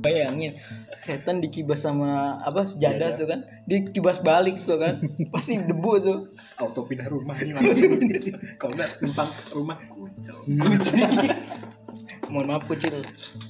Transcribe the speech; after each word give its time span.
bayangin 0.00 0.56
setan 0.96 1.38
dikibas 1.38 1.80
sama 1.80 2.10
apa 2.40 2.64
sejadah 2.64 3.14
tuh 3.14 3.26
kan 3.26 3.40
dikibas 3.64 4.18
balik 4.18 4.56
tuh 4.64 4.76
kan 4.76 4.96
pasti 5.32 5.56
debu 5.56 5.92
tuh 5.98 6.18
auto 6.58 6.82
pindah 6.82 7.06
rumah 7.06 7.36
nih 7.36 7.52
langsung 7.52 8.00
kalau 8.56 8.72
nggak 8.74 8.90
numpang 9.00 9.30
rumah 9.52 9.76
kucel 9.86 10.36
mohon 12.30 12.46
maaf 12.46 12.62
kucil 12.64 13.02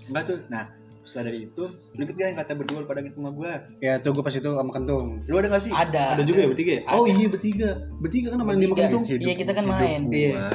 enggak 0.08 0.24
tuh 0.26 0.38
nah 0.48 0.64
setelah 1.00 1.26
dari 1.26 1.42
itu 1.44 1.64
lu 1.96 2.02
gak 2.02 2.16
yang 2.18 2.38
kata 2.38 2.52
berdua 2.54 2.86
pada 2.86 3.02
ke 3.02 3.10
rumah 3.12 3.32
gua 3.32 3.52
Ya 3.78 3.98
tuh 3.98 4.12
gue 4.12 4.22
pas 4.22 4.30
itu 4.30 4.46
sama 4.46 4.70
kentung. 4.70 5.18
lu 5.26 5.34
ada 5.34 5.48
gak 5.48 5.64
sih 5.64 5.72
ada 5.72 6.14
Ada 6.14 6.22
juga 6.22 6.44
ya 6.44 6.48
bertiga 6.48 6.72
ya? 6.78 6.82
Oh 6.86 7.02
iya 7.02 7.26
bertiga. 7.26 7.70
Bertiga 7.98 8.26
kan 8.30 8.38
sama 8.38 8.52
lima 8.54 8.70
Bertiga. 8.70 8.84
kentung. 8.86 9.02
Iya, 9.08 9.34
kita 9.34 9.52
kan 9.52 9.64
main. 9.66 10.00
hidup 10.06 10.14
Iya. 10.14 10.46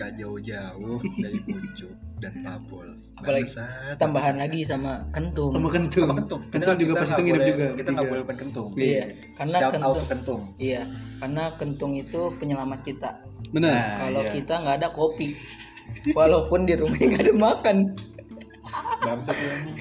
Nggak 0.00 0.16
jauh-jauh 0.16 0.96
dari 1.24 1.38
pucuk 1.44 1.92
dan 2.24 2.32
pabol 2.40 2.88
Apalagi 3.20 3.52
Bangsat. 3.52 4.00
tambahan 4.00 4.36
lagi 4.40 4.64
sama 4.64 5.04
kentung 5.12 5.52
Sama 5.52 5.68
kentung. 5.68 6.08
Sama 6.08 6.16
kentung 6.24 6.40
Kentung 6.48 6.76
juga 6.80 6.92
pas 6.96 7.08
itu 7.12 7.20
nginep 7.20 7.44
juga. 7.44 7.66
kita 7.76 7.88
nggak 7.92 8.06
bertiga. 8.08 8.24
boleh 8.24 8.38
kentung 8.40 8.68
iya 8.80 9.04
karena 9.36 9.56
shout 9.60 9.68
out 9.68 9.72
kentung 9.76 10.06
kentung 10.08 10.42
iya 10.56 10.82
karena 11.20 11.44
kentung 11.60 11.92
itu 11.92 12.20
penyelamat 12.40 12.80
kita 12.80 13.10
Benar. 13.50 13.72
Nah, 13.76 13.88
kalau 14.00 14.22
iya. 14.24 14.32
kita 14.32 14.54
nggak 14.64 14.76
ada 14.80 14.88
kopi 14.88 15.28
walaupun 16.16 16.64
di 16.64 16.74
rumah 16.80 16.96
nggak 17.12 17.22
ada 17.28 17.34
makan 17.36 17.76
bangsat 19.00 19.34
lu 19.34 19.48
ini 19.48 19.72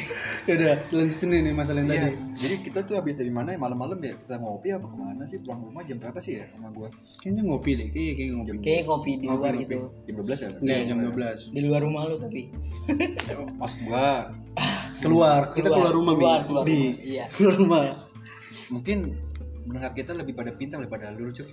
Ya 0.41 0.53
udah 0.55 0.73
lanjutin 0.91 1.29
nih 1.29 1.51
masalah 1.51 1.79
yang 1.79 1.89
Iya, 1.89 2.01
tadi. 2.01 2.15
jadi 2.37 2.55
kita 2.61 2.79
tuh 2.83 2.95
habis 2.95 3.13
dari 3.13 3.29
mana 3.29 3.51
ya 3.51 3.59
malam-malam 3.59 3.97
ya 3.97 4.13
kita 4.15 4.35
ngopi 4.35 4.71
apa 4.71 4.85
ke 4.85 4.95
mana 4.95 5.23
sih 5.23 5.37
pulang 5.39 5.61
rumah 5.61 5.81
jam 5.81 5.97
berapa 5.97 6.17
sih 6.17 6.33
ya 6.35 6.45
sama 6.49 6.69
gua 6.69 6.89
Kayaknya 7.17 7.41
ngopi 7.43 7.71
deh, 7.73 7.87
kayaknya 7.87 8.13
kayak 8.15 8.29
ngopi. 8.33 8.51
kayak 8.59 8.83
kopi 8.85 9.11
di 9.13 9.25
Ngopi, 9.25 9.35
luar 9.35 9.51
ngopi. 9.51 9.63
gitu 9.63 9.79
jam 10.03 10.15
12 10.15 10.39
ya 10.39 10.49
Enggak, 10.55 10.79
jam 10.85 10.97
12. 10.99 11.39
di 11.49 11.61
luar 11.61 11.81
rumah 11.81 12.01
lu 12.03 12.15
tapi 12.17 12.41
pas 13.55 13.73
gua 13.79 14.07
Keluar, 14.99 15.41
kita 15.49 15.67
keluar 15.69 15.93
rumah, 15.93 16.11
Mi. 16.11 16.19
keluar, 16.19 16.39
keluar 16.43 16.63
Di 16.63 16.75
rumah. 16.75 16.93
iya 17.01 17.25
keluar 17.29 17.55
rumah. 17.55 17.81
mungkin 18.69 18.97
mendengar 19.69 19.93
kita 19.93 20.11
lebih 20.11 20.33
pada 20.33 20.49
pintar 20.51 20.81
daripada 20.81 21.13
lu 21.13 21.29
cuk 21.29 21.45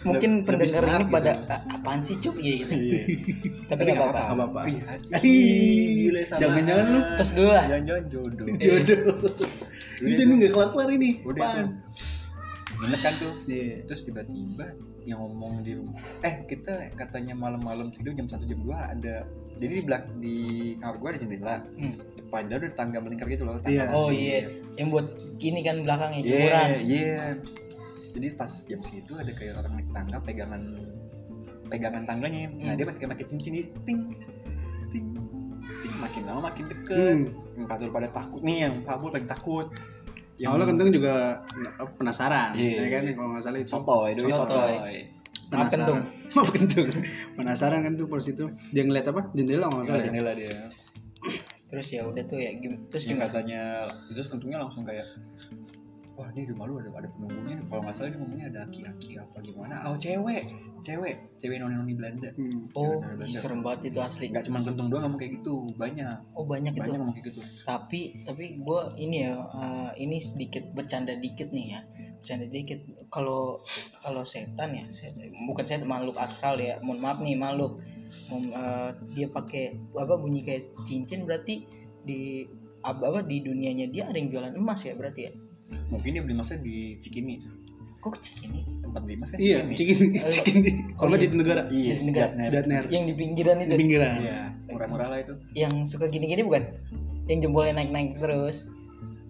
mungkin 0.00 0.30
Lebih 0.32 0.46
pendengar 0.46 0.82
ini 0.86 0.94
gitu. 0.96 1.10
pada 1.10 1.30
"A- 1.50 1.64
apaan 1.72 1.98
sih 1.98 2.14
cuk 2.16 2.38
iya 2.38 2.54
gitu 2.62 2.72
Iya. 2.72 3.00
tapi 3.68 3.80
nggak 3.82 3.98
apa-apa 3.98 4.20
Nggak 4.22 4.30
apa-apa. 4.30 4.60
Jangan-jangan 6.38 6.86
lu 6.86 7.00
tes 7.16 7.30
dulu 7.32 7.50
lah 7.50 7.64
jangan-jangan 7.66 8.04
jodoh 8.06 8.46
jodoh. 8.62 9.16
Ini 10.00 10.22
nih 10.22 10.34
nggak 10.38 10.52
kelar-kelar 10.52 10.88
ini. 10.92 11.10
udah 11.20 11.66
nginep 12.80 13.00
kan 13.00 13.12
tuh 13.14 13.32
Iya. 13.44 13.84
terus 13.84 14.00
tiba-tiba 14.02 14.66
yang 15.02 15.18
ngomong 15.18 15.60
di 15.60 15.74
rumah 15.74 15.98
eh 16.20 16.46
kita 16.46 16.94
katanya 16.94 17.34
malam-malam 17.34 17.90
tidur 17.90 18.14
jam 18.14 18.24
1 18.24 18.40
jam 18.42 18.56
2 18.58 18.72
ada 18.72 19.14
jadi 19.56 19.72
di 19.74 19.82
belak 19.82 20.04
di 20.16 20.36
kamar 20.76 20.96
gua 20.96 21.08
ada 21.10 21.18
jendela 21.18 21.56
Hmm. 21.72 21.92
Dia 22.32 22.56
ada 22.56 22.68
tangga 22.70 22.98
melingkar 22.98 23.26
gitu 23.26 23.42
loh 23.42 23.58
tangga 23.58 23.74
Iya. 23.82 23.84
oh 23.90 24.08
iya 24.08 24.46
yang 24.74 24.88
buat 24.88 25.06
gini 25.36 25.60
kan 25.60 25.76
belakangnya 25.80 26.20
Iya, 26.20 26.30
jemuran 26.30 26.68
iya. 26.80 27.24
Jadi 28.10 28.26
pas 28.34 28.50
jam 28.64 28.80
segitu 28.80 29.12
ada 29.14 29.30
kayak 29.30 29.54
orang 29.56 29.72
naik 29.72 29.88
tangga 29.88 30.18
pegangan 30.18 30.62
pegangan 31.64 32.02
tangganya. 32.04 32.50
Nah, 32.50 32.54
Hmm. 32.66 32.76
dia 32.76 32.84
pakai 32.84 33.06
pakai 33.08 33.24
cincin 33.24 33.52
ini 33.52 33.62
ting 33.80 34.00
ting 34.88 35.06
ting 35.80 35.94
makin 35.96 36.22
lama 36.24 36.40
makin 36.44 36.64
deket. 36.66 36.96
Hmm. 36.96 37.20
Yang 37.54 37.66
Patul 37.66 37.88
pada 37.88 38.08
takut 38.08 38.40
nih, 38.40 38.56
yang 38.60 38.74
Pabul 38.82 39.10
paling 39.10 39.28
takut. 39.28 39.66
Yang 40.34 40.48
Awalnya 40.48 40.66
kentung 40.66 40.90
juga 40.90 41.14
penasaran, 41.94 42.50
Iya. 42.52 42.78
ya 42.80 42.88
kan 42.90 43.02
kalau 43.12 43.28
nggak 43.30 43.44
salah 43.44 43.58
itu. 43.58 43.70
sotoy, 43.70 44.10
doi 44.12 44.24
Sotoy. 44.26 44.72
sotoy. 44.72 44.96
Maaf 45.50 45.66
kentung 45.68 46.00
Maaf 46.34 46.50
kentung. 46.50 46.88
Penasaran 47.36 47.80
kan 47.80 47.92
tuh 47.94 48.06
pas 48.06 48.24
itu. 48.24 48.44
Dia 48.70 48.82
ngeliat 48.82 49.06
apa? 49.06 49.20
Jendela 49.30 49.66
nggak 49.68 49.82
Salah 49.82 49.86
salah. 49.86 50.00
ya? 50.00 50.06
jendela 50.08 50.30
dia. 50.32 50.54
Terus 51.70 51.86
ya 51.88 52.02
udah 52.02 52.24
tuh 52.24 52.36
ya 52.36 52.50
gim- 52.52 52.82
terus 52.84 53.04
Yang 53.04 53.14
gimana? 53.14 53.26
katanya 53.30 53.62
terus 54.08 54.26
kentungnya 54.26 54.58
langsung 54.58 54.82
kayak 54.82 55.06
wah 56.12 56.28
ini 56.28 56.44
di 56.44 56.52
rumah 56.52 56.66
lu 56.66 56.76
ada 56.76 56.92
ada 56.92 57.08
penunggunya. 57.08 57.56
Kalau 57.64 57.80
nggak 57.80 57.94
salah 57.94 58.10
dia 58.10 58.18
ngomongnya 58.18 58.46
ada 58.50 58.60
aki-aki 58.62 59.10
apa 59.16 59.36
gimana? 59.40 59.74
Oh 59.86 59.96
cewek 59.96 60.44
cewek 60.80 61.14
cewek 61.38 61.56
noni 61.56 61.74
noni 61.74 61.94
Belanda. 61.94 62.28
Hmm. 62.30 62.68
oh 62.74 62.84
Cewek 62.84 63.00
noni 63.00 63.08
ih, 63.08 63.16
Belanda. 63.16 63.40
serem 63.40 63.60
banget 63.62 63.80
itu 63.88 63.98
asli. 63.98 64.26
Nggak 64.28 64.44
cuma 64.44 64.58
kentung 64.60 64.88
doang 64.88 65.02
ngomong 65.06 65.16
kayak 65.16 65.40
gitu. 65.40 65.54
Banyak. 65.74 66.16
Oh 66.34 66.44
banyak 66.44 66.72
itu? 66.74 66.80
Banyak 66.82 66.98
ngomong 66.98 67.14
kayak 67.14 67.26
gitu. 67.30 67.40
Tapi 67.64 68.00
tapi 68.20 68.44
gue 68.58 68.80
ini 68.98 69.16
ya 69.24 69.32
eh, 69.38 69.90
ini 69.98 70.16
sedikit 70.20 70.68
bercanda 70.70 71.16
dikit 71.16 71.48
nih 71.48 71.66
ya. 71.70 71.80
Bercanda 72.18 72.44
dikit. 72.44 72.80
Kalau 73.08 73.64
kalau 73.96 74.20
setan 74.22 74.76
ya 74.76 74.84
se- 74.92 75.16
bukan 75.46 75.64
setan 75.64 75.88
makhluk 75.88 76.18
astral 76.18 76.60
ya. 76.60 76.76
Mohon 76.80 77.00
maaf 77.00 77.18
nih 77.18 77.32
makhluk 77.34 77.80
Eh, 78.30 78.88
dia 79.12 79.26
pakai 79.26 79.64
apa 79.92 80.14
bunyi 80.14 80.40
kayak 80.40 80.62
cincin 80.82 81.26
berarti 81.26 81.66
di 82.00 82.46
apa, 82.80 83.02
apa 83.04 83.20
di 83.20 83.42
dunianya 83.42 83.86
dia 83.86 84.06
ada 84.06 84.14
yang 84.14 84.28
jualan 84.28 84.54
emas 84.54 84.80
ya 84.80 84.94
berarti 84.94 85.26
ya 85.26 85.32
mungkin 85.86 86.14
dia 86.14 86.22
beli 86.22 86.34
emasnya 86.34 86.58
di 86.58 86.94
Cikini 86.96 87.42
kok 87.98 88.16
cincin 88.16 88.50
ini 88.50 88.62
tempat 88.80 89.00
beli 89.02 89.14
emas 89.14 89.28
kan 89.28 89.38
Iya, 89.38 89.58
Cikini 89.66 90.14
cikin 90.14 90.30
cikin 90.56 90.56
Kalau 90.94 91.08
nggak 91.10 91.20
jadi 91.20 91.36
negara. 91.36 91.62
iya 91.68 91.92
Jadi 91.92 92.04
negara. 92.06 92.26
Jatner. 92.30 92.50
Datner. 92.50 92.82
yang 92.88 93.04
di 93.04 93.14
pinggiran 93.14 93.56
Di 93.56 93.64
itu 93.64 93.74
pinggiran. 93.76 94.14
iya 94.16 94.38
murah-murah 94.66 95.08
lah 95.10 95.18
itu 95.20 95.34
yang 95.52 95.72
suka 95.84 96.06
gini-gini 96.06 96.40
bukan 96.40 96.62
yang 97.26 97.38
jempolnya 97.40 97.74
naik-naik 97.76 98.14
terus 98.16 98.70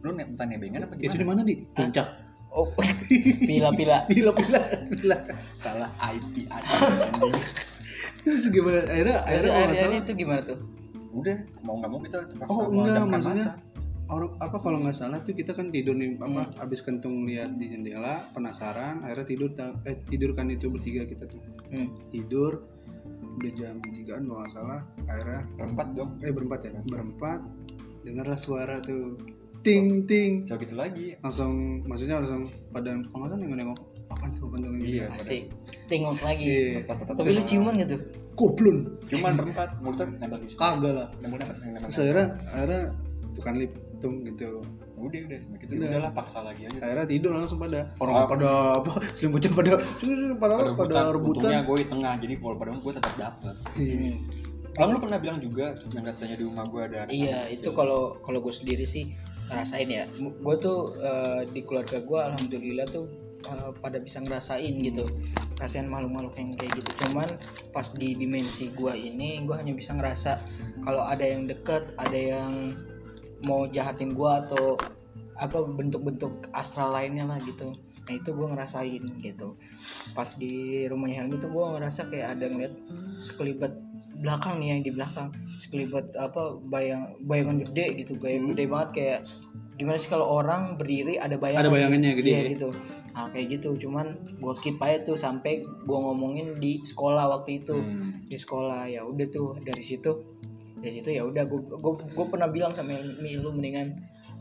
lu 0.01 0.13
nek 0.13 0.29
entah 0.29 0.45
nebengan 0.45 0.85
apa 0.85 0.93
Itu 0.95 1.09
di 1.11 1.19
gimana 1.19 1.41
mana 1.41 1.49
di? 1.49 1.57
Puncak. 1.67 2.09
oh 2.51 2.69
pila-pila 3.49 4.05
bila. 4.07 5.17
salah 5.53 5.89
IP 6.05 6.45
aja. 6.47 6.69
Terus 8.25 8.45
gimana? 8.53 8.85
Akhirnya 8.85 9.17
akhirnya 9.25 9.53
akhirnya 9.73 10.01
itu 10.05 10.13
gimana 10.17 10.41
tuh? 10.45 10.59
Udah 11.11 11.37
mau 11.67 11.75
nggak 11.81 11.91
mau 11.91 12.01
kita 12.05 12.17
terpaksa 12.29 12.51
Oh, 12.53 12.65
enggak, 12.71 13.05
maksudnya 13.09 13.47
orang 14.11 14.31
apa 14.43 14.57
kalau 14.59 14.79
nggak 14.83 14.97
salah 14.99 15.19
tuh 15.23 15.35
kita 15.39 15.55
kan 15.55 15.71
tidur 15.71 15.95
nih 15.95 16.19
apa 16.19 16.51
habis 16.59 16.83
kentung 16.83 17.23
lihat 17.27 17.55
di 17.55 17.71
jendela 17.71 18.19
penasaran 18.35 19.07
akhirnya 19.07 19.27
tidur 19.27 19.49
eh 19.87 19.97
tidur 20.11 20.35
kan 20.35 20.51
itu 20.51 20.67
bertiga 20.67 21.07
kita 21.07 21.31
tuh. 21.31 21.41
Hmm. 21.71 21.87
tidur 22.11 22.59
udah 23.39 23.53
jam 23.55 23.79
tigaan 23.79 24.27
kalau 24.27 24.43
nggak 24.43 24.53
salah 24.53 24.81
akhirnya 25.07 25.43
berempat 25.57 25.87
dong. 25.95 26.11
Eh 26.21 26.33
berempat 26.35 26.61
ya? 26.67 26.71
Berempat. 26.85 27.41
Dengarlah 28.03 28.39
suara 28.41 28.77
tuh. 28.83 29.17
Ting 29.61 30.09
ting. 30.09 30.49
So 30.49 30.57
gitu 30.57 30.75
lagi? 30.75 31.15
Langsung 31.21 31.85
maksudnya 31.87 32.19
langsung 32.19 32.49
pada 32.73 32.97
kalau 32.97 33.25
nggak 33.25 33.31
salah 33.35 33.41
nengok 33.45 33.59
nengok 33.61 33.81
apa 34.11 34.25
tuh 34.35 34.47
tuh 34.51 34.73
Iya. 34.77 35.07
asik. 35.15 35.47
tengok 35.87 36.19
lagi. 36.21 36.45
Iya 36.45 36.83
Tetap- 36.85 37.15
tapi 37.15 37.31
lu 37.31 37.43
ciuman 37.45 37.75
gitu. 37.77 37.97
Goblon 38.35 38.79
cuman 39.07 39.33
berempat 39.37 39.69
nempel 39.83 40.39
di 40.39 40.49
situ. 40.49 40.57
kagak 40.57 40.93
lah. 40.97 41.09
Nempel- 41.19 41.43
nempel- 41.43 41.83
terus 41.85 41.99
akhirnya 41.99 42.27
akhirnya 42.49 42.83
bukan 43.33 43.53
lip 43.57 43.73
tung 43.99 44.17
gitu. 44.23 44.63
Udah 44.97 45.21
udah 45.23 45.39
gitu 45.57 45.73
Udah. 45.75 45.89
udah 45.89 46.01
lah 46.01 46.13
paksa 46.13 46.39
lagi 46.41 46.63
aja. 46.63 46.79
Akhirnya 46.79 47.07
tidur 47.07 47.33
langsung 47.33 47.59
pada. 47.59 47.89
Orang 47.97 48.15
Ah. 48.17 48.27
pada 48.27 48.49
apa? 48.79 48.91
Selimutnya 49.13 49.51
pada. 49.51 49.73
Pada 50.37 50.55
pada, 50.61 50.73
pada 50.77 50.99
rebutan. 51.11 51.41
untungnya 51.43 51.61
gue 51.65 51.77
di 51.79 51.87
tengah 51.89 52.13
jadi 52.17 52.35
kalau 52.37 52.57
pada 52.57 52.71
gue 52.73 52.93
tetap 52.93 53.15
dapet. 53.17 53.55
Iya. 53.77 54.13
Bang 54.71 54.89
lu 54.89 54.99
pernah 54.99 55.19
bilang 55.19 55.39
juga 55.39 55.67
yang 55.91 56.05
katanya 56.07 56.37
di 56.37 56.45
rumah 56.45 56.65
gue 56.65 56.81
ada 56.81 56.97
anak 57.03 57.13
Iya, 57.13 57.39
itu 57.51 57.69
kalau 57.73 58.15
kalau 58.19 58.39
gue 58.39 58.55
sendiri 58.55 58.87
sih 58.87 59.11
ngerasain 59.47 59.89
ya. 59.91 60.05
Gue 60.17 60.55
tuh 60.57 60.79
eh, 60.97 61.43
di 61.51 61.61
keluarga 61.61 61.99
gue 61.99 62.21
alhamdulillah 62.23 62.87
tuh 62.87 63.05
eh, 63.49 63.71
pada 63.81 63.99
bisa 64.03 64.21
ngerasain 64.21 64.75
gitu. 64.81 65.05
Ngerasain 65.57 65.89
makhluk-makhluk 65.89 66.35
yang 66.37 66.51
kayak 66.57 66.73
gitu. 66.81 66.91
Cuman 67.07 67.29
pas 67.71 67.87
di 67.95 68.17
dimensi 68.17 68.69
gue 68.73 68.93
ini 68.93 69.45
gue 69.47 69.57
hanya 69.57 69.73
bisa 69.73 69.97
ngerasa 69.97 70.41
kalau 70.85 71.05
ada 71.05 71.25
yang 71.25 71.47
deket, 71.49 71.93
ada 71.97 72.17
yang 72.17 72.75
mau 73.45 73.65
jahatin 73.69 74.13
gue 74.13 74.31
atau 74.47 74.77
apa 75.41 75.65
bentuk-bentuk 75.65 76.53
astral 76.53 76.93
lainnya 76.93 77.25
lah 77.25 77.41
gitu. 77.41 77.73
Nah 78.05 78.13
itu 78.13 78.31
gue 78.33 78.47
ngerasain 78.51 79.03
gitu. 79.25 79.57
Pas 80.13 80.29
di 80.37 80.85
rumahnya 80.89 81.25
Helmi 81.25 81.41
tuh 81.41 81.49
gue 81.49 81.65
ngerasa 81.79 82.11
kayak 82.13 82.37
ada 82.37 82.45
ngeliat 82.51 82.75
sekelibat 83.21 83.73
belakang 84.21 84.61
nih 84.61 84.69
yang 84.77 84.81
di 84.85 84.93
belakang 84.93 85.33
sekelibat 85.65 86.13
apa 86.21 86.61
bayang 86.69 87.17
bayangan 87.25 87.65
gede 87.65 88.05
gitu 88.05 88.21
bayang 88.21 88.53
gede 88.53 88.69
banget 88.69 88.91
kayak 88.93 89.21
gimana 89.81 89.97
sih 89.97 90.13
kalau 90.13 90.29
orang 90.29 90.77
berdiri 90.77 91.17
ada 91.17 91.41
bayangan 91.41 91.65
Ada 91.65 91.73
bayangannya 91.73 92.11
gede. 92.21 92.29
Iya, 92.29 92.41
gitu 92.53 92.69
nah 93.11 93.27
kayak 93.29 93.59
gitu 93.59 93.75
cuman 93.77 94.07
gua 94.39 94.55
keep 94.57 94.79
aja 94.79 95.03
tuh 95.03 95.19
sampai 95.19 95.61
gua 95.83 95.99
ngomongin 96.01 96.57
di 96.57 96.79
sekolah 96.81 97.27
waktu 97.29 97.61
itu 97.61 97.75
Hmm. 97.75 98.15
di 98.25 98.37
sekolah 98.37 98.87
ya 98.87 99.03
udah 99.03 99.27
tuh 99.29 99.59
dari 99.61 99.83
situ 99.83 100.11
dari 100.79 100.97
situ 100.97 101.11
ya 101.11 101.27
udah 101.27 101.45
gua, 101.45 101.61
gua 101.97 102.27
pernah 102.27 102.47
bilang 102.47 102.71
sama 102.71 102.95
Mi 103.19 103.35
lu 103.35 103.51
mendingan 103.51 103.91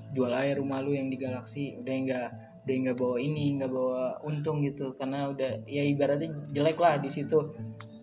jual 0.09 0.29
aja 0.29 0.53
rumah 0.55 0.79
lu 0.79 0.93
yang 0.93 1.07
di 1.07 1.17
galaksi 1.17 1.75
udah 1.77 1.93
enggak 1.93 2.27
udah 2.59 2.75
nggak 2.85 2.97
bawa 2.97 3.17
ini 3.17 3.57
nggak 3.57 3.71
bawa 3.71 4.01
untung 4.21 4.61
gitu 4.61 4.93
karena 4.93 5.27
udah 5.27 5.65
ya 5.65 5.81
ibaratnya 5.81 6.29
jelek 6.49 6.77
lah 6.77 6.97
di 6.97 7.09
situ 7.09 7.37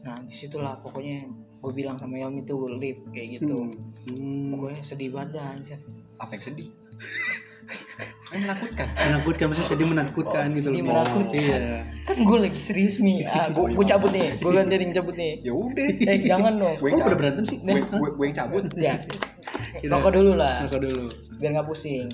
nah 0.03 0.19
di 0.19 0.31
situlah 0.31 0.75
pokoknya 0.79 1.23
gue 1.57 1.73
bilang 1.73 1.95
sama 1.95 2.15
Helmi 2.15 2.43
tuh 2.43 2.67
live 2.69 3.01
kayak 3.11 3.39
gitu 3.39 3.71
Hmm. 4.07 4.55
pokoknya 4.55 4.83
sedih 4.83 5.11
banget 5.11 5.35
dah 5.35 5.47
anjir. 5.51 5.79
apa 6.17 6.31
yang 6.33 6.45
sedih 6.47 6.69
menakutkan. 8.39 8.87
Menakutkan 8.91 9.45
maksudnya 9.47 9.69
sedih 9.69 9.87
menakutkan 9.87 10.45
Oh, 10.45 10.55
gitu 10.55 10.69
sedih 10.69 10.83
loh. 10.83 10.89
menakutkan. 10.95 11.35
iya. 11.35 11.59
Kan 12.03 12.17
gue 12.19 12.39
lagi 12.41 12.61
serius 12.61 12.97
mi 12.99 13.21
ah 13.23 13.47
gue 13.47 13.67
gue 13.71 13.85
cabut 13.85 14.11
nih. 14.11 14.29
Gue 14.37 14.53
ganti 14.53 14.75
ring 14.75 14.91
cabut 14.91 15.15
nih. 15.15 15.33
Ya 15.41 15.53
udah. 15.53 15.87
Eh 16.03 16.19
jangan 16.23 16.53
dong. 16.55 16.77
Gue 16.77 16.91
cabut. 16.93 17.15
berantem 17.15 17.45
sih? 17.45 17.59
Gue 17.61 18.11
gue 18.11 18.25
yang 18.25 18.37
cabut. 18.37 18.65
Ya. 18.75 18.95
Kita- 19.81 19.93
rokok 19.93 20.13
dulu 20.13 20.33
lah. 20.35 20.65
Rokok 20.65 20.81
dulu. 20.83 21.05
biar 21.37 21.51
nggak 21.53 21.67
pusing. 21.67 22.09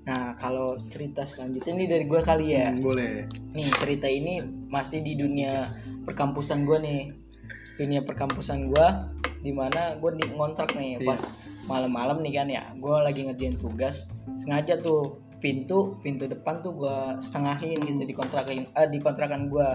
Nah 0.00 0.32
kalau 0.34 0.78
cerita 0.86 1.22
selanjutnya 1.22 1.72
ini 1.72 1.84
dari 1.86 2.04
gue 2.04 2.20
kali 2.20 2.46
ya. 2.52 2.70
Hmm, 2.70 2.80
boleh. 2.80 3.26
nih 3.50 3.66
cerita 3.74 4.06
ini 4.06 4.38
masih 4.66 5.00
di 5.00 5.14
dunia 5.14 5.66
perkampusan 6.02 6.62
gue 6.62 6.78
nih. 6.78 7.02
Dunia 7.76 8.00
perkampusan 8.00 8.66
gue 8.66 8.86
di 9.40 9.50
mana 9.50 9.96
gue 9.96 10.10
di 10.14 10.24
ngontrak 10.28 10.72
nih 10.72 10.96
Iya. 10.96 11.06
pas 11.06 11.20
malam-malam 11.62 12.20
nih 12.20 12.32
kan 12.32 12.48
ya. 12.48 12.62
Gue 12.74 12.96
lagi 12.96 13.20
ngerjain 13.22 13.54
tugas. 13.54 14.08
Sengaja 14.36 14.78
tuh 14.78 15.19
pintu 15.40 15.96
pintu 16.00 16.28
depan 16.28 16.60
tuh 16.60 16.76
gue 16.76 16.96
setengahin 17.18 17.80
gitu 17.80 18.04
di 18.04 18.12
kontrakan 18.12 18.68
eh, 18.68 18.88
di 18.88 18.98
kontrakan 19.00 19.48
gue 19.48 19.68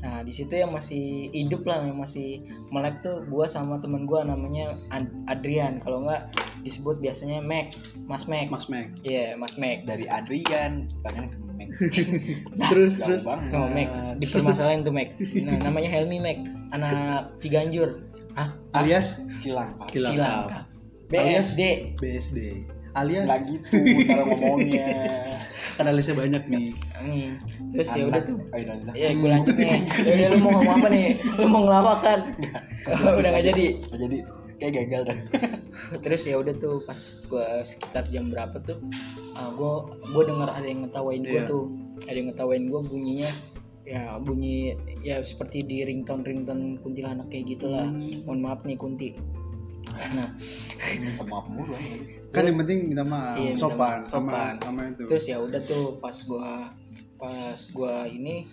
nah 0.00 0.24
di 0.24 0.32
situ 0.32 0.56
yang 0.56 0.72
masih 0.72 1.28
hidup 1.28 1.68
lah 1.68 1.84
yang 1.84 2.00
masih 2.00 2.40
melek 2.72 3.04
tuh 3.04 3.20
gue 3.28 3.44
sama 3.44 3.76
temen 3.76 4.08
gue 4.08 4.16
namanya 4.24 4.72
Ad- 4.88 5.12
Adrian 5.28 5.76
kalau 5.84 6.08
nggak 6.08 6.32
disebut 6.64 7.04
biasanya 7.04 7.44
Mac 7.44 7.76
Mas 8.08 8.24
Mac 8.24 8.48
Mas 8.48 8.72
Mek. 8.72 8.88
Iya 9.04 9.36
Mas 9.36 9.60
Mac 9.60 9.84
dari 9.84 10.08
Adrian 10.08 10.88
pengen 11.04 11.28
ke 11.28 11.36
Mek 11.54 11.68
terus 12.72 12.96
Jauh 12.96 13.06
terus 13.12 13.22
banget 13.28 13.52
No, 13.52 13.68
Mac. 13.68 13.88
Dipermasalahin 14.16 14.80
tuh 14.82 14.94
Mac. 14.94 15.08
Nah, 15.20 15.56
namanya 15.60 15.90
Helmi 15.92 16.18
Mac, 16.18 16.38
anak 16.72 17.34
Ciganjur. 17.38 18.00
Ah, 18.34 18.50
alias. 18.72 19.20
Cilangkap. 19.38 20.64
Alias 21.12 21.54
BSD. 21.54 21.62
BSD. 22.00 22.38
Alias 22.94 23.26
nggak 23.26 23.40
gitu 23.50 23.76
cara 24.06 24.22
ngomongnya 24.22 24.86
kan 25.76 25.90
aliasnya 25.90 26.14
banyak 26.14 26.42
nih. 26.46 26.66
Hmm. 27.02 27.30
Terus 27.74 27.88
ya 27.98 28.04
udah 28.06 28.22
tuh. 28.22 28.38
Ayo. 28.54 28.78
Ya 28.94 29.10
gue 29.10 29.28
lanjut 29.28 29.54
nih. 29.58 29.82
Ya 30.06 30.12
udah 30.14 30.28
lu 30.30 30.38
mau 30.38 30.50
ngomong 30.54 30.74
apa 30.78 30.88
nih? 30.94 31.06
Lu 31.34 31.46
mau 31.50 31.60
ngelawak 31.66 31.98
kan? 32.06 32.20
udah 33.18 33.30
nggak 33.34 33.44
jadi. 33.50 33.66
jadi 33.90 34.18
kayak 34.54 34.72
gagal 34.86 35.02
dah 35.10 35.18
Terus 36.06 36.22
ya 36.30 36.38
udah 36.38 36.54
tuh 36.54 36.86
pas 36.86 36.94
gue 36.96 37.46
sekitar 37.66 38.06
jam 38.06 38.30
berapa 38.30 38.54
tuh? 38.62 38.78
Uh, 39.34 39.50
gue 39.58 39.72
gue 40.14 40.22
dengar 40.30 40.54
ada 40.54 40.62
yang 40.62 40.86
ngetawain 40.86 41.26
gue 41.26 41.42
Iya. 41.42 41.50
tuh. 41.50 41.66
Ada 42.06 42.16
yang 42.22 42.28
ngetawain 42.30 42.64
gue 42.70 42.80
bunyinya 42.86 43.30
ya 43.84 44.16
bunyi 44.16 44.72
ya 45.04 45.20
seperti 45.20 45.60
di 45.60 45.84
ringtone 45.84 46.24
ringtone 46.24 46.78
kuntilanak 46.80 47.26
kayak 47.28 47.58
gitulah. 47.58 47.90
Mohon 48.24 48.40
maaf 48.46 48.60
nih 48.62 48.78
Kunti. 48.78 49.10
Nah, 50.14 50.30
maaf 51.26 51.46
mulu 51.50 51.74
Kan 52.34 52.42
yang 52.44 52.58
penting 52.58 52.78
minta 52.90 53.04
maaf, 53.06 53.38
Iya, 53.38 53.54
minta 53.54 53.62
sopan, 53.62 53.98
sama 54.02 54.30
sopan. 54.34 54.54
sama 54.58 54.80
itu. 54.90 55.02
terus 55.06 55.24
ya 55.24 55.38
udah 55.38 55.60
tuh 55.62 55.84
pas 55.98 56.16
gua 56.26 56.68
pas 57.14 57.60
gua 57.70 57.94
ini 58.04 58.44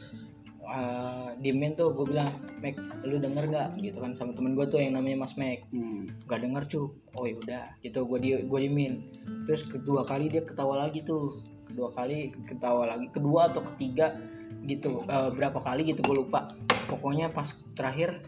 uh, 0.64 1.30
diemin 1.38 1.74
tuh 1.74 1.92
gue 1.92 2.06
bilang 2.08 2.30
Mac 2.62 2.78
lu 3.04 3.18
denger 3.18 3.50
gak 3.50 3.68
gitu 3.82 3.98
kan 3.98 4.14
sama 4.14 4.32
temen 4.32 4.54
gue 4.54 4.66
tuh 4.70 4.78
yang 4.78 4.94
namanya 4.94 5.26
Mas 5.26 5.34
Mac. 5.36 5.66
Hmm. 5.74 6.08
gak 6.30 6.46
denger 6.46 6.64
cu 6.70 6.82
oh 7.18 7.26
ya 7.26 7.36
udah. 7.36 7.66
Gitu 7.82 8.00
gue 8.00 8.20
di 8.22 8.30
gue 8.40 8.60
diemin. 8.62 9.02
Terus 9.50 9.66
kedua 9.66 10.06
kali 10.06 10.30
dia 10.30 10.46
ketawa 10.46 10.78
lagi 10.80 11.02
tuh. 11.02 11.42
Kedua 11.68 11.90
kali 11.90 12.30
ketawa 12.46 12.86
lagi 12.86 13.08
kedua 13.10 13.50
atau 13.50 13.64
ketiga 13.74 14.14
gitu 14.62 15.02
Eh, 15.04 15.30
berapa 15.34 15.58
kali 15.58 15.90
gitu 15.90 16.06
gue 16.06 16.16
lupa. 16.22 16.54
Pokoknya 16.86 17.34
pas 17.34 17.48
terakhir 17.74 18.22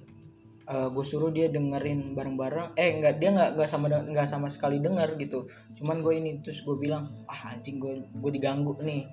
gue 0.65 1.03
suruh 1.03 1.29
dia 1.29 1.47
dengerin 1.47 2.15
bareng-bareng. 2.15 2.75
Eh 2.75 2.95
nggak 2.97 3.19
dia 3.19 3.29
nggak 3.31 3.49
nggak 3.59 3.69
sama 3.69 3.85
nggak 3.91 4.27
sama 4.27 4.47
sekali 4.47 4.79
denger 4.79 5.19
gitu. 5.19 5.43
Cuman 5.75 5.99
gue 5.99 6.13
ini 6.15 6.39
terus 6.39 6.63
gue 6.63 6.75
bilang 6.75 7.03
ah 7.25 7.51
anjing 7.51 7.77
gue 7.77 7.99
gue 7.99 8.31
diganggu 8.31 8.71
nih. 8.79 9.03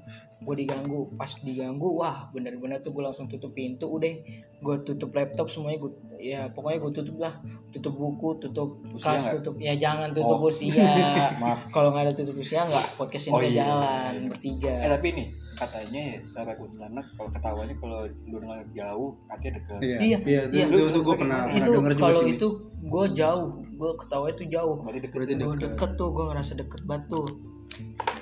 Gue 0.41 0.55
diganggu. 0.57 1.11
Pas 1.19 1.29
diganggu 1.43 1.91
wah 1.93 2.31
bener-bener 2.31 2.79
tuh 2.81 2.95
gue 2.95 3.03
langsung 3.03 3.27
tutup 3.27 3.51
pintu 3.51 3.91
udah. 3.91 4.15
Gue 4.61 4.77
tutup 4.85 5.11
laptop 5.11 5.51
semuanya 5.51 5.83
gue 5.83 5.93
ya 6.21 6.41
pokoknya 6.55 6.79
gue 6.81 6.93
tutup 7.03 7.17
lah. 7.19 7.35
Tutup 7.71 7.95
buku 7.95 8.39
tutup 8.39 8.71
Usia 8.95 9.19
kas 9.19 9.25
tutup 9.35 9.59
ya 9.59 9.75
jangan 9.75 10.15
tutup 10.15 10.39
Oh. 10.39 10.49
usia. 10.49 10.87
Kalau 11.75 11.91
nggak 11.91 12.09
ada 12.09 12.15
tutup 12.15 12.39
usia 12.39 12.63
nggak 12.63 12.95
podcast 12.95 13.29
ini 13.29 13.35
Oh, 13.35 13.43
iya. 13.43 13.65
jalan 13.67 14.31
bertiga. 14.31 14.75
Eh 14.87 14.91
tapi 14.91 15.09
nih 15.19 15.29
katanya 15.61 16.01
ya 16.09 16.19
sampai 16.27 16.57
kuntilanak 16.57 17.07
kalau 17.13 17.29
ketawanya 17.29 17.75
kalau 17.77 18.01
lu 18.25 18.37
dengar 18.39 18.61
jauh 18.71 19.11
katanya 19.27 19.53
deket 19.55 19.79
Iya, 19.79 19.97
Iya, 19.99 20.19
iya, 20.23 20.41
iya. 20.49 20.65
itu, 20.67 20.77
itu, 20.87 20.99
gue 20.99 21.15
pernah, 21.15 21.41
pernah 21.45 21.59
itu 21.59 21.71
denger 21.71 21.93
juga 21.93 22.01
kalau 22.01 22.21
sih. 22.21 22.33
itu 22.33 22.47
gue 22.83 23.05
jauh 23.13 23.47
gue 23.71 23.91
ketawa 23.95 24.27
itu 24.29 24.45
jauh 24.47 24.77
berarti 24.79 25.01
deket 25.03 25.15
Berarti 25.15 25.35
gue 25.35 25.45
deket. 25.55 25.63
deket 25.71 25.91
tuh 25.95 26.09
gue 26.11 26.25
ngerasa 26.27 26.53
deket 26.55 26.81
banget 26.83 27.05
tuh 27.09 27.27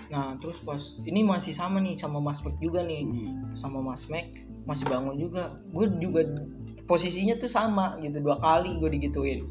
nah 0.09 0.33
terus 0.35 0.59
pas 0.61 0.79
ini 1.03 1.21
masih 1.23 1.53
sama 1.53 1.79
nih 1.79 1.95
sama 1.95 2.19
Mas 2.19 2.41
Mac 2.41 2.57
juga 2.59 2.81
nih 2.83 3.03
Hmm. 3.03 3.55
sama 3.55 3.79
Mas 3.81 4.09
Mac 4.09 4.25
masih 4.65 4.85
bangun 4.85 5.15
juga 5.15 5.43
gue 5.69 5.87
juga 5.99 6.21
posisinya 6.85 7.37
tuh 7.37 7.49
sama 7.49 7.97
gitu 7.99 8.19
dua 8.19 8.37
kali 8.37 8.77
gue 8.77 8.91
digituin 8.91 9.45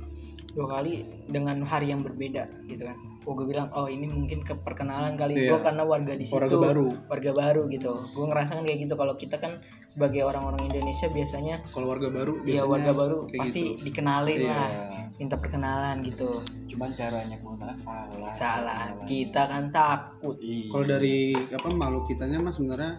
dua 0.51 0.67
kali 0.71 1.01
dengan 1.27 1.61
hari 1.61 1.87
yang 1.87 2.01
berbeda 2.01 2.49
gitu 2.65 2.83
kan 2.83 2.97
oh 3.27 3.33
gue 3.33 3.45
bilang 3.45 3.67
oh 3.71 3.85
ini 3.85 4.07
mungkin 4.07 4.39
ke 4.39 4.55
perkenalan 4.55 5.13
kali 5.13 5.35
Iya. 5.37 5.49
gue 5.49 5.59
karena 5.61 5.83
warga 5.83 6.13
di 6.13 6.23
situ 6.23 6.33
Warga 6.33 6.55
baru. 6.57 6.87
warga 7.05 7.31
baru 7.33 7.61
gitu 7.67 7.91
gue 7.93 8.25
ngerasain 8.25 8.63
kayak 8.63 8.79
gitu 8.81 8.95
kalau 8.95 9.13
kita 9.13 9.35
kan 9.35 9.51
sebagai 9.87 10.23
orang-orang 10.23 10.61
Indonesia 10.65 11.07
biasanya 11.07 11.59
Kalau 11.67 11.89
warga 11.89 12.07
baru, 12.07 12.33
ya 12.39 12.61
biasanya 12.61 12.69
warga 12.69 12.91
baru 12.93 13.17
kayak 13.27 13.41
pasti 13.43 13.61
gitu. 13.67 13.83
dikenalin 13.83 14.39
Iya. 14.39 14.49
lah 14.49 14.69
minta 15.17 15.35
perkenalan 15.35 15.95
gitu 16.01 16.29
cuman 16.67 16.89
caranya 16.91 17.35
kuntilanak 17.37 17.75
salah 17.75 18.05
salah 18.29 18.31
Salah. 18.31 19.03
kita 19.03 19.41
kan 19.43 19.63
takut 19.67 20.35
Iya. 20.37 20.69
Kalau 20.69 20.85
dari 20.87 21.15
apa 21.35 21.67
makhluk 21.69 22.07
kitanya 22.07 22.37
mah 22.39 22.49
sebenarnya 22.49 22.95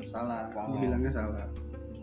salah, 0.00 0.48
Salah. 0.48 0.72
dibilangnya 0.72 1.12
salah. 1.12 1.44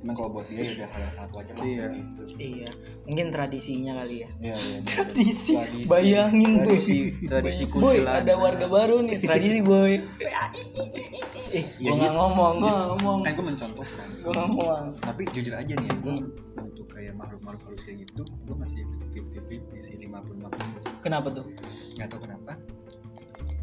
Cuman 0.06 0.14
kalau 0.14 0.30
buat 0.32 0.46
dia 0.46 0.62
ya 0.62 0.72
udah 0.76 0.88
hal 0.88 1.02
yang 1.02 1.16
satu 1.16 1.36
aja 1.36 1.52
lah 1.52 1.66
Iya. 1.66 1.86
gitu 1.90 2.22
iya 2.38 2.70
mungkin 3.04 3.26
tradisinya 3.28 3.92
kali 3.98 4.16
ya 4.22 4.30
iya 4.40 4.56
iya 4.56 4.78
Tradisi. 4.86 5.54
Tradisi. 5.58 5.90
Bayangin 5.90 6.52
tuh. 6.56 6.78
tradisi 6.78 6.98
tradisi 7.26 7.64
boy 7.68 7.98
ada 8.00 8.34
warga 8.36 8.66
baru 8.68 9.02
nih 9.02 9.18
tradisi 9.20 9.60
boy 9.60 9.98
eh 11.52 11.66
Ya, 11.82 11.90
gua 11.90 11.96
nggak 11.96 12.06
gitu. 12.06 12.20
ngomong 12.22 12.54
gua 12.56 12.70
nggak 12.70 12.88
ngomong 12.94 13.18
kan 13.20 13.32
gue 13.34 13.46
mencontohkan 13.48 14.08
gua 14.16 14.30
nggak 14.30 14.46
ngomong 14.46 14.84
tapi 15.00 15.22
jujur 15.32 15.54
aja 15.54 15.74
nih 15.74 15.88
ya 15.88 15.96
gue 15.98 16.14
Hmm. 16.16 16.64
untuk 16.64 16.86
kayak 16.88 17.14
makhluk-makhluk 17.16 17.62
halus 17.66 17.82
kayak 17.82 17.98
gitu 18.06 18.22
gue 18.22 18.56
masih 18.56 18.82
50-50 19.10 19.82
sih 19.82 19.96
50-50 19.98 21.02
kenapa 21.02 21.28
tuh 21.32 21.46
nggak 21.98 22.08
tahu 22.08 22.20
kenapa 22.22 22.52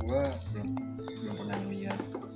gue 0.02 0.22
belum 0.50 0.68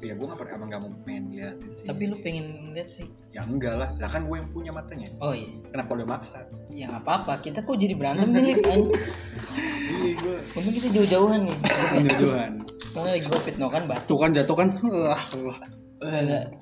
ngeliat 0.06 0.14
ya 0.14 0.22
gue 0.22 0.26
nggak 0.30 0.38
pernah 0.38 0.54
emang 0.54 0.68
nggak 0.70 0.82
mau 0.86 0.90
pengen 1.02 1.24
lihat 1.34 1.56
sih. 1.74 1.86
Tapi 1.90 2.02
lu 2.06 2.16
pengen 2.22 2.46
lihat 2.70 2.88
sih. 2.88 3.06
Ya 3.34 3.42
enggak 3.42 3.74
lah. 3.74 3.88
Lah 3.98 4.10
kan 4.10 4.22
gue 4.22 4.36
yang 4.38 4.48
punya 4.54 4.70
matanya. 4.70 5.10
Oh 5.18 5.34
iya. 5.34 5.50
Kenapa 5.74 5.90
udah 5.98 6.06
maksa? 6.06 6.38
Ya 6.70 6.86
nggak 6.86 7.02
apa-apa. 7.02 7.32
Kita 7.42 7.58
kok 7.66 7.74
jadi 7.74 7.94
berantem 7.98 8.30
nih 8.30 8.54
kan? 8.62 8.80
Iya 9.86 10.18
gue 10.18 10.36
untung 10.58 10.74
kita 10.74 10.88
jauh-jauhan 10.92 11.40
nih. 11.46 11.56
Penjodohan. 11.94 12.52
karena 12.90 13.08
lagi 13.12 13.26
gua 13.30 13.40
fitno 13.42 13.66
kan 13.70 13.82
batu. 13.86 14.06
Tuh 14.10 14.18
kan 14.18 14.30
jatuh 14.34 14.56
kan. 14.58 14.68
Enggak. 14.82 15.20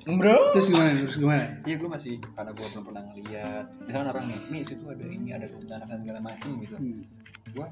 bro. 0.05 0.37
Terus 0.53 0.67
gimana? 0.71 0.91
Terus 1.03 1.17
gimana? 1.17 1.45
iya 1.65 1.75
gue 1.75 1.89
masih 1.89 2.13
karena 2.37 2.51
gue 2.53 2.65
belum 2.69 2.83
pernah 2.85 3.03
ngeliat. 3.11 3.65
Misalkan 3.81 4.07
orang 4.13 4.25
nih 4.29 4.39
nih 4.53 4.61
situ 4.61 4.85
ada 4.87 5.05
ini 5.09 5.29
ada 5.33 5.45
dan 5.49 5.99
segala 6.05 6.19
macem 6.21 6.49
gitu. 6.61 6.75
Hmm. 6.77 7.01
gue 7.49 7.67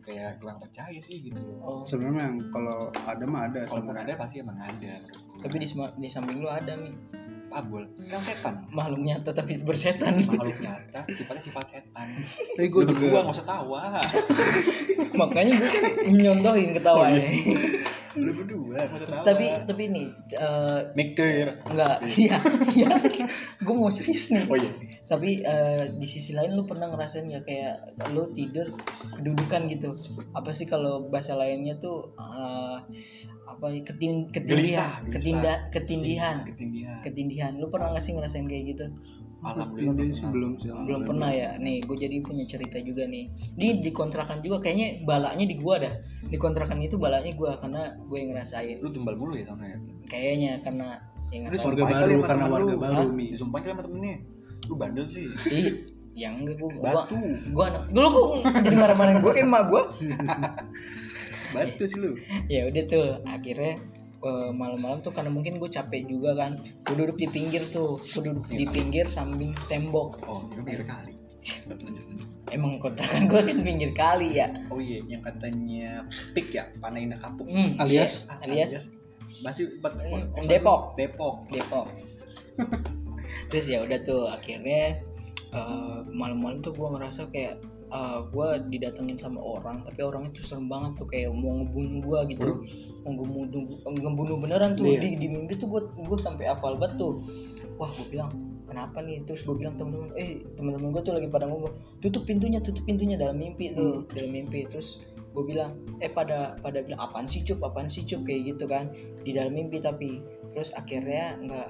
kayak 0.00 0.40
kurang 0.40 0.58
percaya 0.58 0.98
sih 0.98 1.30
gitu. 1.30 1.40
Oh, 1.60 1.84
Sebenarnya 1.84 2.32
yang 2.32 2.36
kalau 2.50 2.90
ada 3.06 3.24
mah 3.24 3.46
ada 3.48 3.60
sebenarnya. 3.68 4.12
ada 4.12 4.12
pasti 4.16 4.36
emang 4.42 4.58
ada. 4.58 4.94
Tapi 5.40 5.56
di, 5.56 5.68
di 5.72 6.08
samping 6.08 6.40
lu 6.42 6.48
ada 6.50 6.72
nih 6.76 6.92
Pabul 7.50 7.82
kan 8.06 8.22
setan. 8.22 8.54
Makhluk 8.70 9.02
nyata 9.02 9.34
tapi 9.34 9.58
bersetan. 9.66 10.22
Makhluk 10.22 10.58
nyata 10.62 11.02
sifatnya 11.10 11.42
sifat 11.42 11.66
setan. 11.66 12.06
Tapi 12.54 12.66
gue 12.70 12.82
juga 12.86 12.94
berdua 13.02 13.20
nggak 13.26 13.34
usah 13.34 13.46
tawa. 13.46 13.82
Makanya 15.18 15.52
gue 15.58 15.68
kan 15.68 15.84
nyontohin 16.14 16.70
ketawanya 16.78 17.26
lu 18.18 18.42
berdua 18.42 18.90
tapi 19.22 19.46
tapi 19.70 19.82
nih 19.86 20.06
eh, 20.34 20.78
mikir. 20.98 21.62
enggak 21.62 21.96
iya 22.18 22.36
iya. 22.74 22.88
Gue 23.62 23.74
mau 23.74 23.86
serius 23.86 24.34
nih. 24.34 24.50
Oh 24.50 24.58
iya 24.58 24.70
tapi 25.10 25.42
eh, 25.42 25.90
di 25.98 26.06
sisi 26.06 26.30
lain 26.30 26.54
lu 26.54 26.62
pernah 26.62 26.86
ngerasain 26.86 27.26
ya 27.26 27.42
kayak 27.42 27.98
lu 28.14 28.30
tidur 28.30 28.70
kedudukan 29.18 29.66
gitu? 29.66 29.98
Apa 30.30 30.54
sih 30.54 30.70
kalau 30.70 31.10
bahasa 31.10 31.34
lainnya 31.34 31.82
tuh 31.82 32.14
eh, 32.14 32.78
apa 33.50 33.66
ya, 33.74 33.82
ketin 33.82 34.30
ketindihan 34.30 34.62
Gelisah, 34.62 34.92
gelisah. 35.02 35.10
ketinda 35.10 35.52
ketindihan. 35.74 36.36
Ketindihan. 36.46 36.98
Ketindihan. 37.02 37.52
Lu 37.58 37.66
pernah 37.74 37.90
nggak 37.90 38.06
sih 38.06 38.14
ngerasain 38.14 38.46
kayak 38.46 38.64
gitu? 38.70 38.86
Alhamdulillah 39.40 40.14
sih 40.14 40.28
belum 40.30 40.52
sih. 40.62 40.70
belum 40.70 41.02
pernah 41.10 41.34
ya? 41.34 41.58
Nih 41.58 41.82
gue 41.82 41.96
jadi 41.98 42.22
punya 42.22 42.46
cerita 42.46 42.78
juga 42.78 43.10
nih. 43.10 43.26
Di 43.58 43.82
di 43.82 43.90
kontrakan 43.90 44.38
juga 44.46 44.62
kayaknya 44.62 45.02
balaknya 45.02 45.42
di 45.50 45.56
gua 45.58 45.82
dah. 45.82 45.94
Di 46.30 46.38
kontrakan 46.38 46.78
itu 46.86 47.02
balaknya 47.02 47.34
gua 47.34 47.58
karena 47.58 47.98
gue 47.98 48.14
yang 48.20 48.30
ngerasain. 48.30 48.78
Lu 48.78 48.94
tumbal 48.94 49.18
mulu 49.18 49.34
ya 49.34 49.50
sana 49.50 49.66
ya? 49.66 49.78
Kayaknya 50.06 50.62
karena 50.62 51.02
ya 51.34 51.50
tahu. 51.50 51.66
Warga 51.66 51.84
baru 51.88 52.14
sama 52.14 52.28
karena 52.30 52.46
warga 52.46 52.74
baru 52.78 53.10
mi. 53.10 53.26
disumpahin 53.34 53.62
kali 53.66 53.74
sama 53.74 53.82
temennya 53.82 54.16
lu 54.70 54.78
bandel 54.78 55.02
sih. 55.02 55.26
Ih, 55.50 55.74
yang 56.14 56.46
enggak 56.46 56.56
gue 56.56 56.70
gua 56.78 57.02
batu. 57.02 57.18
gua 57.50 57.64
anak 57.70 57.82
lu 57.90 58.06
kok 58.06 58.28
jadi 58.62 58.76
marah-marahin 58.78 59.18
gue 59.18 59.32
kayak 59.34 59.46
emak 59.46 59.62
gue 59.66 59.82
batu 61.50 61.84
sih 61.84 61.98
lu. 61.98 62.10
Ya 62.46 62.70
udah 62.70 62.82
tuh 62.86 63.06
akhirnya 63.26 63.74
eh, 64.20 64.50
malam-malam 64.54 65.02
tuh 65.02 65.10
karena 65.10 65.30
mungkin 65.32 65.58
gue 65.58 65.66
capek 65.66 66.06
juga 66.06 66.38
kan 66.38 66.62
gue 66.62 66.94
duduk 66.94 67.18
di 67.18 67.26
pinggir 67.26 67.66
tuh 67.66 67.98
gue 67.98 68.22
duduk 68.22 68.46
di 68.46 68.66
pinggir 68.70 69.10
samping 69.10 69.50
tembok. 69.66 70.22
Oh 70.30 70.46
itu 70.50 70.62
pikir 70.62 70.86
kali. 70.86 71.14
Emang 72.50 72.78
kontrakan 72.78 73.30
gue 73.30 73.40
kan 73.42 73.58
pinggir 73.62 73.90
kali 73.90 74.38
ya. 74.38 74.50
Oh 74.70 74.78
iya 74.78 75.02
yang 75.06 75.22
katanya 75.22 76.04
pik 76.34 76.54
ya 76.54 76.70
panah 76.78 76.98
indah 76.98 77.18
kapuk. 77.18 77.46
Hmm, 77.46 77.74
Alias? 77.78 78.26
iya, 78.46 78.66
alias. 78.66 78.86
masih 79.40 79.72
buat 79.80 79.96
Hmm, 79.96 80.30
kosan 80.36 80.50
Depok. 80.52 80.80
Depok. 81.00 81.34
Depok 81.48 81.86
terus 83.50 83.66
ya 83.66 83.82
udah 83.82 83.98
tuh 84.06 84.30
akhirnya 84.30 85.02
eh, 85.50 85.98
malam-malam 86.14 86.62
tuh 86.62 86.72
gue 86.72 86.88
ngerasa 86.96 87.28
kayak 87.34 87.58
gue 88.30 88.48
didatengin 88.70 89.18
sama 89.18 89.42
orang 89.42 89.82
tapi 89.82 90.06
orang 90.06 90.30
itu 90.30 90.46
serem 90.46 90.70
banget 90.70 90.94
tuh 90.94 91.10
kayak 91.10 91.26
mau 91.34 91.58
ngebunuh 91.58 91.98
gue 92.06 92.20
gitu. 92.38 92.62
Mau 93.02 93.10
ngebunuh 93.18 93.66
ngebunuh 93.82 94.36
beneran 94.38 94.78
tuh 94.78 94.86
Iya. 94.94 95.02
di, 95.02 95.10
di 95.18 95.26
mimpi 95.26 95.58
tuh 95.58 95.66
gue 95.66 95.82
gue 95.98 96.18
sampai 96.22 96.46
hafal 96.54 96.78
banget 96.78 97.02
tuh. 97.02 97.18
Wah 97.82 97.90
gue 97.90 98.06
bilang 98.14 98.30
kenapa 98.70 99.02
nih? 99.02 99.26
Terus 99.26 99.42
gue 99.42 99.58
bilang 99.58 99.74
teman-teman 99.74 100.14
eh 100.14 100.38
teman-teman 100.54 100.94
gue 100.94 101.02
tuh 101.02 101.18
lagi 101.18 101.26
pada 101.26 101.50
ngomong 101.50 101.74
tutup 101.98 102.22
pintunya 102.30 102.62
tutup 102.62 102.86
pintunya 102.86 103.18
dalam 103.18 103.34
mimpi 103.34 103.74
tuh. 103.74 104.06
Dalam 104.14 104.30
mimpi 104.38 104.70
terus 104.70 105.02
gue 105.34 105.42
bilang 105.42 105.74
eh 105.98 106.14
pada 106.14 106.54
pada 106.62 106.86
bilang 106.86 107.02
apaan 107.02 107.26
sih 107.26 107.42
cup? 107.42 107.58
Apaan 107.66 107.90
sih 107.90 108.06
cup? 108.06 108.22
Kayak 108.22 108.54
gitu 108.54 108.70
kan 108.70 108.86
di 109.26 109.34
dalam 109.34 109.50
mimpi 109.50 109.82
tapi. 109.82 110.22
Terus 110.54 110.70
akhirnya 110.78 111.42
nggak 111.42 111.68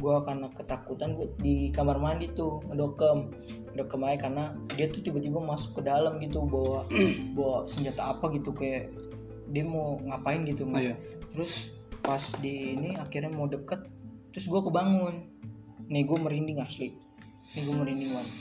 gue 0.00 0.16
karena 0.24 0.48
ketakutan 0.50 1.12
gue 1.12 1.28
di 1.38 1.68
kamar 1.70 2.00
mandi 2.00 2.32
tuh 2.32 2.64
ngedokem. 2.66 3.28
Ngedokem 3.76 4.00
aja 4.08 4.16
karena 4.26 4.44
dia 4.74 4.88
tuh 4.88 5.04
tiba-tiba 5.04 5.38
masuk 5.38 5.78
ke 5.78 5.82
dalam 5.84 6.16
gitu 6.18 6.48
bawa 6.48 6.88
bawa 7.36 7.68
senjata 7.68 8.16
apa 8.16 8.32
gitu 8.32 8.56
kayak 8.56 8.88
dia 9.52 9.62
mau 9.66 10.00
ngapain 10.00 10.46
gitu 10.46 10.64
Oh, 10.64 10.78
iya. 10.78 10.94
terus 11.28 11.68
pas 12.00 12.22
di 12.40 12.80
ini 12.80 12.96
akhirnya 12.96 13.28
mau 13.28 13.44
deket 13.46 13.84
terus 14.32 14.48
gue 14.48 14.60
kebangun. 14.64 15.20
Nih 15.92 16.08
gue 16.08 16.18
merinding 16.18 16.58
asli. 16.64 16.90
Nih 17.54 17.62
gue 17.66 17.74
merinding 17.76 18.10
banget 18.10 18.32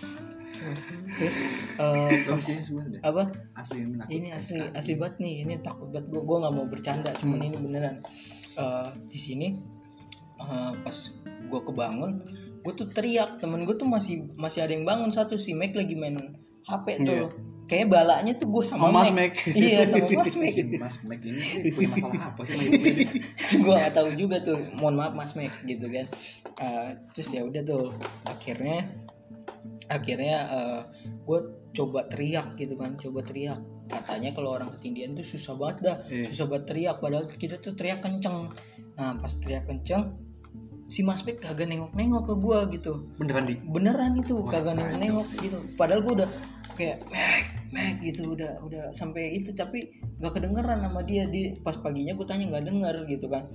terus 1.20 1.38
eh, 1.82 2.12
pas- 2.28 2.52
apa? 3.00 3.24
Asli 3.56 3.88
ini 4.12 4.30
asli 4.36 4.60
asli 4.76 4.94
banget 5.00 5.24
nih. 5.24 5.48
Ini 5.48 5.54
takut 5.64 5.88
banget. 5.90 6.12
Gue 6.12 6.22
gue 6.24 6.38
nggak 6.40 6.54
mau 6.54 6.68
bercanda 6.68 7.12
cuman 7.16 7.40
ini 7.42 7.58
beneran. 7.58 7.96
Eh, 8.60 8.88
di 9.08 9.20
sini 9.20 9.48
eh, 10.40 10.72
pas 10.84 10.98
gue 11.50 11.62
kebangun 11.66 12.12
gue 12.64 12.74
tuh 12.76 12.88
teriak. 12.92 13.40
Temen 13.40 13.64
gue 13.64 13.76
tuh 13.76 13.88
masih 13.88 14.30
masih 14.36 14.64
ada 14.64 14.72
yang 14.76 14.84
bangun. 14.86 15.10
Satu 15.12 15.40
si 15.40 15.56
Mac 15.56 15.74
lagi 15.76 15.96
main 15.96 16.20
HP 16.68 16.86
tuh. 17.04 17.16
Iya. 17.16 17.28
kayak 17.70 17.86
balanya 17.86 18.34
tuh 18.34 18.50
gue 18.50 18.66
sama, 18.66 18.90
Sama 18.90 19.06
Mas 19.06 19.14
Mac. 19.14 19.30
Mac. 19.30 19.34
iya 19.54 19.86
sama 19.86 20.10
Mas 20.10 20.34
Mac. 20.42 20.54
Si 20.58 20.62
Mas 20.74 20.96
Mac 21.06 21.22
ini 21.22 21.70
punya 21.70 21.90
masalah 21.94 22.34
apa 22.34 22.42
sih 22.50 22.58
gue 23.62 23.76
gak 23.78 23.94
tahu 23.94 24.10
juga 24.18 24.42
tuh. 24.42 24.58
Mohon 24.74 24.96
maaf 24.98 25.14
Mas 25.14 25.34
Mac 25.38 25.54
gitu 25.70 25.86
kan. 25.86 26.06
Eh, 26.66 26.90
terus 27.14 27.30
ya 27.30 27.46
udah 27.46 27.62
tuh. 27.62 27.94
Akhirnya 28.26 28.90
akhirnya 29.86 30.38
gue 31.30 31.40
coba 31.78 32.10
teriak 32.10 32.58
gitu 32.58 32.74
kan. 32.74 32.98
Coba 32.98 33.22
teriak. 33.22 33.62
Katanya 33.86 34.34
kalau 34.34 34.58
orang 34.58 34.74
ketindihan 34.74 35.14
tuh 35.14 35.26
susah 35.30 35.54
banget 35.54 35.78
dah. 35.86 35.98
Iya. 36.10 36.26
susah 36.34 36.46
banget 36.50 36.66
teriak. 36.74 36.96
Padahal 36.98 37.30
kita 37.30 37.62
tuh 37.62 37.78
teriak 37.78 38.02
kenceng. 38.02 38.50
Nah 38.98 39.14
pas 39.22 39.34
teriak 39.38 39.70
kenceng 39.70 40.29
si 40.90 41.06
Mas 41.06 41.22
Mac 41.22 41.38
kagak 41.38 41.70
nengok-nengok 41.70 42.24
ke 42.26 42.34
gue 42.34 42.60
gitu. 42.82 42.94
Beneran 43.22 43.46
di 43.46 43.56
beneran 43.62 44.18
itu 44.18 44.34
Wah, 44.42 44.50
kagak 44.50 44.74
nengok-nengok 44.76 45.28
gitu. 45.38 45.58
Padahal 45.78 46.02
gue 46.02 46.14
udah 46.26 46.30
kayak 46.74 47.06
Mac 47.14 47.46
Mac 47.70 47.96
gitu 48.02 48.34
udah 48.34 48.58
udah 48.66 48.84
sampai 48.90 49.38
itu. 49.38 49.54
Tapi 49.54 50.02
nggak 50.18 50.34
kedengeran 50.34 50.82
sama 50.82 51.06
dia. 51.06 51.30
Di 51.30 51.62
pas 51.62 51.78
paginya 51.78 52.18
gue 52.18 52.26
tanya 52.26 52.50
nggak 52.50 52.66
denger 52.66 52.96
gitu 53.06 53.30
kan. 53.30 53.46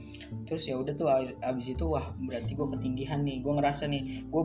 Terus 0.46 0.62
ya 0.70 0.78
udah 0.78 0.94
tuh 0.94 1.10
abis 1.42 1.66
itu 1.74 1.84
wah 1.90 2.06
berarti 2.22 2.54
gue 2.54 2.66
ketindihan 2.78 3.20
nih. 3.26 3.42
Gue 3.42 3.52
ngerasa 3.58 3.90
nih 3.90 4.30
gue 4.30 4.42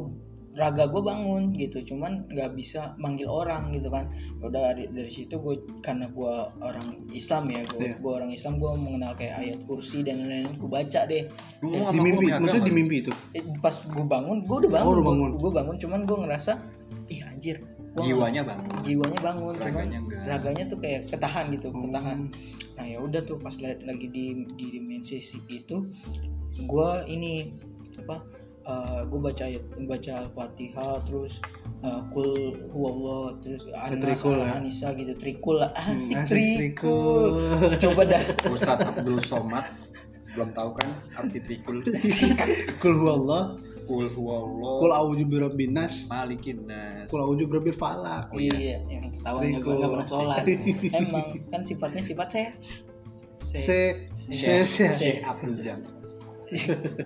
raga 0.60 0.86
gue 0.86 1.00
bangun 1.00 1.56
gitu 1.56 1.80
cuman 1.86 2.28
nggak 2.28 2.52
bisa 2.52 2.92
manggil 2.96 3.26
orang 3.26 3.72
gitu 3.72 3.88
kan 3.88 4.12
udah 4.38 4.52
dari, 4.70 4.86
dari 4.88 5.08
situ 5.08 5.32
gue 5.34 5.56
karena 5.80 6.06
gue 6.08 6.34
orang 6.60 6.84
Islam 7.10 7.48
ya 7.48 7.64
gue 7.66 7.96
gue 7.96 8.12
orang 8.12 8.28
Islam 8.30 8.58
gue 8.58 8.68
mengenal 8.70 9.16
kayak 9.16 9.40
ayat 9.40 9.58
kursi 9.64 10.02
dan 10.02 10.20
lain-lain 10.20 10.52
gue 10.54 10.68
baca 10.68 11.02
deh 11.06 11.24
Lu 11.60 11.72
Eh, 11.72 11.84
Di 11.86 11.98
mimpi, 11.98 12.26
gua 12.26 12.40
maksudnya 12.40 12.66
di 12.66 12.74
mimpi 12.74 12.96
itu. 13.02 13.12
Eh, 13.32 13.44
pas 13.58 13.72
gue 13.74 14.06
bangun 14.06 14.38
gue 14.42 14.58
udah 14.58 14.72
bangun 14.74 14.86
Oh, 14.86 14.94
udah 14.94 15.06
bangun. 15.06 15.30
gue 15.34 15.52
bangun 15.54 15.76
cuman 15.78 16.00
gue 16.04 16.18
ngerasa 16.20 16.52
ih 17.08 17.22
anjir 17.24 17.58
gua 17.90 18.02
jiwanya 18.02 18.42
bang 18.44 18.60
nggak- 18.60 18.82
jiwanya 18.82 19.20
bangun 19.20 19.54
cuman 19.56 19.66
Raganya 19.74 19.98
enggak. 19.98 20.22
raganya 20.26 20.64
tuh 20.66 20.78
kayak 20.78 21.02
ketahan 21.06 21.46
gitu 21.50 21.68
Hmm. 21.70 21.82
ketahan 21.86 22.20
nah 22.74 22.86
ya 22.86 22.98
udah 22.98 23.22
tuh 23.22 23.38
pas 23.38 23.56
la- 23.58 23.82
lagi 23.82 24.08
di 24.08 24.26
di 24.54 24.66
dimensi 24.72 25.18
si- 25.20 25.42
itu 25.48 25.88
gue 26.60 26.90
ini 27.08 27.48
apa 27.98 28.22
gue 29.06 29.20
baca 29.20 29.44
ayat 29.44 29.64
baca 29.84 30.12
al-fatihah 30.22 31.02
terus 31.02 31.42
uh, 31.82 32.06
kul 32.14 32.30
huwallah 32.70 33.34
terus 33.42 33.66
anas 33.74 33.98
trikul 33.98 34.38
ya? 34.38 34.54
anisa 34.56 34.88
gitu. 34.94 35.14
Trikul 35.16 35.58
asik, 35.64 36.14
Hmm, 36.14 36.24
asik, 36.24 36.30
trikul. 36.30 37.34
coba 37.84 38.02
dah. 38.06 38.24
Ustadz 38.46 38.86
Abdul 38.86 39.20
Somad 39.24 39.66
belum 40.30 40.54
tahu 40.54 40.70
kan 40.78 40.94
arti 41.18 41.42
trikul? 41.42 41.82
Kul 42.82 42.94
huwallah, 42.96 43.58
kul 43.90 44.06
huwallah. 44.06 44.78
Kul 44.78 44.92
auju 44.94 45.26
birabbin 45.26 45.74
nas, 45.74 46.06
malikin 46.06 46.70
nas. 46.70 47.10
Kul 47.10 47.26
auju 47.26 47.50
birabbil 47.50 47.74
falak. 47.74 48.30
iya. 48.38 48.78
Yang 48.86 49.18
ketawanya 49.18 49.58
gue 49.58 49.58
Trikul. 49.58 49.74
nggak 49.74 49.90
pernah 49.90 50.08
sholat. 50.08 50.44
Emang 51.02 51.28
kan 51.50 51.62
sifatnya 51.66 52.06
sifat 52.06 52.28
saya. 52.30 52.50
Se 53.42 54.06
se 54.14 54.54
se. 54.62 54.86
Syekh 54.86 55.26
Abdul 55.26 55.58
Jam. 55.58 55.82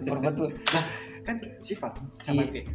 Berbuat 0.03 0.33
tuh. 0.35 0.51
Kan 1.23 1.39
sifat 1.57 1.95
sama 2.21 2.43
Iya. 2.43 2.51
kayak 2.51 2.67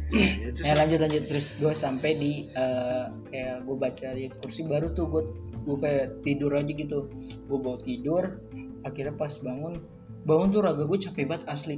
Ya 0.67 0.73
lanjut 0.75 0.99
lanjut. 0.99 1.23
Terus 1.25 1.55
gue 1.55 1.71
sampai 1.71 2.11
di 2.15 2.31
eh, 2.49 3.05
kayak 3.29 3.63
gue 3.63 3.75
baca 3.77 4.07
di 4.11 4.25
kursi 4.33 4.65
baru 4.65 4.89
tuh 4.89 5.05
gue 5.07 5.23
gue 5.59 5.77
kayak 5.77 6.05
tidur 6.21 6.51
aja 6.53 6.67
gitu. 6.67 7.09
Gue 7.45 7.57
bawa 7.57 7.77
tidur 7.77 8.23
akhirnya 8.81 9.13
pas 9.13 9.31
bangun 9.39 9.77
bangun 10.23 10.49
tuh 10.49 10.61
raga 10.61 10.83
gue 10.83 10.99
capek 10.99 11.25
banget 11.25 11.45
asli. 11.45 11.77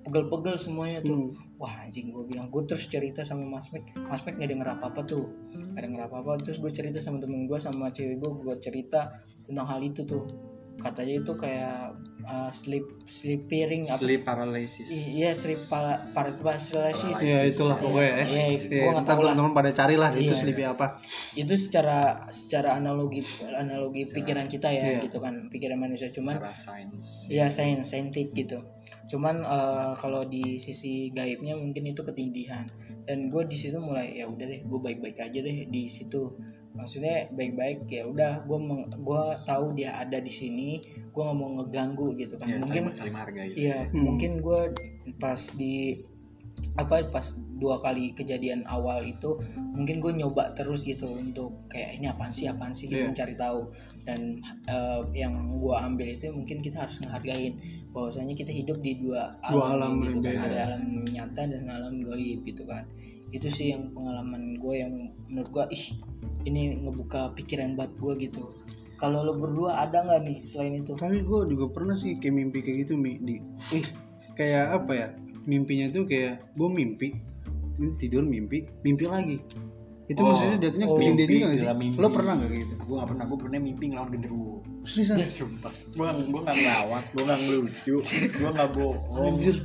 Pegel-pegel 0.00 0.56
semuanya 0.56 1.00
tuh. 1.00 1.28
Hmm. 1.28 1.48
wah 1.60 1.76
anjing 1.84 2.08
gue 2.08 2.24
bilang 2.24 2.48
gue 2.48 2.64
terus 2.64 2.88
cerita 2.88 3.20
sama 3.20 3.44
Mas 3.44 3.68
Mek 3.68 3.92
Mas 3.92 4.24
Mek 4.24 4.40
nggak 4.40 4.48
denger 4.48 4.68
apa 4.72 4.84
apa 4.88 5.00
tuh. 5.04 5.28
Nggak 5.76 5.82
denger 5.84 6.00
apa 6.08 6.16
apa 6.20 6.30
terus 6.40 6.56
gue 6.56 6.72
cerita 6.72 6.96
sama 6.98 7.20
temen 7.20 7.44
gue 7.44 7.58
sama 7.60 7.92
cewek 7.92 8.16
gue 8.16 8.30
gue 8.40 8.56
cerita 8.60 9.12
tentang 9.44 9.68
hal 9.68 9.80
itu 9.80 10.08
tuh 10.08 10.24
katanya 10.80 11.14
itu 11.20 11.32
kayak 11.36 11.92
uh, 12.24 12.48
sleep 12.50 12.82
sleeping 13.04 13.86
apa 13.86 14.00
sleep 14.00 14.22
paralysis 14.24 14.88
Iya, 14.88 15.36
sleep 15.36 15.68
para 15.68 16.08
paralysis. 16.10 17.20
Ya 17.20 17.44
itulah 17.44 17.76
pokoknya 17.76 18.24
ya. 18.24 18.24
Iya, 18.24 18.44
Ya, 18.66 18.82
gua 18.84 18.90
nggak 18.96 19.06
tahu 19.06 19.20
lah. 19.20 19.32
teman-teman 19.36 19.52
pada 19.52 19.70
carilah 19.76 20.10
itu 20.12 20.32
Iya. 20.32 20.40
sleepy 20.40 20.64
apa. 20.64 20.86
Itu 21.34 21.54
secara 21.54 21.98
secara 22.30 22.74
analogi 22.74 23.20
analogi 23.52 24.08
pikiran 24.08 24.48
kita 24.48 24.68
ya, 24.70 24.84
Iya. 24.98 25.00
gitu 25.04 25.20
kan, 25.20 25.46
pikiran 25.52 25.78
manusia. 25.78 26.08
Cuman 26.10 26.40
secara 26.40 26.54
sains 26.56 27.04
ya 27.28 27.46
sains 27.48 27.86
saintik 27.86 28.32
gitu. 28.32 28.58
Cuman 29.06 29.42
eh, 29.42 29.92
kalau 29.98 30.22
di 30.24 30.56
sisi 30.56 31.10
gaibnya 31.10 31.58
mungkin 31.58 31.82
itu 31.86 32.00
ketindihan. 32.00 32.64
Dan 33.04 33.26
gue 33.26 33.42
di 33.44 33.58
situ 33.58 33.74
mulai 33.82 34.14
ya 34.14 34.30
udah 34.30 34.46
deh, 34.46 34.62
gue 34.62 34.78
baik-baik 34.78 35.18
aja 35.18 35.38
deh 35.40 35.66
di 35.66 35.90
situ. 35.90 36.30
Maksudnya 36.70 37.28
baik-baik 37.30 37.86
ya 37.86 38.06
udah, 38.06 38.42
gue 38.42 38.58
gue 38.96 39.24
tahu 39.42 39.74
dia 39.74 39.96
ada 39.96 40.18
di 40.18 40.30
sini, 40.30 40.78
gue 41.06 41.18
nggak 41.18 41.36
mau 41.36 41.50
ngeganggu 41.58 42.14
gitu 42.14 42.34
kan. 42.36 42.46
ya, 42.46 42.56
mungkin 42.58 42.82
saling, 42.90 43.10
menghargai 43.10 43.50
Iya, 43.52 43.78
Hmm. 43.88 44.02
mungkin 44.04 44.30
gue 44.38 44.60
pas 45.16 45.40
di 45.52 45.98
apa 46.76 47.08
pas 47.08 47.24
dua 47.56 47.76
kali 47.76 48.12
kejadian 48.12 48.62
awal 48.66 49.00
itu 49.02 49.36
mungkin 49.72 49.96
gue 49.96 50.12
nyoba 50.14 50.52
terus 50.52 50.80
gitu 50.82 51.08
untuk 51.08 51.56
kayak 51.66 51.96
ini 51.96 52.06
apaan 52.06 52.30
sih 52.30 52.44
apaan 52.46 52.72
sih 52.72 52.84
gitu 52.84 53.00
Iya. 53.00 53.08
mencari 53.08 53.34
tahu 53.34 53.60
dan 54.02 54.20
eh, 54.66 55.00
yang 55.14 55.32
gue 55.50 55.72
ambil 55.74 56.06
itu 56.06 56.28
mungkin 56.30 56.60
kita 56.60 56.84
harus 56.84 57.00
ngehargain 57.00 57.56
bahwasanya 57.90 58.32
kita 58.34 58.48
hidup 58.50 58.78
di 58.78 58.96
dua 58.96 59.34
Dua 59.42 59.72
alam, 59.72 59.98
alam 59.98 60.20
gitu 60.20 60.30
kan 60.30 60.46
ada 60.46 60.58
alam 60.68 60.82
nyata 61.02 61.42
dan 61.42 61.64
alam 61.66 61.94
gaib 61.98 62.40
gitu 62.44 62.62
kan 62.62 62.84
itu 63.30 63.48
sih 63.48 63.70
yang 63.70 63.94
pengalaman 63.94 64.58
gue 64.58 64.74
yang 64.74 64.92
menurut 65.30 65.50
gue 65.50 65.64
ih 65.74 65.84
ini 66.46 66.82
ngebuka 66.82 67.34
pikiran 67.38 67.78
buat 67.78 67.94
gue 67.94 68.26
gitu 68.26 68.42
kalau 69.00 69.24
lo 69.24 69.32
berdua 69.32 69.80
ada 69.80 70.04
nggak 70.04 70.20
nih 70.28 70.36
selain 70.44 70.84
itu 70.84 70.92
Tapi 70.92 71.24
gue 71.24 71.40
juga 71.48 71.72
pernah 71.72 71.96
sih 71.96 72.20
kayak 72.20 72.34
mimpi 72.36 72.60
kayak 72.60 72.84
gitu 72.84 73.00
mi 73.00 73.16
di. 73.16 73.40
Ih, 73.72 73.88
kayak 74.36 74.76
apa 74.76 74.92
ya? 74.92 75.08
Mimpinya 75.48 75.88
tuh 75.88 76.04
kayak 76.04 76.44
gue 76.52 76.68
mimpi 76.68 77.16
tidur 77.96 78.28
mimpi 78.28 78.68
mimpi 78.84 79.04
lagi. 79.08 79.40
Itu 80.04 80.20
Oh, 80.20 80.34
maksudnya 80.34 80.60
jatuhnya 80.60 80.84
oh, 80.90 81.00
mimpi 81.00 81.22
juga 81.32 81.46
nggak 81.48 81.60
sih? 81.64 81.68
mimpi. 81.80 81.96
Lo 81.96 82.08
pernah 82.12 82.32
nggak 82.36 82.50
kayak 82.52 82.60
gitu? 82.60 82.74
gue 82.76 82.96
gak 82.98 83.08
pernah 83.14 83.24
gue 83.30 83.38
pernah 83.38 83.58
mimpi 83.62 83.84
ngelawan 83.94 84.10
genderuwo 84.10 84.54
Seriusan? 84.82 85.16
sumpah 85.30 85.70
gue 85.70 86.08
gue 86.26 86.40
gak 86.42 86.56
ngelawak 86.58 87.04
gue 87.14 87.22
gak 87.22 87.40
ngelucu 87.46 87.94
gue 88.34 88.50
gak 88.50 88.70
bohong 88.74 89.38
Anjir. 89.38 89.56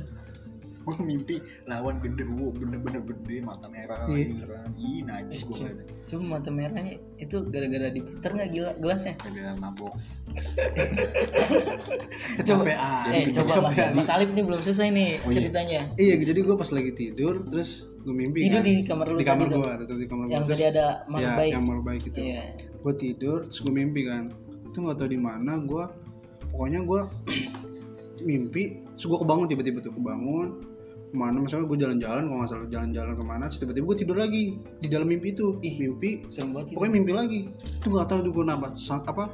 Gue 0.86 0.96
mimpi 1.00 1.36
lawan 1.64 1.96
genderuwo 1.98 2.52
bener-bener 2.52 3.00
gede 3.04 3.36
mata 3.40 3.66
merah 3.66 4.04
Iya. 4.06 4.30
beneran 4.30 4.70
ih 4.76 5.00
najis 5.02 5.42
gue 5.42 5.56
Coba- 5.56 5.84
Coba 6.06 6.22
mata 6.32 6.48
merahnya 6.48 6.96
itu 7.16 7.36
gara-gara 7.44 7.88
diputer 7.90 8.30
nggak 8.32 8.48
gila 8.48 8.70
gelasnya? 8.78 9.14
ada 9.18 9.44
mabok 9.56 9.92
kecapean 12.36 13.08
Eh 13.08 13.22
coba 13.32 13.66
Mas. 13.66 13.76
Mas 13.92 14.08
Alif 14.08 14.28
nih 14.30 14.42
belum 14.42 14.60
selesai 14.60 14.88
nih 14.88 15.10
Oh, 15.18 15.26
iya. 15.26 15.34
ceritanya. 15.36 15.80
iya 15.96 16.12
jadi 16.16 16.38
gue 16.40 16.54
pas 16.54 16.68
lagi 16.68 16.92
tidur 16.92 17.34
terus 17.44 17.84
gue 17.98 18.14
mimpi 18.14 18.46
Tidur 18.46 18.56
kan. 18.56 18.64
di 18.64 18.72
kamar 18.84 19.04
lu 19.08 19.16
di 19.16 19.24
kamar 19.26 19.46
gue 19.48 19.72
tetap 19.76 19.96
di 19.96 20.06
kamar 20.06 20.24
gue 20.24 20.32
Yang 20.32 20.44
tadi 20.46 20.62
ada 20.68 20.84
makhluk 21.04 21.24
ya 21.24 21.36
baik. 21.36 21.50
yang 21.50 21.62
makhluk 21.64 21.84
baik 21.84 22.02
itu 22.04 22.18
Iya. 22.22 22.42
gue 22.76 22.92
tidur 22.94 23.38
terus 23.44 23.58
gue 23.60 23.72
mimpi 23.74 24.00
kan 24.04 24.22
itu 24.64 24.76
nggak 24.76 24.96
tahu 24.96 25.08
di 25.08 25.18
mana 25.18 25.52
gue 25.58 25.84
pokoknya 26.48 26.80
gue 26.82 27.00
mimpi 28.22 28.62
terus 28.92 29.04
gue 29.04 29.18
kebangun 29.18 29.46
tiba-tiba 29.46 29.78
tuh 29.80 29.92
kebangun 29.92 30.46
ke 31.06 31.16
mana 31.16 31.38
misalnya 31.38 31.66
gue 31.70 31.78
jalan-jalan 31.78 32.22
kalau 32.26 32.38
nggak 32.42 32.50
salah 32.50 32.68
jalan-jalan 32.68 33.12
ke 33.14 33.24
mana 33.24 33.44
terus 33.46 33.60
tiba-tiba 33.62 33.84
gue 33.86 33.98
tidur 34.02 34.16
lagi 34.18 34.42
di 34.82 34.88
dalam 34.90 35.06
mimpi 35.06 35.32
itu 35.32 35.56
Ih. 35.62 35.74
mimpi 35.78 36.10
Serem 36.26 36.50
banget 36.52 36.74
pokoknya 36.74 36.92
mimpi 36.92 37.12
lagi 37.14 37.40
itu 37.50 37.86
nggak 37.86 38.06
tahu 38.10 38.18
tuh 38.26 38.32
gue 38.34 38.44
apa 39.06 39.24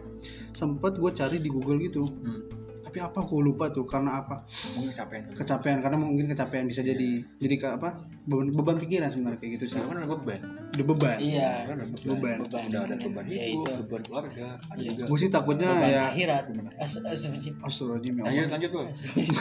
sempat 0.53 1.01
gue 1.01 1.11
cari 1.11 1.37
di 1.41 1.49
Google 1.49 1.81
gitu 1.81 2.05
hmm. 2.05 2.62
Tapi 2.93 3.01
apa 3.01 3.25
gue 3.25 3.41
lupa 3.41 3.73
tuh 3.73 3.89
karena 3.89 4.21
apa? 4.21 4.45
Mungkin 4.77 4.93
kecapean 4.93 5.23
kecapean 5.33 5.81
karena 5.81 5.97
mungkin 5.97 6.29
kecapean 6.29 6.69
bisa 6.69 6.85
jadi 6.85 7.25
jadi 7.41 7.55
ke 7.57 7.67
apa? 7.73 7.89
Beban, 8.29 8.53
beban 8.53 8.77
pikiran 8.77 9.09
sebenarnya 9.09 9.41
kayak 9.41 9.53
gitu 9.57 9.65
sih. 9.65 9.81
Soalnya 9.81 9.89
kan 9.89 9.97
ada 10.05 10.09
beban. 10.13 10.41
Udah 10.77 10.87
beban. 10.93 11.17
Iya. 11.17 11.51
Kan 11.65 11.75
ada 11.75 11.87
Beban. 11.89 12.37
Beban. 12.37 12.37
udah 12.69 12.81
ada 12.85 12.97
beban. 13.01 13.25
Ya, 13.25 13.45
itu. 13.49 13.65
beban 13.81 14.03
keluarga 14.05 14.47
ada 14.61 14.77
Iya. 14.77 14.91
juga 14.93 15.03
gue 15.09 15.19
sih 15.19 15.31
takutnya 15.33 15.69
Beban 15.73 15.89
ya 15.89 16.03
akhirat. 16.13 16.43
As- 16.77 17.01
as- 17.01 17.01
as- 17.09 17.25
Astagfirullahaladzim 17.33 18.13
ya 18.13 18.23
lanjut 18.29 18.49
lanjut 18.53 18.71
gue 18.71 18.85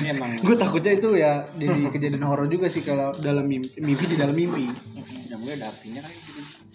emang 0.07 0.31
gue 0.39 0.55
takutnya 0.55 0.91
itu 0.95 1.09
ya 1.13 1.33
jadi 1.53 1.79
kejadian 1.91 2.23
horor 2.23 2.47
juga 2.47 2.71
sih 2.71 2.79
kalau 2.81 3.11
dalam 3.19 3.43
mimpi, 3.43 3.75
mimpi 3.77 4.07
di 4.07 4.15
dalam 4.15 4.31
mimpi. 4.31 4.71
Yang 5.27 5.39
mulai 5.43 5.55
ada 5.59 5.67
artinya 5.67 5.99
kan 5.99 6.11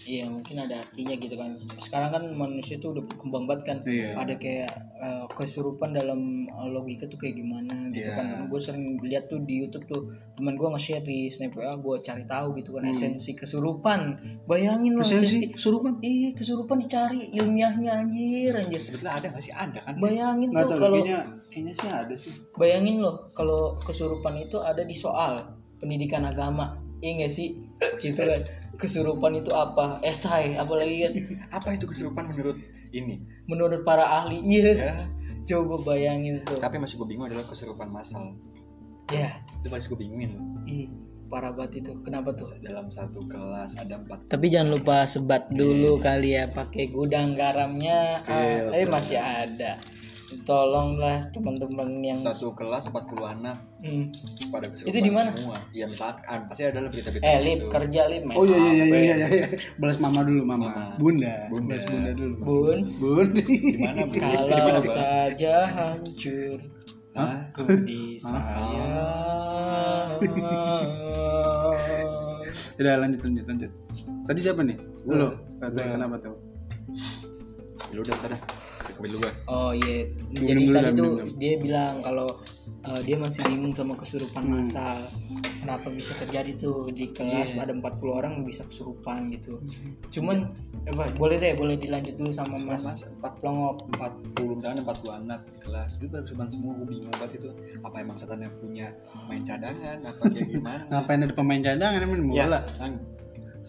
Iya 0.07 0.25
mungkin 0.25 0.55
ada 0.57 0.79
artinya 0.79 1.15
gitu 1.15 1.35
kan. 1.35 1.51
Sekarang 1.77 2.09
kan 2.09 2.23
manusia 2.31 2.79
tuh 2.79 2.95
udah 2.95 3.03
berkembang 3.03 3.45
banget 3.45 3.63
kan. 3.65 3.79
Iya. 3.83 4.15
Ada 4.15 4.35
kayak 4.37 4.71
eh, 4.97 5.27
kesurupan 5.29 5.91
dalam 5.93 6.21
eh, 6.47 6.69
logika 6.69 7.05
tuh 7.05 7.19
kayak 7.19 7.35
gimana 7.37 7.91
gitu 7.91 8.07
Iya. 8.07 8.15
kan. 8.15 8.27
Gue 8.47 8.57
sering 8.57 8.97
lihat 9.01 9.27
tuh 9.27 9.43
di 9.43 9.61
YouTube 9.61 9.83
tuh 9.85 10.01
teman 10.33 10.55
gue 10.55 10.69
nge-share 10.69 11.03
di 11.03 11.27
Snap 11.27 11.53
WA 11.53 11.75
gue 11.75 11.97
cari 12.01 12.23
tahu 12.25 12.55
gitu 12.55 12.71
kan 12.73 12.87
esensi 12.87 13.35
kesurupan. 13.35 14.15
Bayangin 14.45 14.95
loh 14.95 15.03
Hmm. 15.03 15.11
esensi 15.19 15.51
surupan 15.53 15.99
Ih, 15.99 16.31
kesurupan 16.33 16.79
dicari 16.79 17.27
ilmiahnya 17.33 17.91
anjir 17.99 18.55
anjir. 18.55 18.79
sebetulnya 18.79 19.13
ada 19.13 19.27
nggak 19.29 19.43
sih 19.43 19.51
ada 19.51 19.81
kan 19.81 19.95
Bayangin 19.97 20.49
nggak 20.49 20.65
tuh 20.65 20.79
kalau 20.79 20.97
kayaknya 20.97 21.19
kayaknya 21.49 21.73
sih 21.75 21.89
ada 21.89 22.15
sih 22.15 22.33
bayangin 22.55 22.97
loh 23.01 23.27
kalau 23.33 23.75
kesurupan 23.81 24.37
itu 24.37 24.57
ada 24.57 24.81
di 24.81 24.95
soal 24.95 25.43
pendidikan 25.77 26.23
agama. 26.23 26.79
Iya 26.97 27.27
gak 27.27 27.33
sih? 27.35 27.49
Gitu 28.01 28.17
kan. 28.17 28.41
Kesurupan 28.77 29.33
itu 29.37 29.51
apa? 29.51 29.99
Esai 30.01 30.55
apalagi 30.55 30.97
kan 31.03 31.13
apa 31.51 31.75
itu 31.75 31.85
kesurupan 31.85 32.29
menurut 32.29 32.61
ini 32.91 33.21
menurut 33.45 33.83
para 33.83 34.05
ahli. 34.05 34.41
Iya. 34.41 34.73
ya 34.77 34.95
Coba 35.47 35.79
bayangin 35.81 36.43
tuh. 36.43 36.59
tapi 36.59 36.77
masih 36.77 36.99
gue 36.99 37.07
bingung 37.07 37.27
adalah 37.27 37.47
kesurupan 37.47 37.87
massal 37.87 38.35
Ya, 39.07 39.39
itu 39.55 39.71
masih 39.71 39.95
gue 39.95 40.03
bingungin 40.03 40.35
loh 40.35 40.43
ih, 40.67 40.91
parah 41.27 41.55
banget 41.55 41.87
itu. 41.87 41.95
Kenapa 42.03 42.35
tuh? 42.35 42.51
dalam 42.59 42.91
satu 42.91 43.23
kelas 43.23 43.79
ada 43.79 44.03
empat 44.03 44.27
Tapi 44.27 44.51
jangan 44.51 44.75
lupa 44.75 45.07
sebat 45.07 45.47
dulu 45.49 46.03
kali 46.03 46.35
ya 46.35 46.51
pakai 46.51 46.91
gudang 46.91 47.39
garamnya. 47.39 48.27
Iya, 48.27 48.67
Ah, 48.67 48.75
eh 48.75 48.87
masih 48.87 49.15
ada. 49.15 49.79
Tolonglah 50.43 51.23
teman-teman 51.31 51.87
yang 52.01 52.19
satu 52.19 52.51
kelas 52.53 52.87
40 52.87 52.99
anak 53.25 53.57
Hmm. 53.77 54.11
pada 54.49 54.67
Itu 54.67 54.99
di 54.99 55.07
mana? 55.09 55.31
semua 55.31 55.63
ya 55.71 55.87
misalkan 55.87 56.47
pasti 56.47 56.65
ada 56.65 56.81
lah 56.81 56.91
berita-berita 56.91 57.23
Eh, 57.23 57.35
gitu. 57.37 57.47
lip 57.47 57.61
kerja 57.69 58.03
lip 58.09 58.23
main 58.25 58.35
oh 58.35 58.43
iya 58.43 58.59
iya 58.59 58.73
iya 58.73 58.83
iya 58.83 59.15
iya, 59.15 59.27
iya. 59.29 59.47
balas 59.77 59.97
mama 59.97 60.21
dulu 60.21 60.43
mama, 60.43 60.67
Mama. 60.67 60.99
bunda. 60.99 61.47
Bunda. 61.47 61.71
balas 61.71 61.85
bunda 61.87 62.11
dulu 62.13 62.35
Bun, 62.41 62.79
bun 62.99 63.27
di 63.33 63.47
mana 63.79 64.03
Bu? 64.03 64.11
Di 64.11 64.21
mana, 64.21 64.43
kalau 64.59 64.83
saja 64.85 65.55
hancur 65.69 66.59
aku 67.15 67.63
di 67.85 68.19
saya. 68.19 68.91
udah 72.77 72.95
lanjut 72.99 73.21
lanjut 73.23 73.45
lanjut 73.47 73.71
tadi 74.27 74.41
siapa 74.43 74.61
nih 74.61 74.77
lu 75.07 75.33
kenapa 75.63 76.17
tuh 76.19 76.37
lu 77.95 78.03
udah 78.03 78.15
ntar 78.19 78.33
Oh 79.47 79.71
iya, 79.71 80.09
jadi 80.33 80.45
tadi 80.73 80.91
tuh 80.95 81.11
dia 81.35 81.55
bilang 81.57 81.95
kalau 82.01 82.29
uh, 82.83 83.01
dia 83.01 83.17
masih 83.17 83.45
bingung 83.45 83.71
sama 83.71 83.95
kesurupan 83.95 84.43
Hmm. 84.43 84.59
massal. 84.59 84.99
Kenapa 85.57 85.91
bisa 85.91 86.15
terjadi 86.15 86.55
tuh 86.55 86.89
di 86.89 87.11
kelas 87.11 87.51
Iya. 87.51 87.59
ada 87.61 87.75
40 87.75 88.13
orang 88.13 88.33
bisa 88.41 88.63
kesurupan 88.63 89.29
gitu. 89.31 89.59
Hmm. 89.59 89.93
Cuman 90.09 90.37
apa 90.87 91.11
boleh 91.13 91.37
deh, 91.37 91.53
boleh 91.53 91.75
dilanjut 91.75 92.15
dulu 92.15 92.31
sama 92.31 92.55
Mas 92.57 92.87
Mas, 92.87 93.03
empat 93.05 93.33
Plongop. 93.37 93.83
40 93.91 94.55
misalnya 94.55 94.81
40 94.81 95.11
anak 95.17 95.41
di 95.45 95.59
kelas 95.59 95.91
itu 95.97 96.07
baru 96.07 96.25
cuma 96.25 96.43
semua 96.47 96.73
gue 96.77 96.87
bingung 96.89 97.11
banget 97.13 97.33
itu 97.37 97.49
apa 97.81 97.97
emang 97.99 98.15
setan 98.15 98.39
yang 98.39 98.55
punya 98.55 98.87
main 99.25 99.43
cadangan 99.43 99.99
apa 100.01 100.23
kayak 100.25 100.47
gimana 100.47 100.83
ngapain 100.93 101.21
ada 101.21 101.35
pemain 101.35 101.59
cadangan 101.61 101.99
emang 101.99 102.19
ya 102.31 102.45
bola 102.45 102.61
misalnya, 102.63 102.99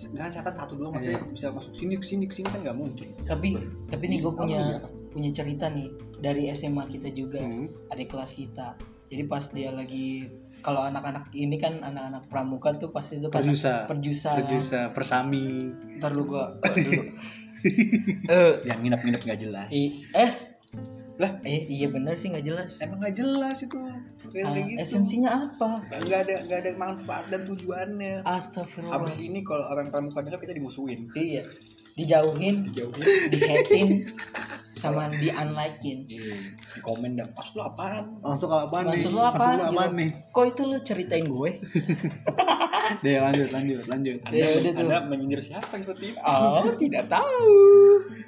misalnya 0.06 0.30
setan 0.32 0.54
satu 0.54 0.74
dua 0.76 0.90
maksudnya 0.92 1.22
bisa 1.28 1.48
masuk 1.50 1.74
sini 1.74 1.96
ke 1.96 2.06
sini 2.06 2.24
ke 2.26 2.36
sini 2.36 2.48
kan 2.48 2.60
nggak 2.62 2.78
mungkin 2.78 3.08
Tapi 3.24 3.48
tapi 3.88 4.04
nih 4.06 4.18
gue 4.20 4.32
punya? 4.32 4.60
Punya 5.08 5.32
cerita 5.32 5.68
nih 5.68 5.88
dari 6.16 6.50
SMA 6.50 6.86
kita 6.88 7.10
juga, 7.10 7.40
Hmm. 7.40 7.68
adik 7.88 8.10
kelas 8.10 8.32
kita. 8.32 8.76
Jadi 9.08 9.24
pas 9.24 9.44
dia 9.48 9.70
lagi 9.70 10.28
kalau 10.60 10.82
anak-anak 10.82 11.32
ini 11.32 11.56
kan 11.56 11.80
anak-anak 11.80 12.28
pramuka 12.28 12.76
tuh 12.76 12.90
pasti 12.90 13.18
itu 13.18 13.28
kan 13.28 13.40
Perjusa. 13.40 13.86
perjusa. 13.86 14.30
Perjusa, 14.36 14.82
persami. 14.92 15.72
Ntar 15.96 16.12
lu 16.12 16.26
gua 16.26 16.58
dulu. 16.76 17.04
Eh, 18.28 18.54
yang 18.64 18.80
nginep-nginep 18.80 19.22
nggak 19.24 19.40
jelas 19.40 19.70
I, 19.70 19.90
S 20.14 20.56
Lah? 21.18 21.34
eh 21.42 21.66
iya 21.66 21.90
bener 21.90 22.14
sih 22.14 22.30
nggak 22.30 22.46
jelas 22.46 22.78
emang 22.78 23.02
nggak 23.02 23.18
jelas 23.18 23.58
itu 23.58 23.74
Ah, 23.76 23.98
kayak 24.30 24.46
kayak 24.46 24.66
gitu 24.70 24.78
esensinya 24.80 25.30
apa 25.50 25.82
nggak 25.98 26.20
ada 26.22 26.36
nggak 26.46 26.60
ada 26.62 26.72
manfaat 26.78 27.26
dan 27.28 27.42
tujuannya 27.44 28.22
Astagfirullah 28.22 29.02
abis 29.02 29.18
ini 29.18 29.42
kalau 29.42 29.66
orang 29.66 29.90
pramuka 29.90 30.22
dengar 30.22 30.38
kita 30.38 30.54
dimusuhin 30.54 31.10
iya 31.12 31.42
dijauhin 31.98 32.70
dijauhin. 32.70 33.04
di 33.34 33.38
hatein 33.42 33.90
sama 34.78 35.10
di 35.10 35.34
unlikein. 35.34 36.06
Iya, 36.06 36.38
di 36.54 36.80
komen 36.86 37.18
dan 37.18 37.34
maksud 37.34 37.58
lu 37.58 37.64
apaan? 37.66 38.22
Masuk 38.22 38.54
apaan 38.54 38.86
nih? 38.86 38.94
maksud 38.94 39.10
lu 39.10 39.22
apa 39.26 39.34
Maksud 39.34 39.58
lu 39.58 39.66
apaan 39.74 39.92
nih? 39.98 40.10
kok 40.30 40.46
itu 40.46 40.62
lu 40.70 40.78
ceritain 40.86 41.26
gue? 41.26 41.52
Deh 43.04 43.18
lanjut 43.20 43.50
lanjut 43.52 43.84
lanjut. 43.90 44.18
anda, 44.24 44.38
Ya 44.38 44.48
anda 44.78 44.98
menyindir 45.10 45.42
siapa 45.44 45.76
seperti 45.76 46.14
itu 46.14 46.20
oh 46.24 46.72
tidak 46.78 47.10
tahu. 47.10 47.58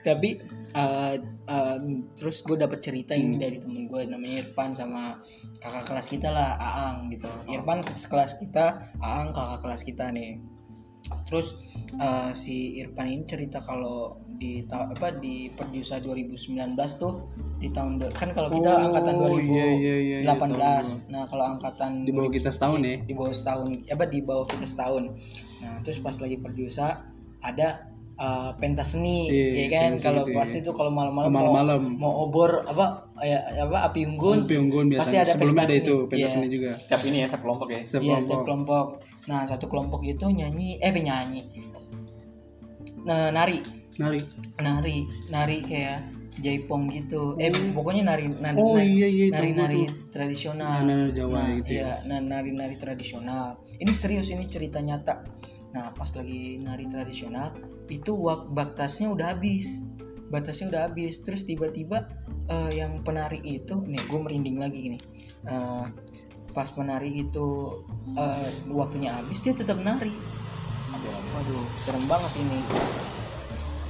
Tapi 0.02 0.42
eh, 0.74 1.16
em, 1.48 1.84
terus 2.18 2.42
gue 2.44 2.58
dapet 2.58 2.82
cerita 2.82 3.14
ini 3.14 3.38
dari 3.38 3.62
temen 3.62 3.86
gue 3.86 4.10
namanya 4.10 4.44
Irfan 4.44 4.74
sama 4.74 5.16
kakak 5.62 5.86
kelas 5.86 6.08
kita 6.10 6.34
lah 6.34 6.58
Aang 6.58 7.14
gitu. 7.14 7.30
Irfan 7.46 7.86
ke 7.86 7.94
kelas 7.94 8.42
kita 8.42 8.82
Aang 9.00 9.32
kakak 9.32 9.62
kelas 9.64 9.82
kita 9.86 10.10
nih 10.12 10.59
terus 11.26 11.58
eh, 11.98 12.32
si 12.34 12.80
Irfan 12.82 13.10
ini 13.10 13.24
cerita 13.26 13.62
kalau 13.62 14.18
di 14.40 14.64
apa 14.72 15.20
di 15.20 15.52
Perjusa 15.52 16.00
2019 16.00 16.56
tuh 16.96 17.28
di 17.60 17.68
tahun 17.76 18.00
kan 18.08 18.32
kalau 18.32 18.48
kita 18.48 18.72
Oh, 18.72 18.86
angkatan 18.88 19.16
iya, 19.44 19.68
iya, 19.76 19.96
iya, 20.00 20.18
iya, 20.24 20.32
2018 20.32 20.56
tahu 20.56 21.12
nah 21.12 21.24
kalau 21.28 21.46
angkatan 21.60 21.92
Di 22.08 22.12
bawah 22.16 22.32
kita 22.32 22.48
setahun 22.48 22.80
ya. 22.80 22.98
di 23.04 23.14
bawah 23.14 23.36
setahun 23.36 23.68
apa 23.92 24.06
di 24.08 24.20
bawah 24.24 24.48
kita 24.48 24.64
setahun. 24.64 25.04
Nah 25.60 25.84
terus 25.84 26.00
pas 26.00 26.16
lagi 26.24 26.40
perjusa 26.40 27.04
ada 27.44 27.89
uh, 28.20 28.52
pentas 28.56 28.94
seni 28.94 29.26
Iya, 29.26 29.48
ya 29.56 29.68
kan 29.72 29.90
pentas 29.90 30.04
kalau 30.04 30.22
gitu 30.22 30.36
pasti 30.36 30.58
ya. 30.58 30.62
itu 30.62 30.72
kalau 30.72 30.92
malam-malam 30.92 31.28
mau, 31.28 31.40
Malam-malam. 31.40 31.82
mau 31.96 32.14
obor 32.22 32.62
apa 32.64 33.08
ya 33.22 33.40
apa 33.58 33.78
api 33.86 34.06
unggun 34.06 34.44
Unggun, 34.44 34.60
unggun 34.62 34.86
pasti 34.94 35.16
biasanya. 35.16 35.22
ada 35.22 35.32
Sebelumnya 35.34 35.64
ada 35.64 35.76
itu 35.76 35.96
seni. 35.96 36.06
pentas 36.06 36.20
Iya. 36.22 36.30
seni 36.30 36.48
juga. 36.50 36.72
setiap 36.74 37.02
ini 37.04 37.18
ya 37.18 37.26
setiap 37.26 37.42
kelompok 37.42 37.68
ya 37.70 37.80
Setiap 37.82 38.02
Iya 38.04 38.16
setiap 38.20 38.42
kelompok. 38.44 38.86
nah 39.26 39.42
satu 39.44 39.66
kelompok 39.66 40.02
itu 40.04 40.26
nyanyi 40.28 40.78
eh 40.78 40.92
nyanyi 40.92 41.42
nah 43.00 43.32
nari 43.32 43.64
Nari. 43.96 44.20
nari 44.58 44.98
nari 45.30 45.58
kayak 45.62 46.00
jaipong 46.40 46.88
gitu 46.88 47.36
eh 47.36 47.52
pokoknya 47.70 48.04
nari 48.06 48.26
nari 48.30 48.56
Oh, 48.56 48.76
nari, 48.76 48.88
iya, 48.90 49.08
iya, 49.08 49.26
nari, 49.30 49.52
nari 49.52 49.82
tradisional 50.10 50.84
Nari- 50.84 50.88
nari 50.88 51.12
Jawa 51.14 51.36
nah, 51.36 51.48
gitu 51.54 51.72
ya. 51.74 51.76
iya 51.76 51.92
nah, 52.08 52.20
nari 52.22 52.52
nari 52.54 52.76
tradisional 52.76 53.60
ini 53.76 53.92
serius 53.92 54.28
ini 54.30 54.48
cerita 54.48 54.80
nyata 54.80 55.20
nah 55.70 55.92
pas 55.92 56.08
lagi 56.10 56.58
nari 56.58 56.88
tradisional 56.88 57.52
itu 57.90 58.14
wak 58.16 58.54
batasnya 58.54 59.10
udah 59.12 59.34
habis 59.36 59.82
batasnya 60.30 60.70
udah 60.70 60.82
habis 60.90 61.20
terus 61.26 61.44
tiba-tiba 61.44 62.06
eh, 62.48 62.78
yang 62.78 63.02
penari 63.02 63.42
itu 63.42 63.82
nih 63.82 64.02
gue 64.06 64.20
merinding 64.22 64.58
lagi 64.62 64.80
gini 64.94 65.00
Eh, 65.50 65.86
pas 66.54 66.70
penari 66.70 67.26
itu 67.26 67.80
eh, 68.14 68.50
waktunya 68.70 69.18
habis 69.18 69.42
dia 69.42 69.54
tetap 69.58 69.82
nari 69.82 70.14
Waduh, 71.30 71.64
serem 71.80 72.04
banget 72.10 72.34
ini. 72.42 72.60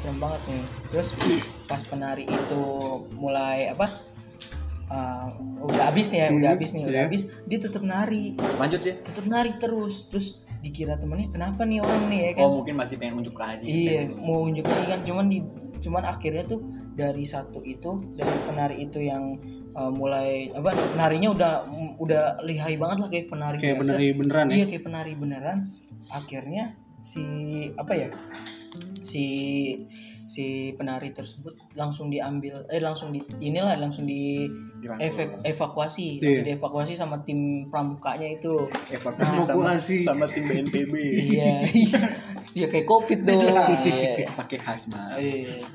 Serem 0.04 0.20
banget 0.22 0.42
nih. 0.52 0.64
Terus 0.94 1.10
pas 1.66 1.82
penari 1.82 2.28
itu 2.30 2.62
mulai 3.18 3.72
apa? 3.74 3.88
uh, 4.90 5.30
udah 5.64 5.94
habis 5.94 6.10
nih 6.10 6.26
ya 6.26 6.28
udah 6.34 6.50
Hmm, 6.50 6.56
habis 6.58 6.70
nih 6.74 6.84
udah 6.86 7.02
iya. 7.02 7.08
habis 7.08 7.22
dia 7.46 7.60
tetap 7.62 7.82
nari 7.86 8.34
lanjut 8.58 8.82
ya 8.82 8.94
tetap 9.00 9.26
nari 9.30 9.54
terus 9.62 10.10
terus 10.10 10.42
dikira 10.60 11.00
temennya 11.00 11.32
kenapa 11.32 11.64
nih 11.64 11.80
orang 11.80 12.04
nih? 12.12 12.20
Ya 12.20 12.32
kan? 12.36 12.44
Oh 12.46 12.52
mungkin 12.60 12.76
masih 12.76 12.96
pengen 13.00 13.24
unjuk 13.24 13.38
lagi 13.40 13.68
iya 13.68 14.12
mau 14.12 14.44
unjuk 14.44 14.68
lagi 14.68 14.86
kan. 14.92 15.00
Cuman 15.08 15.26
di 15.32 15.40
cuman 15.80 16.04
akhirnya 16.04 16.44
tuh 16.44 16.60
dari 16.96 17.24
satu 17.24 17.64
itu 17.64 18.12
dari 18.16 18.38
penari 18.44 18.76
itu 18.84 19.00
yang 19.00 19.40
uh, 19.72 19.88
mulai 19.88 20.52
apa 20.52 20.76
penarinya 20.96 21.30
udah 21.32 21.54
udah 21.96 22.24
lihai 22.44 22.76
banget 22.76 22.98
lah 23.00 23.10
kayak 23.10 23.28
penari 23.32 23.58
kayak 23.64 23.80
biasa. 23.80 23.96
bener 23.96 24.16
beneran 24.20 24.46
ya? 24.52 24.56
Iya 24.56 24.66
kayak 24.68 24.84
penari 24.84 25.12
beneran. 25.16 25.58
Akhirnya 26.12 26.64
si 27.00 27.24
apa 27.80 27.94
ya 27.96 28.08
si 29.00 29.24
si 30.30 30.46
penari 30.72 31.10
tersebut 31.10 31.58
langsung 31.74 32.08
diambil 32.08 32.62
eh 32.68 32.78
langsung 32.78 33.10
di 33.10 33.18
inilah 33.40 33.74
langsung 33.76 34.06
di 34.06 34.46
Dirangkul. 34.78 35.02
efek 35.04 35.30
evakuasi 35.44 36.22
Iya. 36.22 36.22
langsung 36.22 36.46
dievakuasi 36.46 36.94
sama 36.94 37.18
tim 37.20 37.40
pramukanya 37.66 38.30
itu 38.30 38.70
evakuasi 38.88 39.34
Evakuasi. 39.42 39.98
sama, 40.06 40.24
sama 40.24 40.26
tim 40.30 40.46
BNPB 40.46 40.94
iya 41.28 41.66
iya 42.56 42.68
kayak 42.68 42.86
covid 42.86 43.26
dong 43.26 43.42
iya. 43.84 44.30
pakai 44.32 44.58
hazmat 44.60 45.18
Iya. 45.18 45.66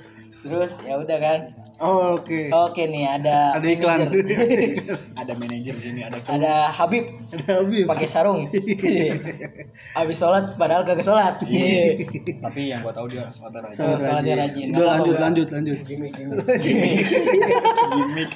Terus 0.45 0.85
ya 0.85 1.01
udah 1.01 1.19
kan? 1.19 1.41
Oh, 1.83 2.21
oke. 2.23 2.55
Oke 2.55 2.87
nih 2.87 3.03
ada 3.03 3.59
ada 3.59 3.67
iklan. 3.67 4.07
ada 5.21 5.33
manajer 5.35 5.75
sini 5.75 6.07
ada 6.07 6.23
ada 6.31 6.71
Habib. 6.71 7.03
Ada 7.35 7.65
Habib. 7.65 7.91
Pakai 7.91 8.07
sarung. 8.07 8.47
Habis 9.99 10.17
sholat 10.21 10.55
padahal 10.55 10.87
kagak 10.87 11.03
sholat. 11.03 11.35
Iya. 11.43 11.99
Tapi 12.47 12.71
yang 12.71 12.87
gua 12.87 12.95
tahu 12.95 13.11
dia 13.11 13.27
sholat 13.35 13.59
rajin. 13.59 13.99
Sholatnya 13.99 14.35
rajin. 14.39 14.67
Udah 14.71 14.87
lanjut 14.87 15.17
lanjut 15.19 15.49
lanjut. 15.51 15.79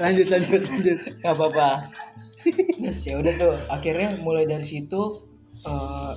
Lanjut 0.03 0.27
lanjut 0.27 0.63
lanjut. 0.67 0.99
Gak 1.23 1.35
apa-apa. 1.37 1.69
Terus 2.81 3.01
ya 3.07 3.15
udah 3.21 3.35
tuh, 3.37 3.55
akhirnya 3.69 4.19
mulai 4.25 4.49
dari 4.49 4.65
situ 4.65 4.99
eh, 5.63 6.13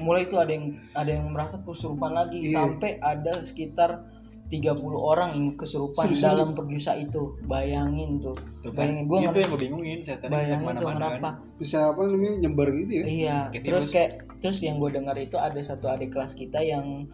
mulai 0.00 0.26
tuh 0.30 0.38
ada 0.38 0.52
yang 0.54 0.76
ada 0.94 1.10
yang 1.18 1.26
merasa 1.34 1.58
kesurupan 1.66 2.14
lagi. 2.14 2.46
Iya. 2.46 2.62
sampai 2.62 3.02
ada 3.02 3.42
sekitar 3.42 4.19
30 4.50 4.76
orang 4.92 5.30
yang 5.30 5.54
kesurupan 5.54 6.10
Seriusan? 6.10 6.26
dalam 6.34 6.48
perjusa 6.52 6.98
itu. 6.98 7.38
Bayangin 7.46 8.18
tuh. 8.18 8.34
Tuh 8.60 8.74
kan, 8.74 8.90
Bayangin 8.90 9.04
gua 9.06 9.16
itu 9.16 9.24
nggak 9.24 9.38
yang 9.38 9.48
gua 9.48 9.60
bingungin 9.62 9.98
setan 10.02 10.28
bayangin 10.28 10.74
tuh 10.74 10.88
kenapa. 10.90 11.18
kan 11.22 11.34
bisa 11.54 11.78
apa 11.86 12.00
namanya 12.02 12.32
nyebar 12.40 12.68
gitu 12.74 12.92
ya 12.92 13.04
Iya, 13.06 13.38
Kayak 13.48 13.62
terus 13.62 13.86
kayak 13.88 14.10
terus 14.40 14.58
yang 14.58 14.76
gue 14.76 14.90
dengar 14.90 15.14
itu 15.14 15.36
ada 15.36 15.60
satu 15.60 15.86
adik 15.86 16.10
kelas 16.10 16.32
kita 16.34 16.58
yang 16.58 17.06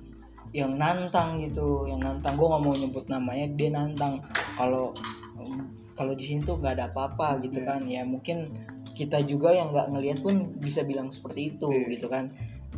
yang 0.51 0.73
nantang 0.75 1.37
gitu, 1.37 1.85
yang 1.85 2.01
nantang 2.01 2.35
gue 2.35 2.47
nggak 2.47 2.63
mau 2.63 2.73
nyebut 2.73 3.05
namanya, 3.07 3.45
dia 3.53 3.69
nantang 3.69 4.23
kalau 4.57 4.97
kalau 5.93 6.13
di 6.13 6.23
sini 6.23 6.41
tuh 6.41 6.57
gak 6.57 6.77
ada 6.77 6.89
apa-apa 6.89 7.41
gitu 7.41 7.61
Iya. 7.61 7.67
kan, 7.67 7.81
ya 7.85 8.03
mungkin 8.03 8.49
kita 8.93 9.21
juga 9.23 9.51
yang 9.51 9.69
nggak 9.71 9.89
ngelihat 9.91 10.19
pun 10.21 10.57
bisa 10.57 10.81
bilang 10.83 11.09
seperti 11.09 11.53
itu 11.53 11.69
Iya. 11.69 11.89
gitu 11.93 12.07
kan. 12.07 12.33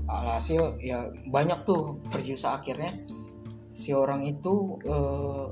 Alhasil 0.04 0.58
ya 0.80 1.04
banyak 1.26 1.62
tuh 1.62 2.00
perjusa 2.08 2.56
akhirnya 2.56 2.88
si 3.78 3.94
orang 3.94 4.26
itu 4.26 4.74
eh, 4.82 5.46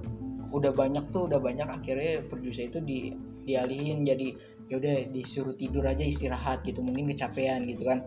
udah 0.50 0.72
banyak 0.74 1.06
tuh 1.14 1.30
udah 1.30 1.38
banyak 1.38 1.68
akhirnya 1.70 2.26
perjusa 2.26 2.66
itu 2.66 2.82
di 2.82 3.14
dialihin. 3.46 4.02
Jadi 4.02 4.34
ya 4.66 4.82
udah 4.82 5.14
disuruh 5.14 5.54
tidur 5.54 5.86
aja 5.86 6.02
istirahat 6.02 6.66
gitu 6.66 6.82
mungkin 6.82 7.06
kecapean 7.06 7.70
gitu 7.70 7.86
kan. 7.86 8.02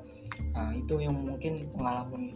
Nah 0.51 0.75
itu 0.75 0.99
yang 0.99 1.15
mungkin 1.15 1.71
pengalaman 1.71 2.35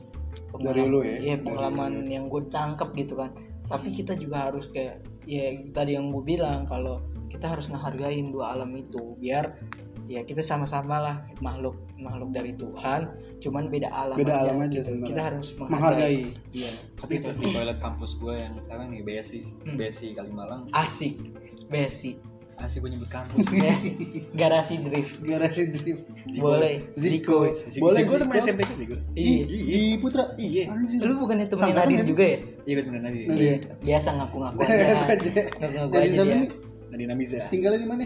Dari 0.54 0.86
lu 0.88 1.04
ya? 1.04 1.18
iya 1.20 1.36
Dari- 1.36 1.44
pengalaman 1.44 2.08
yang 2.08 2.32
gue 2.32 2.48
tangkap 2.48 2.96
gitu 2.96 3.20
kan. 3.20 3.36
Tapi 3.68 3.92
kita 3.92 4.16
juga 4.16 4.48
harus 4.48 4.72
kayak 4.72 5.04
ya 5.28 5.52
tadi 5.76 6.00
yang 6.00 6.08
gue 6.12 6.24
bilang 6.24 6.64
kalau 6.64 7.04
kita 7.28 7.52
harus 7.52 7.68
ngehargain 7.68 8.30
dua 8.32 8.54
alam 8.56 8.72
itu 8.78 9.18
biar 9.18 9.58
ya 10.06 10.22
kita 10.28 10.44
sama-sama 10.44 11.00
lah 11.00 11.16
makhluk 11.40 11.80
makhluk 11.96 12.30
dari 12.36 12.54
Tuhan 12.54 13.08
cuman 13.44 13.68
beda 13.68 13.90
alam 13.90 14.16
Beda 14.16 14.34
aja, 14.34 14.42
alam 14.46 14.58
aja 14.62 14.80
gitu. 14.80 14.92
kita 15.04 15.22
harus 15.22 15.48
menghargai. 15.54 16.32
Iya. 16.50 16.72
Tapi 16.96 17.14
itu 17.18 17.30
di 17.34 17.46
toilet 17.46 17.78
kampus 17.78 18.16
gua 18.16 18.40
yang 18.40 18.56
sekarang 18.58 18.88
nih 18.88 19.04
BSI 19.04 19.40
Hmm. 19.44 19.76
BSI 19.76 20.08
Kalimalang. 20.14 20.72
Asik. 20.72 21.20
Besi 21.66 22.16
asik 22.56 22.80
gua 22.80 22.90
nyebut 22.90 23.10
kampus. 23.10 23.44
Besi. 23.52 23.92
garasi 24.32 24.80
drift. 24.80 25.20
Garasi 25.20 25.62
drift. 25.70 26.06
Boleh. 26.38 26.88
Ziko. 26.94 27.50
Ziko. 27.52 27.84
Boleh, 27.84 28.02
gue 28.02 28.18
temen 28.18 28.36
SMP 28.38 28.62
kan 28.62 28.76
gue 28.78 29.00
Iya. 29.14 29.44
iya 29.50 29.98
Putra. 29.98 30.24
Iya. 30.38 30.64
Lu 30.98 31.20
bukannya 31.20 31.46
temen 31.46 31.68
sih? 32.00 32.08
juga 32.08 32.24
ya? 32.24 32.38
Iya 32.64 32.74
gue 32.74 32.84
temen 32.86 33.02
Nadi 33.02 33.20
Nadi. 33.26 33.36
iya 33.36 33.54
biasa 33.82 34.10
ngaku-ngaku 34.16 34.60
aja. 34.64 35.42
ngaku-ngaku 35.60 35.94
aja 35.98 36.22
dia. 36.22 36.24
nih? 36.32 36.50
Nadi 36.88 37.04
Namiza. 37.06 37.38
Tinggalnya 37.50 37.80
di 37.80 37.90
mana 37.90 38.04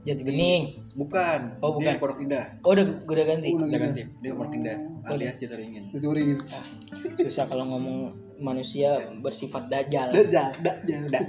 jati 0.00 0.22
bening. 0.24 0.62
bukan. 0.96 1.40
Oh, 1.60 1.76
bukan. 1.76 1.92
dia 1.92 2.00
Pondok 2.00 2.18
Indah. 2.24 2.44
Oh 2.64 2.72
udah 2.72 2.84
udah 3.04 3.24
ganti? 3.24 3.48
Udah 3.52 3.66
udah 3.68 3.80
ganti. 3.80 4.02
ganti. 4.06 4.22
Dia 4.24 4.32
Pondok 4.32 4.54
Indah. 4.56 4.76
Alias 5.06 5.36
Jaturingin 5.40 5.90
itu 5.96 6.06
ringin 6.12 6.38
susah 7.24 7.48
kalau 7.48 7.64
ngomong 7.72 8.12
manusia 8.40 9.00
bersifat 9.20 9.68
dajal 9.68 10.12
dak 10.28 10.60
dak 10.60 10.76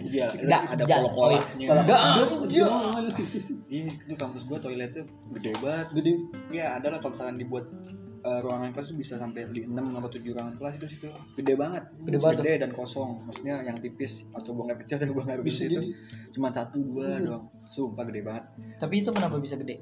iya 0.08 0.28
Dak, 0.28 0.76
ada 0.76 0.84
jal. 0.84 1.04
polo-polonya 1.08 1.68
Oh, 1.72 1.84
iya. 2.48 2.68
iya 3.72 3.88
itu 3.92 4.16
kampus 4.16 4.44
gue 4.48 4.58
toiletnya 4.60 5.04
gede 5.36 5.52
banget. 5.60 5.88
Gede. 5.96 6.12
Ya 6.52 6.76
ada 6.80 6.88
lah 6.92 7.00
kalau 7.00 7.16
misalkan 7.16 7.36
dibuat 7.40 7.66
eh, 8.22 8.40
ruangan 8.44 8.70
kelas 8.76 8.92
tuh 8.92 8.98
bisa 9.00 9.16
sampai 9.20 9.48
di 9.52 9.64
6 9.68 9.76
atau 9.76 10.10
7 10.12 10.24
ruangan 10.24 10.56
kelas 10.60 10.74
itu 10.80 10.88
situ. 10.88 11.08
Gede 11.36 11.54
banget. 11.56 11.84
Gede 12.04 12.18
banget 12.20 12.38
gede 12.44 12.54
dan 12.68 12.72
kosong. 12.76 13.20
Maksudnya 13.28 13.56
yang 13.64 13.76
tipis 13.80 14.28
atau 14.36 14.52
buang 14.56 14.72
air 14.72 14.80
kecil 14.84 15.00
atau 15.00 15.16
buang 15.16 15.28
air 15.32 15.40
Bisa 15.44 15.68
besar 15.68 15.72
itu 15.72 15.80
cuma 16.32 16.48
satu 16.52 16.80
dua 16.80 17.20
doang 17.20 17.44
sumpah 17.72 18.04
gede 18.12 18.22
banget. 18.28 18.44
Tapi 18.76 19.00
itu 19.00 19.10
kenapa 19.16 19.40
bisa 19.40 19.56
gede? 19.56 19.80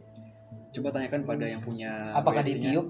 Coba 0.70 0.94
tanyakan 0.94 1.26
pada 1.26 1.46
yang 1.50 1.58
punya 1.58 2.14
apakah 2.14 2.46
WC-nya. 2.46 2.78
ditiup 2.78 2.88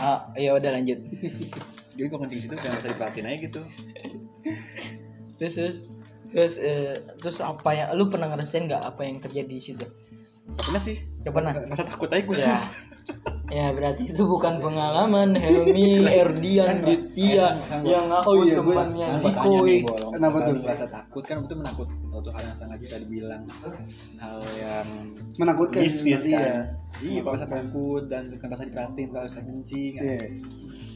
ah 0.00 0.32
ya 0.34 0.56
udah 0.56 0.70
lanjut. 0.80 0.98
Jadi 1.94 2.06
kalau 2.10 2.26
kencing 2.26 2.40
situ 2.42 2.54
jangan 2.58 2.80
usah 2.80 2.90
diperhatiin 2.90 3.26
aja 3.28 3.38
gitu. 3.44 3.60
Terus 5.38 5.54
terus 5.54 5.76
terus 6.30 6.54
eh, 6.62 6.94
terus 7.18 7.38
apa 7.42 7.70
yang 7.74 7.88
lu 7.94 8.06
pernah 8.06 8.30
ngerasain 8.30 8.66
nggak 8.66 8.82
apa 8.86 9.02
yang 9.06 9.18
terjadi 9.22 9.50
di 9.50 9.62
situ? 9.62 9.86
Pernah 10.58 10.82
sih. 10.82 10.98
Gak 11.26 11.34
pernah? 11.34 11.52
Masa 11.66 11.86
takut 11.86 12.06
aja 12.10 12.22
gue 12.22 12.38
ya 12.38 12.58
ya 13.46 13.70
berarti 13.70 14.08
itu 14.08 14.22
bukan 14.24 14.56
pengalaman 14.56 15.32
Helmi 15.34 16.00
Erdian 16.02 16.80
Ditya 16.80 17.60
yang 17.82 18.08
aku 18.10 18.28
Oh 18.30 18.34
iya, 18.40 18.56
gua- 18.58 18.82
temannya 18.82 19.04
Sama 19.10 19.20
Ziko. 19.20 19.52
Bol. 19.84 20.10
Kenapa 20.10 20.36
tuh? 20.40 20.54
merasa 20.56 20.86
takut 20.86 21.22
kan 21.22 21.36
itu 21.40 21.54
menakut 21.54 21.88
suatu 22.06 22.30
hal 22.30 22.42
yang 22.42 22.56
sangat 22.56 22.78
bisa 22.78 22.96
dibilang 22.96 23.42
hal 24.16 24.38
yang 24.54 24.86
menakutkan 25.36 25.82
mistis 25.82 26.24
iya 26.24 26.40
kan 26.40 26.64
iya 27.00 27.20
kalau 27.20 27.34
rasa 27.34 27.46
takut 27.46 28.02
dan 28.06 28.22
bukan 28.30 28.48
rasa 28.48 28.64
diperhatiin 28.64 29.08
kalau 29.08 29.24
rasa 29.24 29.40
kencing 29.40 29.92
iya 29.94 30.20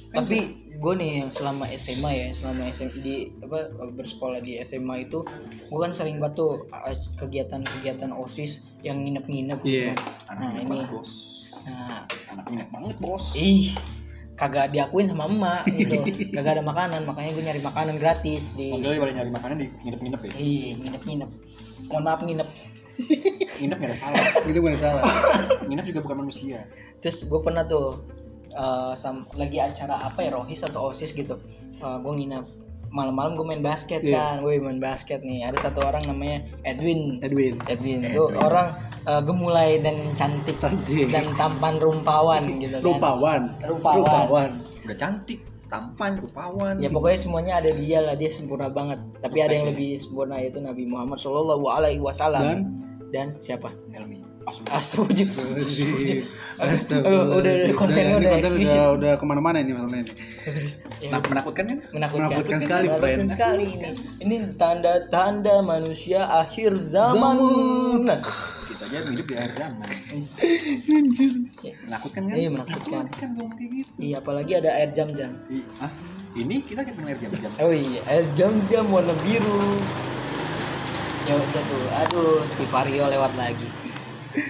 tapi 0.09 0.39
gue 0.73 0.95
nih 0.95 1.11
yang 1.19 1.29
selama 1.29 1.69
SMA 1.69 2.11
ya 2.17 2.29
selama 2.31 2.65
SMA 2.71 2.97
di 2.97 3.15
apa 3.39 3.61
bersekolah 3.91 4.41
di 4.41 4.57
SMA 4.59 5.05
itu 5.05 5.21
gue 5.61 5.79
kan 5.79 5.93
sering 5.93 6.17
banget 6.17 6.39
tuh 6.39 6.65
uh, 6.67 6.89
kegiatan-kegiatan 7.19 8.09
osis 8.15 8.53
yang 8.81 9.03
nginep-nginep 9.03 9.59
gitu 9.61 9.85
Iya. 9.85 9.93
kan. 10.25 10.37
nah 10.39 10.53
ini 10.55 10.79
nah 11.77 12.03
anak 12.33 12.45
minat 12.49 12.69
banget 12.73 12.97
bos. 12.99 13.37
Ih 13.37 13.75
kagak 14.39 14.71
diakuin 14.71 15.11
sama 15.11 15.27
emak 15.27 15.67
gitu. 15.79 15.99
Kagak 16.31 16.59
ada 16.59 16.63
makanan 16.63 17.03
makanya 17.03 17.31
gue 17.35 17.45
nyari 17.45 17.61
makanan 17.61 17.99
gratis 17.99 18.55
di 18.55 18.71
Mobil 18.71 18.95
pada 18.97 19.13
nyari 19.19 19.31
makanan 19.35 19.57
di 19.59 19.67
nginep-nginep 19.83 20.21
ya? 20.23 20.31
Ih 20.39 20.71
nginep-nginep. 20.79 21.31
Mohon 21.91 22.03
maaf 22.07 22.21
nginep. 22.23 22.49
Nginep 23.59 23.79
gak 23.83 23.91
ada 23.91 23.99
salah. 23.99 24.23
Itu 24.47 24.59
bukan 24.63 24.79
salah. 24.79 25.03
Nginep 25.67 25.87
juga 25.91 26.01
bukan 26.07 26.17
manusia. 26.27 26.63
Terus 27.03 27.27
gue 27.27 27.41
pernah 27.43 27.67
tuh 27.67 28.07
eh, 28.51 28.93
sam- 28.95 29.27
lagi 29.35 29.59
acara 29.59 30.07
apa 30.07 30.23
ya 30.23 30.31
rohis 30.35 30.63
atau 30.63 30.95
osis 30.95 31.11
gitu. 31.11 31.39
Gue 31.79 32.13
nginep 32.15 32.58
malam-malam 32.89 33.37
gue 33.37 33.47
main 33.47 33.61
basket 33.61 34.01
kan 34.01 34.39
Iya. 34.39 34.43
gue 34.43 34.53
main 34.59 34.79
basket 34.79 35.21
nih. 35.21 35.45
Ada 35.45 35.69
satu 35.69 35.83
orang 35.83 36.05
namanya 36.05 36.45
Edwin. 36.63 37.21
Edwin. 37.21 37.61
Edwin. 37.65 38.05
Itu 38.05 38.29
orang 38.35 38.73
eh, 39.03 39.23
gemulai 39.23 39.81
dan 39.81 39.97
cantik, 40.15 40.57
Cantik. 40.57 41.09
dan 41.09 41.25
tampan 41.35 41.77
rumpawan 41.77 42.43
gitu 42.63 42.77
kan. 42.77 42.83
Rupawan 42.83 43.43
Rupawan. 43.63 43.97
rupawan 43.99 44.51
udah 44.85 44.97
cantik 44.97 45.41
tampan 45.69 46.17
rupawan 46.17 46.81
ya 46.81 46.89
pokoknya 46.89 47.19
semuanya 47.21 47.53
ada 47.61 47.69
di 47.69 47.85
dia 47.85 48.01
lah. 48.01 48.15
Dia 48.15 48.29
sempurna 48.29 48.69
banget. 48.69 49.01
Tapi 49.21 49.39
ada 49.39 49.53
yang 49.53 49.69
lebih 49.69 49.97
sempurna 49.97 50.37
yaitu 50.37 50.59
Nabi 50.59 50.85
Muhammad 50.85 51.17
Shallallahu 51.17 51.65
Alaihi 51.67 52.01
Wasallam. 52.01 52.43
Dan? 52.45 52.61
dan 53.09 53.27
siapa? 53.41 53.73
Helmi 53.89 54.21
Astagfirullah 54.49 56.25
Astagfirullah. 56.59 57.31
Oh, 57.31 57.39
udah- 57.39 57.55
udah 57.55 57.77
kontennya 57.77 58.15
udah 58.17 58.31
konten 58.35 58.53
udah, 58.57 58.87
udah 58.93 59.13
ke 59.15 59.25
mana-mana 59.25 59.57
ini 59.59 59.73
masalahnya 59.73 60.03
ini. 60.03 60.13
Ya, 60.99 61.09
Nah, 61.13 61.21
menakutkan 61.23 61.65
kan? 61.65 61.79
Menakutkan, 61.89 62.27
menakutkan 62.27 62.59
sekali, 62.59 62.87
menakutkan 62.89 63.15
friend. 63.15 63.31
sekali 63.31 63.65
ini. 63.71 63.91
Ini 64.19 64.37
tanda-tanda 64.57 65.55
manusia 65.63 66.27
akhir 66.27 66.83
zaman, 66.83 67.37
Nah, 68.03 68.19
kita 68.19 68.85
aja 68.91 68.99
hidup 69.07 69.23
di 69.25 69.35
akhir 69.37 69.53
zaman. 69.55 69.87
Menakutkan 71.87 72.23
kan? 72.25 72.37
Iya, 72.37 72.49
menakutkan. 72.51 73.05
kan 73.13 73.29
dong 73.35 73.53
kayak 73.55 73.71
gitu. 73.77 73.99
Iya 74.01 74.17
apalagi 74.19 74.53
ada 74.55 74.71
air 74.73 74.91
jam-jam 74.91 75.31
Ih, 75.49 75.63
ah 75.79 75.91
ini 76.35 76.61
kita 76.61 76.81
kan 76.83 76.95
air 77.05 77.19
jam-jam 77.19 77.51
oh 77.57 77.71
iya. 77.71 78.01
Air 78.07 78.25
jam-jam 78.33 78.85
warna 78.89 79.15
biru. 79.21 79.79
Ya 81.23 81.37
udah 81.37 81.63
tuh. 81.63 81.85
Aduh 81.99 82.41
si 82.47 82.63
Vario 82.65 83.05
lewat 83.07 83.37
lagi 83.37 83.69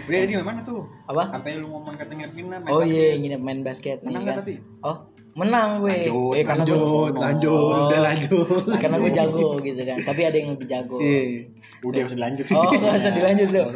Udah 0.08 0.18
ini 0.24 0.32
mana 0.40 0.60
tuh? 0.62 0.86
apa 1.08 1.22
Sampai 1.32 1.58
lu 1.58 1.66
ngomong 1.72 1.94
katanya 1.96 2.28
nginep 2.30 2.60
main 2.64 2.72
oh 2.72 2.82
iya 2.84 3.16
nginep 3.16 3.40
main 3.42 3.60
basket 3.64 4.00
Menang 4.04 4.24
kan 4.24 4.32
nggak 4.32 4.44
tapi? 4.44 4.54
oh 4.84 4.96
menang 5.38 5.78
gue. 5.78 6.10
Lanjut, 6.10 6.34
Eh, 6.34 6.42
karena 6.42 6.64
gue 6.64 6.74
lanjut 6.74 7.12
lanjut 7.14 7.50
Oh. 7.54 7.86
udah 7.86 8.00
lanjut. 8.02 8.46
Karena 8.74 8.96
gue 8.98 9.12
jago 9.14 9.48
gitu 9.62 9.80
kan. 9.80 9.98
Tapi 10.02 10.20
ada 10.26 10.36
yang 10.36 10.50
lebih 10.58 10.66
jago. 10.66 10.96
Iya. 10.98 11.46
Udah 11.80 12.00
usah 12.04 12.16
dilanjut. 12.18 12.44
Oh 12.50 12.66
nggak 12.68 12.94
usah 12.98 13.12
dilanjut 13.18 13.48
tuh. 13.48 13.66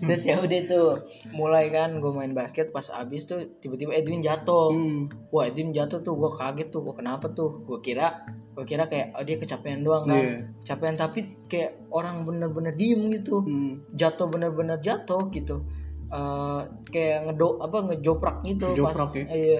Terus 0.00 0.22
ya 0.22 0.34
udah 0.38 0.60
tuh 0.64 0.88
mulai 1.32 1.66
kan 1.68 1.98
gue 1.98 2.12
main 2.14 2.30
basket 2.30 2.70
pas 2.70 2.86
abis 2.94 3.26
tuh 3.26 3.42
tiba-tiba 3.58 3.90
Edwin 3.92 4.22
jatuh. 4.22 4.70
Hmm. 4.70 5.10
wah 5.28 5.44
Edwin 5.44 5.74
jatuh 5.74 5.98
tuh 5.98 6.14
gue 6.14 6.30
kaget 6.30 6.70
tuh 6.70 6.80
gue 6.80 6.94
kenapa 6.94 7.26
tuh? 7.28 7.66
Gue 7.66 7.82
kira 7.82 8.22
gue 8.54 8.62
kira 8.62 8.86
kayak 8.86 9.18
oh, 9.18 9.26
dia 9.26 9.34
kecapean 9.36 9.82
doang 9.82 10.06
kan. 10.06 10.14
Iya. 10.14 10.36
kecapean 10.62 10.94
tapi 10.94 11.20
kayak 11.44 11.90
orang 11.90 12.22
bener-bener 12.22 12.70
diem 12.72 13.10
gitu. 13.10 13.42
Hmm. 13.42 13.82
jatuh 13.90 14.30
bener-bener 14.30 14.78
jatuh 14.78 15.26
gitu. 15.28 15.66
Eh, 16.04 16.60
kayak 16.86 17.26
ngedo 17.26 17.58
apa 17.58 17.90
ngejoprak 17.90 18.46
gitu 18.46 18.70
Joprak 18.76 19.10
pas 19.10 19.18
ya? 19.18 19.26
iya, 19.34 19.58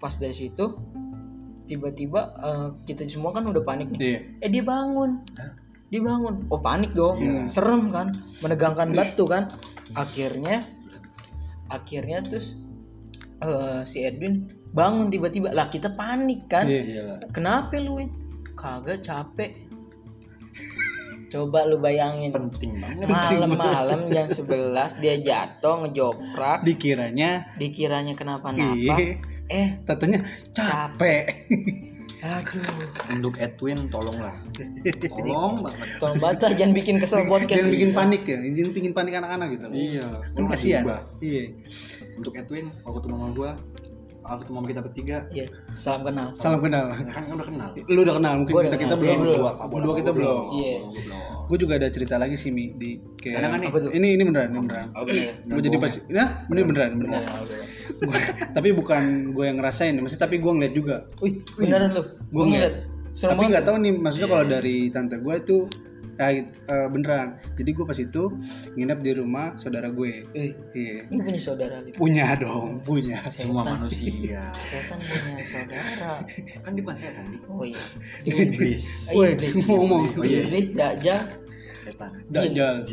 pas 0.00 0.16
dari 0.16 0.32
situ 0.32 0.64
tiba-tiba 1.70 2.20
eh, 2.42 2.68
kita 2.88 3.06
semua 3.06 3.30
kan 3.30 3.46
udah 3.46 3.62
panik 3.62 3.94
nih. 3.94 4.00
Iya. 4.02 4.18
Eh 4.42 4.50
dia 4.50 4.64
bangun. 4.66 5.22
Dia 5.86 6.00
bangun. 6.02 6.50
Oh 6.50 6.58
panik 6.58 6.90
dong. 6.96 7.22
Iya. 7.22 7.46
serem 7.46 7.94
kan. 7.94 8.10
Menegangkan 8.42 8.90
batu 8.90 9.30
kan. 9.30 9.46
Akhirnya 9.94 10.66
akhirnya 11.70 12.26
terus 12.26 12.58
eh, 13.38 13.86
si 13.86 14.02
Edwin 14.02 14.50
bangun 14.74 15.12
tiba-tiba. 15.12 15.54
Lah 15.54 15.70
kita 15.70 15.94
panik 15.94 16.50
kan. 16.50 16.66
Iya. 16.66 16.82
Iya 16.82 17.02
lah. 17.06 17.18
kenapa 17.30 17.78
lu 17.78 18.02
kagak 18.58 19.06
capek. 19.06 19.70
Coba 21.30 21.62
lu 21.70 21.78
bayangin. 21.78 22.34
Penting 22.34 22.74
banget. 22.82 23.06
malam-malam 23.06 24.10
jam 24.10 24.26
11 24.26 24.98
dia 24.98 25.14
jatuh 25.22 25.86
ngejoprak. 25.86 26.66
Dikiranya 26.66 27.54
dikiranya 27.54 28.18
kenapa-napa. 28.18 28.98
Iya 28.98 29.38
eh. 29.50 29.68
Tatanya 29.84 30.22
capek. 30.54 31.26
Aduh 32.20 32.60
Untuk 33.16 33.34
Edwin 33.40 33.88
tolonglah. 33.88 34.36
Tolong 35.08 35.64
banget. 35.64 35.88
tolong 35.96 36.20
bata 36.20 36.46
jangan 36.52 36.72
bikin 36.76 37.00
kesel 37.00 37.24
podcast. 37.24 37.56
jangan 37.56 37.72
bikin 37.72 37.90
panik 37.96 38.22
ya 38.28 38.38
jangan 38.44 38.72
bikin 38.76 38.92
panik 38.92 39.12
anak-anak 39.16 39.48
gitu. 39.56 39.66
Iya. 39.72 40.06
kan 40.36 40.44
kasihan. 40.52 40.84
iya. 41.24 41.44
Untuk 42.20 42.36
Edwin, 42.36 42.68
kalau 42.84 43.00
ketemu 43.00 43.14
sama 43.16 43.28
gua, 43.32 43.50
kalau 44.20 44.38
ketemu 44.38 44.58
kita 44.68 44.80
bertiga, 44.84 45.18
Iya, 45.28 45.46
salam 45.74 46.04
kenal. 46.04 46.26
Salam 46.36 46.60
kenal. 46.60 46.92
Kan 46.92 47.24
udah 47.32 47.46
kenal. 47.48 47.68
lu 47.88 48.00
udah 48.04 48.14
kenal 48.20 48.32
mungkin 48.36 48.52
udah 48.52 48.64
kita 48.68 48.76
kita 48.76 48.94
kenal. 48.94 49.00
belum. 49.00 49.16
Belum. 49.18 49.34
berdua 49.34 49.52
berdua 49.66 49.94
kita 49.96 50.10
belum. 50.12 50.40
Iya. 50.52 50.74
Gue 51.50 51.58
juga 51.58 51.72
ada 51.80 51.88
cerita 51.90 52.14
lagi 52.14 52.36
sih 52.36 52.54
mi 52.54 52.70
di 52.76 53.00
kayak 53.16 53.42
kan 53.42 53.58
nih? 53.58 53.68
Apa 53.72 53.78
tuh? 53.82 53.90
ini 53.90 54.08
ini 54.14 54.22
beneran 54.22 54.48
ini 54.48 54.60
beneran. 54.62 54.86
Bener. 55.02 55.32
gue 55.50 55.62
jadi 55.66 55.76
pas 55.80 55.92
ya 56.06 56.24
ini 56.46 56.60
beneran 56.62 56.90
beneran. 56.94 57.22
Gua- 58.00 58.24
tapi 58.54 58.68
bukan 58.70 59.02
gue 59.34 59.44
yang 59.44 59.56
ngerasain 59.58 59.92
maksudnya 59.98 60.22
tapi 60.22 60.36
gue 60.38 60.52
ngeliat 60.52 60.74
juga. 60.76 60.96
Wih, 61.24 61.40
beneran 61.58 61.90
lu. 61.96 62.02
gue 62.06 62.44
ngeliat. 62.46 62.74
Serem 63.10 63.34
tapi 63.34 63.44
nggak 63.50 63.64
tahu 63.66 63.76
nih 63.82 63.92
maksudnya 63.98 64.28
kalau 64.30 64.44
dari 64.46 64.76
tante 64.94 65.18
gue 65.18 65.34
itu 65.34 65.56
ya 66.20 66.28
gitu, 66.36 66.52
eh, 66.68 66.88
beneran 66.92 67.28
jadi 67.56 67.70
gue 67.72 67.84
pas 67.88 67.96
itu 67.96 68.22
nginep 68.76 68.98
di 69.00 69.12
rumah 69.16 69.56
saudara 69.56 69.88
gue 69.88 70.28
Wih, 70.36 70.52
iya 70.76 71.00
lu 71.08 71.24
punya 71.24 71.40
saudara 71.40 71.80
Lip. 71.80 71.96
punya 71.96 72.36
dong 72.36 72.84
punya 72.84 73.24
Semua 73.32 73.64
manusia. 73.64 74.52
Setan 74.60 75.00
punya 75.00 75.40
saudara. 75.40 76.12
Kan 76.60 76.76
di 76.76 76.82
setan 76.84 77.24
nih. 77.32 77.40
Oh 77.48 77.64
iya. 77.64 77.80
Iblis. 78.26 79.14
Oh, 79.16 79.24
Woi, 79.24 79.32
iblis. 79.32 79.54
ngomong. 79.64 80.02
Oh 80.18 80.24
iya. 80.26 80.44
Iblis 80.44 80.68
dajjal. 80.76 81.20
Setan. 81.72 82.10
Dajjal 82.28 82.84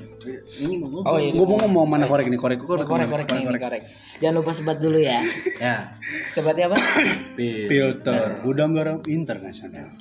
Ini 0.64 0.74
ngomong. 0.80 1.04
Oh 1.04 1.20
iya. 1.20 1.36
gue 1.36 1.46
mau 1.46 1.58
ngomong 1.68 1.86
mana 1.90 2.06
korek 2.08 2.32
nih 2.32 2.40
korek 2.40 2.64
Oh, 2.64 2.80
korek 2.80 2.88
korek 2.88 3.28
nih, 3.28 3.44
korek. 3.60 3.82
Jangan 4.24 4.36
lupa 4.40 4.52
sebat 4.56 4.78
dulu 4.80 5.00
ya. 5.04 5.20
Ya. 5.60 5.92
Sebatnya 6.32 6.72
apa? 6.72 6.80
Filter 7.68 8.40
gudang 8.46 8.72
garam 8.72 9.04
internasional 9.10 9.92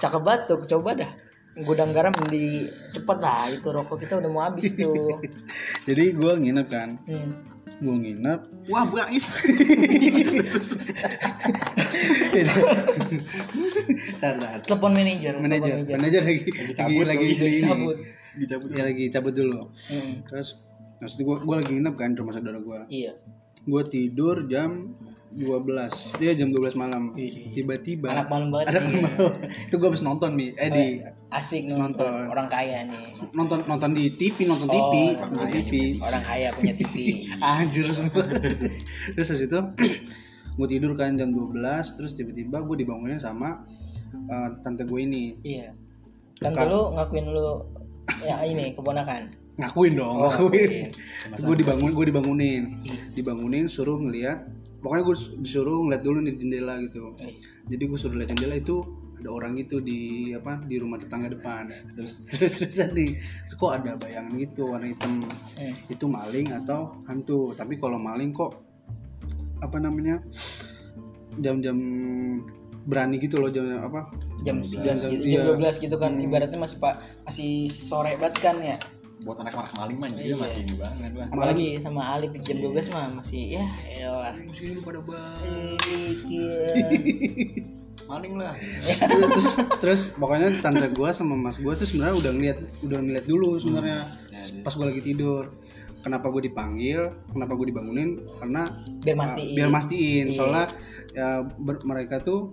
Cakep 0.00 0.22
banget 0.22 0.40
tuh, 0.48 0.58
coba 0.68 0.90
dah. 0.96 1.10
Gudang 1.56 1.90
garam 1.90 2.10
di 2.26 2.66
cepet 2.90 3.18
lah 3.20 3.46
itu 3.46 3.68
rokok 3.68 3.96
kita 3.96 4.18
udah 4.18 4.26
mau 4.26 4.42
habis 4.42 4.70
tuh. 4.70 5.22
jadi 5.86 6.10
gue 6.10 6.32
nginep 6.36 6.66
kan 6.66 6.98
Hmm. 7.04 7.30
gue 7.74 7.96
nginep 7.96 8.40
Wah, 8.66 8.86
tar 14.20 14.34
Telepon 14.62 14.92
manajer, 14.92 15.32
telepon 15.34 15.42
manajer 15.42 15.74
manajer. 15.76 15.96
manajer 15.96 16.22
lagi 16.22 16.42
lagi 16.44 16.72
cabut, 16.74 17.04
lagi 17.04 17.26
lagi 17.30 17.56
ini 17.56 17.62
Cabut. 17.64 17.96
Dicabut. 18.34 18.68
ya 18.68 18.82
lagi 18.84 19.04
cabut 19.08 19.32
dulu 19.32 19.60
Hmm. 19.86 20.14
terus 20.24 20.58
maksud 20.98 21.18
gue 21.20 21.36
gue 21.40 21.54
lagi 21.56 21.70
nginep 21.72 21.94
kan 21.94 22.08
di 22.10 22.18
rumah 22.18 22.32
saudara 22.32 22.58
gue 22.58 22.80
Iya. 22.88 23.12
gue 23.60 23.82
tidur 23.86 24.36
jam 24.44 24.94
12 25.34 26.16
dia 26.16 26.30
jam 26.32 26.48
12 26.48 26.74
malam 26.74 27.10
Wih. 27.10 27.50
tiba-tiba 27.50 28.06
Anak 28.08 28.28
malam 28.28 28.48
banget 28.48 28.70
nih. 28.70 28.74
kan 28.74 28.84
itu 29.66 29.74
gue 29.74 29.88
habis 29.88 30.00
nonton 30.00 30.30
mi 30.32 30.52
eh 30.52 30.70
di 30.70 30.86
Asik 31.28 31.66
nonton. 31.66 31.82
Nonton. 31.98 32.30
Orang 32.30 32.46
kaya 32.46 32.86
nih. 32.86 33.04
nonton 33.30 33.58
nonton 33.64 33.90
di 33.90 34.06
TV 34.10 34.44
nonton 34.44 34.66
TV 34.66 34.94
Oh, 35.16 35.26
nonton 35.26 35.38
kaya 35.44 35.58
TV 35.58 35.74
Orang 35.98 36.22
kaya 36.22 36.48
punya 36.50 36.74
TV. 36.74 36.94
anjir 37.42 37.90
semua 37.90 38.22
terus 39.10 39.28
habis 39.28 39.42
itu 39.44 39.58
gue 40.56 40.66
tidur 40.68 40.94
kan 40.94 41.10
jam 41.12 41.28
12 41.28 41.58
terus 41.92 42.12
tiba-tiba 42.12 42.62
gue 42.62 42.76
dibangunin 42.78 43.18
sama 43.18 43.66
eh, 44.14 44.48
tante 44.60 44.82
gue 44.82 45.00
ini 45.00 45.34
Iya. 45.42 45.74
Tante 46.36 46.62
lu 46.64 46.94
ngakuin 46.94 47.26
lu 47.26 47.58
ya 48.20 48.38
ini 48.42 48.70
keponakan. 48.70 49.26
ngakuin 49.54 49.94
dong 49.94 50.14
Oh, 50.16 50.30
ngakuin 50.30 50.70
ngakuin. 51.26 51.42
gue 51.42 51.54
dibangun 51.56 51.90
gue 51.90 52.04
dibangunin 52.06 52.62
dibangunin 53.10 53.64
suruh 53.66 53.96
ngeliat 53.96 54.42
pokoknya 54.84 55.02
gue 55.08 55.16
disuruh 55.40 55.80
ngeliat 55.80 56.02
dulu 56.04 56.18
nih 56.20 56.36
jendela 56.36 56.76
gitu 56.84 57.16
Eh, 57.16 57.32
jadi 57.64 57.82
gue 57.88 57.98
suruh 57.98 58.16
lihat 58.20 58.36
jendela 58.36 58.60
itu 58.60 58.84
ada 59.24 59.32
orang 59.32 59.56
itu 59.56 59.80
di 59.80 60.30
apa 60.36 60.60
di 60.68 60.76
rumah 60.76 61.00
tetangga 61.00 61.32
depan 61.32 61.72
terus 61.96 62.20
terus 62.28 62.52
terus 62.60 62.76
tadi 62.76 63.16
kok 63.56 63.72
ada 63.72 63.96
bayangan 63.96 64.36
gitu 64.36 64.68
warna 64.68 64.92
hitam 64.92 65.24
eh. 65.56 65.72
itu 65.88 66.04
maling 66.04 66.52
atau 66.52 67.00
hantu 67.08 67.56
tapi 67.56 67.80
kalau 67.80 67.96
maling 67.96 68.36
kok 68.36 68.60
apa 69.64 69.80
namanya 69.80 70.20
jam-jam 71.40 71.80
berani 72.84 73.16
gitu 73.16 73.40
loh 73.40 73.48
jam 73.48 73.64
apa 73.80 74.12
Jam 74.44 74.60
11 74.60 75.08
gitu, 75.08 75.24
Iya. 75.24 75.40
jam 75.48 75.56
12 75.56 75.80
gitu 75.80 75.96
kan. 75.96 76.12
Ibaratnya 76.20 76.60
masih 76.60 76.76
Pak 76.76 77.24
masih 77.24 77.64
sore 77.64 78.12
banget 78.20 78.44
kan 78.44 78.60
ya. 78.60 78.76
Buat 79.22 79.38
anak 79.40 79.54
anak 79.54 79.72
maling 79.74 79.96
mah 79.96 80.08
Iya. 80.10 80.34
masih 80.34 80.60
ini 80.62 80.74
banget 80.74 81.12
lah. 81.14 81.26
Apalagi 81.28 81.66
sama 81.78 82.02
Alif 82.12 82.34
jam 82.40 82.56
12 82.58 82.90
mah 82.90 83.06
masih 83.14 83.42
ya 83.54 83.64
elah. 83.88 84.34
Musuh 84.36 84.66
lu 84.68 84.80
pada 84.80 85.00
bang. 85.00 85.78
Gila. 86.20 86.68
Maling 88.04 88.36
lah. 88.36 88.52
terus 89.00 89.46
terus 89.80 90.00
pokoknya 90.12 90.60
tante 90.60 90.92
gua 90.92 91.08
sama 91.10 91.32
mas 91.34 91.56
gua 91.56 91.72
tuh 91.72 91.84
sebenarnya 91.84 92.12
udah 92.14 92.30
ngeliat 92.32 92.58
udah 92.82 92.98
ngeliat 93.00 93.24
dulu 93.24 93.56
sebenarnya 93.56 94.12
pas 94.60 94.72
gua 94.72 94.86
lagi 94.86 95.00
tidur 95.02 95.48
kenapa 95.98 96.28
gue 96.28 96.44
dipanggil 96.44 97.00
kenapa 97.26 97.52
gue 97.54 97.66
dibangunin 97.66 98.08
karena 98.36 98.68
Biar 99.00 99.16
mastiin. 99.16 99.56
biar 99.56 99.70
mastiin 99.72 100.26
Iya. 100.26 100.36
soalnya 100.36 100.64
ya 101.10 101.28
ber- 101.48 101.80
mereka 101.82 102.20
tuh 102.20 102.52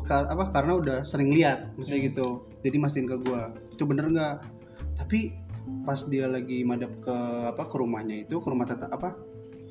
ka- 0.00 0.22
apa 0.24 0.54
karena 0.54 0.72
udah 0.72 0.98
sering 1.02 1.28
lihat 1.28 1.74
maksudnya 1.74 1.98
Hmm. 1.98 2.08
gitu 2.08 2.26
jadi 2.62 2.76
mastiin 2.78 3.06
ke 3.08 3.16
gua 3.18 3.50
itu 3.66 3.82
bener 3.82 4.06
nggak 4.06 4.34
tapi 4.94 5.34
pas 5.82 5.98
dia 6.04 6.26
lagi 6.26 6.62
madep 6.62 7.00
ke 7.00 7.16
apa 7.48 7.62
ke 7.62 7.74
rumahnya 7.74 8.16
itu 8.20 8.36
ke 8.36 8.46
rumah 8.46 8.64
tetangga 8.64 8.92
apa 8.92 9.08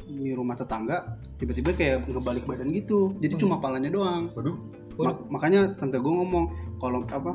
di 0.03 0.31
rumah 0.31 0.53
tetangga 0.53 0.97
tiba-tiba 1.35 1.71
kayak 1.71 2.03
ngebalik 2.05 2.43
badan 2.43 2.69
gitu 2.69 3.15
jadi 3.17 3.33
Hmm. 3.33 3.41
cuma 3.41 3.55
palanya 3.57 3.87
doang 3.87 4.27
Waduh. 4.33 4.57
Ma- 4.99 5.23
makanya 5.31 5.71
tante 5.73 5.97
gue 5.97 6.11
ngomong 6.11 6.51
kalau 6.75 7.01
apa 7.05 7.31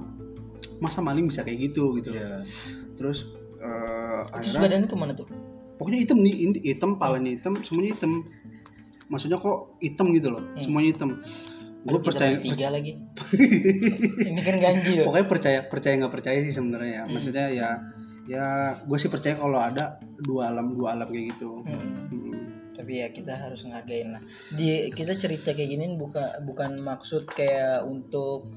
masa 0.77 1.01
maling 1.01 1.25
bisa 1.25 1.41
kayak 1.41 1.71
gitu 1.71 1.97
gitu 1.97 2.13
Iya. 2.13 2.45
terus 2.95 3.33
eh, 3.57 4.21
Terus 4.37 4.53
akhirnya 4.53 4.61
badannya 4.63 4.89
ke 4.89 4.97
mana 4.97 5.13
tuh? 5.13 5.27
pokoknya 5.77 5.99
hitam 5.99 6.19
nih 6.19 6.35
hitam 6.63 6.97
palanya 6.97 7.33
hitam 7.33 7.57
semuanya 7.59 7.93
hitam 7.93 8.13
maksudnya 9.07 9.37
kok 9.37 9.77
hitam 9.79 10.07
gitu 10.11 10.29
loh 10.31 10.45
semuanya 10.57 10.89
hitam 10.91 11.11
gue 11.83 12.01
percaya 12.03 12.35
bertiga 12.35 12.69
lagi. 12.69 12.93
Ini 14.29 14.41
kan 14.43 14.57
ganjil. 14.59 15.05
pokoknya 15.07 15.27
percaya 15.27 15.59
percaya 15.65 15.95
nggak 15.97 16.13
percaya 16.13 16.39
sih 16.41 16.51
sebenarnya 16.51 16.93
ya 16.93 17.03
maksudnya 17.07 17.47
ya 17.49 17.69
ya 18.27 18.47
gue 18.81 18.99
sih 18.99 19.07
percaya 19.07 19.35
kalau 19.35 19.57
ada 19.57 19.97
dua 20.19 20.51
alam 20.51 20.75
dua 20.75 20.93
alam 20.93 21.07
kayak 21.07 21.33
gitu 21.33 21.63
Hmm. 21.63 22.11
Hmm. 22.11 22.43
tapi 22.73 23.01
ya 23.01 23.09
kita 23.09 23.33
harus 23.33 23.63
ngargain 23.63 24.11
lah 24.11 24.23
di 24.51 24.91
kita 24.91 25.15
cerita 25.15 25.51
kayak 25.51 25.71
gini 25.71 25.95
bukan 25.95 26.43
bukan 26.43 26.79
maksud 26.79 27.25
kayak 27.29 27.83
untuk 27.83 28.51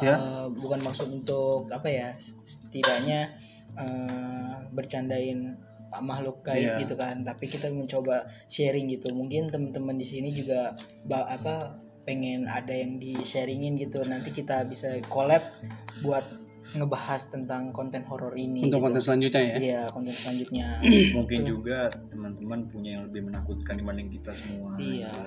Ya. 0.00 0.16
eh, 0.16 0.46
bukan 0.50 0.80
maksud 0.80 1.08
untuk 1.10 1.68
apa 1.68 1.84
ya 1.84 2.08
setidaknya 2.16 3.36
eh, 3.74 4.54
bercandain 4.70 5.56
makhluk 5.98 6.40
gaib 6.40 6.64
Iya. 6.70 6.80
gitu 6.80 6.94
kan 6.94 7.20
tapi 7.20 7.44
kita 7.44 7.68
mencoba 7.68 8.22
sharing 8.46 8.88
gitu 8.88 9.12
mungkin 9.12 9.48
teman-teman 9.48 9.96
di 9.96 10.04
sini 10.04 10.30
juga 10.30 10.72
apa 11.10 11.76
pengen 12.00 12.48
ada 12.48 12.72
yang 12.72 12.96
di 12.96 13.12
sharingin 13.20 13.76
gitu 13.76 14.00
nanti 14.02 14.30
kita 14.30 14.64
bisa 14.64 14.96
collab 15.06 15.44
buat 16.00 16.24
ngebahas 16.70 17.22
tentang 17.26 17.70
konten 17.70 18.04
horor 18.04 18.32
ini 18.32 18.62
untuk 18.62 18.78
gitu. 18.78 18.84
konten 18.84 19.00
selanjutnya 19.00 19.42
ya? 19.42 19.56
Iya 19.58 19.82
konten 19.88 20.12
selanjutnya. 20.12 20.66
Mungkin 21.18 21.40
juga 21.42 21.78
teman-teman 22.06 22.60
punya 22.66 22.90
yang 22.94 23.04
lebih 23.06 23.26
menakutkan 23.26 23.74
dibanding 23.74 24.08
kita 24.10 24.30
semua 24.30 24.76
Iya. 24.76 25.08
gitu. 25.08 25.22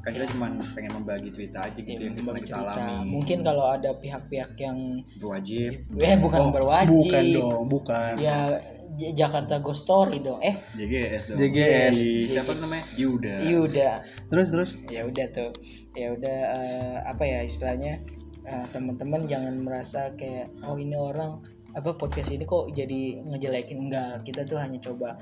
kan 0.00 0.12
kita 0.12 0.28
cuma 0.28 0.46
pengen 0.76 0.92
membagi 0.94 1.32
cerita 1.32 1.64
aja 1.64 1.80
gitu 1.80 1.96
Ya, 1.96 2.04
yang 2.04 2.12
kita, 2.12 2.36
cerita. 2.36 2.60
alami. 2.76 3.08
Mungkin 3.08 3.38
kalau 3.40 3.64
ada 3.66 3.88
pihak-pihak 3.96 4.52
yang 4.54 4.76
berwajib. 5.16 5.80
Eh 5.96 6.16
bukan 6.20 6.40
Oh, 6.42 6.52
berwajib. 6.52 6.92
bukan 6.92 7.24
dong 7.32 7.64
bukan. 7.66 8.12
Ya 8.20 8.52
Jakarta 8.94 9.58
Ghost 9.58 9.88
Story 9.88 10.20
dong. 10.20 10.38
Eh. 10.38 10.60
JGS 10.76 11.32
dong. 11.32 11.38
JGS. 11.40 11.92
Si- 11.96 12.28
siapa 12.30 12.52
namanya? 12.54 12.84
Yuda. 12.94 13.34
Yuda. 13.42 13.90
Terus 14.28 14.46
terus? 14.52 14.70
Ya 14.86 15.02
udah 15.02 15.26
tuh. 15.32 15.50
Ya 15.96 16.12
udah 16.12 16.38
eh, 16.52 16.96
apa 17.02 17.24
ya 17.24 17.40
istilahnya 17.40 17.96
eh, 18.44 18.66
teman-teman 18.72 19.24
jangan 19.24 19.54
merasa 19.60 20.12
kayak 20.16 20.52
oh 20.64 20.76
ini 20.76 20.96
orang 20.96 21.40
apa 21.74 21.90
podcast 21.98 22.30
ini 22.30 22.46
kok 22.46 22.70
jadi 22.70 23.24
ngejelekin. 23.26 23.78
Enggak 23.90 24.22
kita 24.22 24.46
tuh 24.46 24.62
hanya 24.62 24.78
coba 24.78 25.18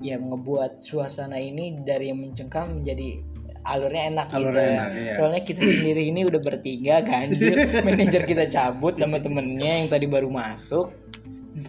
ya 0.00 0.20
ngebuat 0.20 0.84
suasana 0.84 1.40
ini 1.40 1.80
dari 1.84 2.12
yang 2.12 2.20
mencengkam 2.20 2.80
menjadi 2.80 3.20
alurnya 3.64 4.02
enak 4.12 4.28
Alurnya 4.28 4.44
gitu 4.44 4.60
enak, 4.60 4.90
iya. 4.92 5.12
soalnya 5.16 5.40
kita 5.40 5.62
sendiri 5.64 6.02
ini 6.12 6.20
udah 6.28 6.36
bertiga 6.36 7.00
kan 7.08 7.32
manajer 7.80 8.22
kita 8.28 8.44
cabut 8.52 9.00
teman-temannya 9.00 9.72
yang 9.84 9.88
tadi 9.88 10.04
baru 10.04 10.28
masuk. 10.28 10.92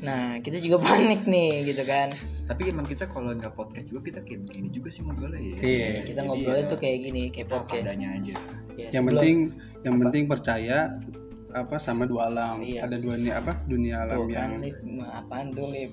Nah 0.03 0.43
kita 0.43 0.59
juga 0.59 0.83
panik 0.83 1.23
nih 1.23 1.71
gitu 1.71 1.87
kan. 1.87 2.11
Tapi 2.51 2.75
emang 2.75 2.83
kita 2.83 3.07
kalau 3.07 3.31
nggak 3.31 3.55
podcast 3.55 3.87
juga 3.87 4.11
kita 4.11 4.19
kayak 4.27 4.43
begini 4.43 4.67
juga 4.75 4.89
sih 4.91 5.07
ngobrolnya 5.07 5.39
ya. 5.39 5.57
Iya. 5.63 5.87
kita 6.03 6.19
ngobrolnya 6.27 6.65
ya, 6.67 6.71
tuh 6.75 6.79
kayak 6.83 6.97
gini 6.99 7.23
kayak 7.31 7.47
podcast. 7.47 7.87
aja. 7.95 8.35
Ya, 8.75 8.87
yang 8.91 9.07
sebelum- 9.07 9.23
penting 9.23 9.39
yang 9.85 9.95
penting 10.01 10.25
percaya 10.25 10.97
apa 11.55 11.79
sama 11.79 12.03
dua 12.03 12.27
alam. 12.27 12.59
Iya. 12.59 12.83
ada 12.83 12.99
dua 12.99 13.15
nih 13.15 13.31
apa 13.31 13.55
dunia 13.63 14.03
alam 14.03 14.17
Tuh 14.19 14.27
kan, 14.27 14.49
yang 14.51 14.53
Lip. 14.59 14.75
Ma- 14.83 15.23
apaan 15.23 15.55
tuh, 15.55 15.71
Lip? 15.71 15.91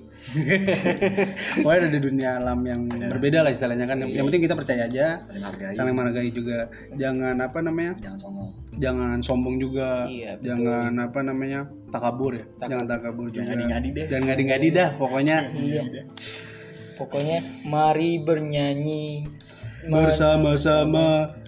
pokoknya 1.63 1.87
ada 1.87 1.99
dunia 2.03 2.29
alam 2.35 2.59
yang 2.67 2.81
berbeda 2.91 3.47
lah 3.47 3.51
istilahnya 3.55 3.87
kan. 3.87 4.03
Yang 4.03 4.27
penting 4.27 4.43
kita 4.43 4.55
percaya 4.59 4.91
aja 4.91 5.23
saling 5.23 5.43
hargai 5.47 5.71
saling 5.71 5.95
menghargai 5.95 6.29
juga. 6.35 6.67
Jangan 6.99 7.39
apa 7.39 7.63
namanya? 7.63 7.95
Jangan 8.03 8.19
songong 8.19 8.49
jangan 8.75 9.17
sombong 9.23 9.55
juga. 9.61 10.09
Iya, 10.11 10.35
betul. 10.35 10.45
jangan 10.51 10.91
apa 10.99 11.19
namanya? 11.23 11.59
Takabur 11.95 12.31
ya? 12.35 12.45
Jangan 12.59 12.85
takabur 12.89 13.27
juga. 13.31 13.47
Jangan 13.47 13.55
ngadi-ngadi 13.55 13.87
deh. 13.95 14.05
jangan 14.11 14.23
ngadi-ngadi 14.27 14.67
dah 14.75 14.89
pokoknya. 14.99 15.37
Iya. 15.63 15.83
Pokoknya 16.99 17.39
mari 17.71 18.19
bernyanyi. 18.19 19.25
Ma- 19.87 20.03
bersama-sama 20.03 21.39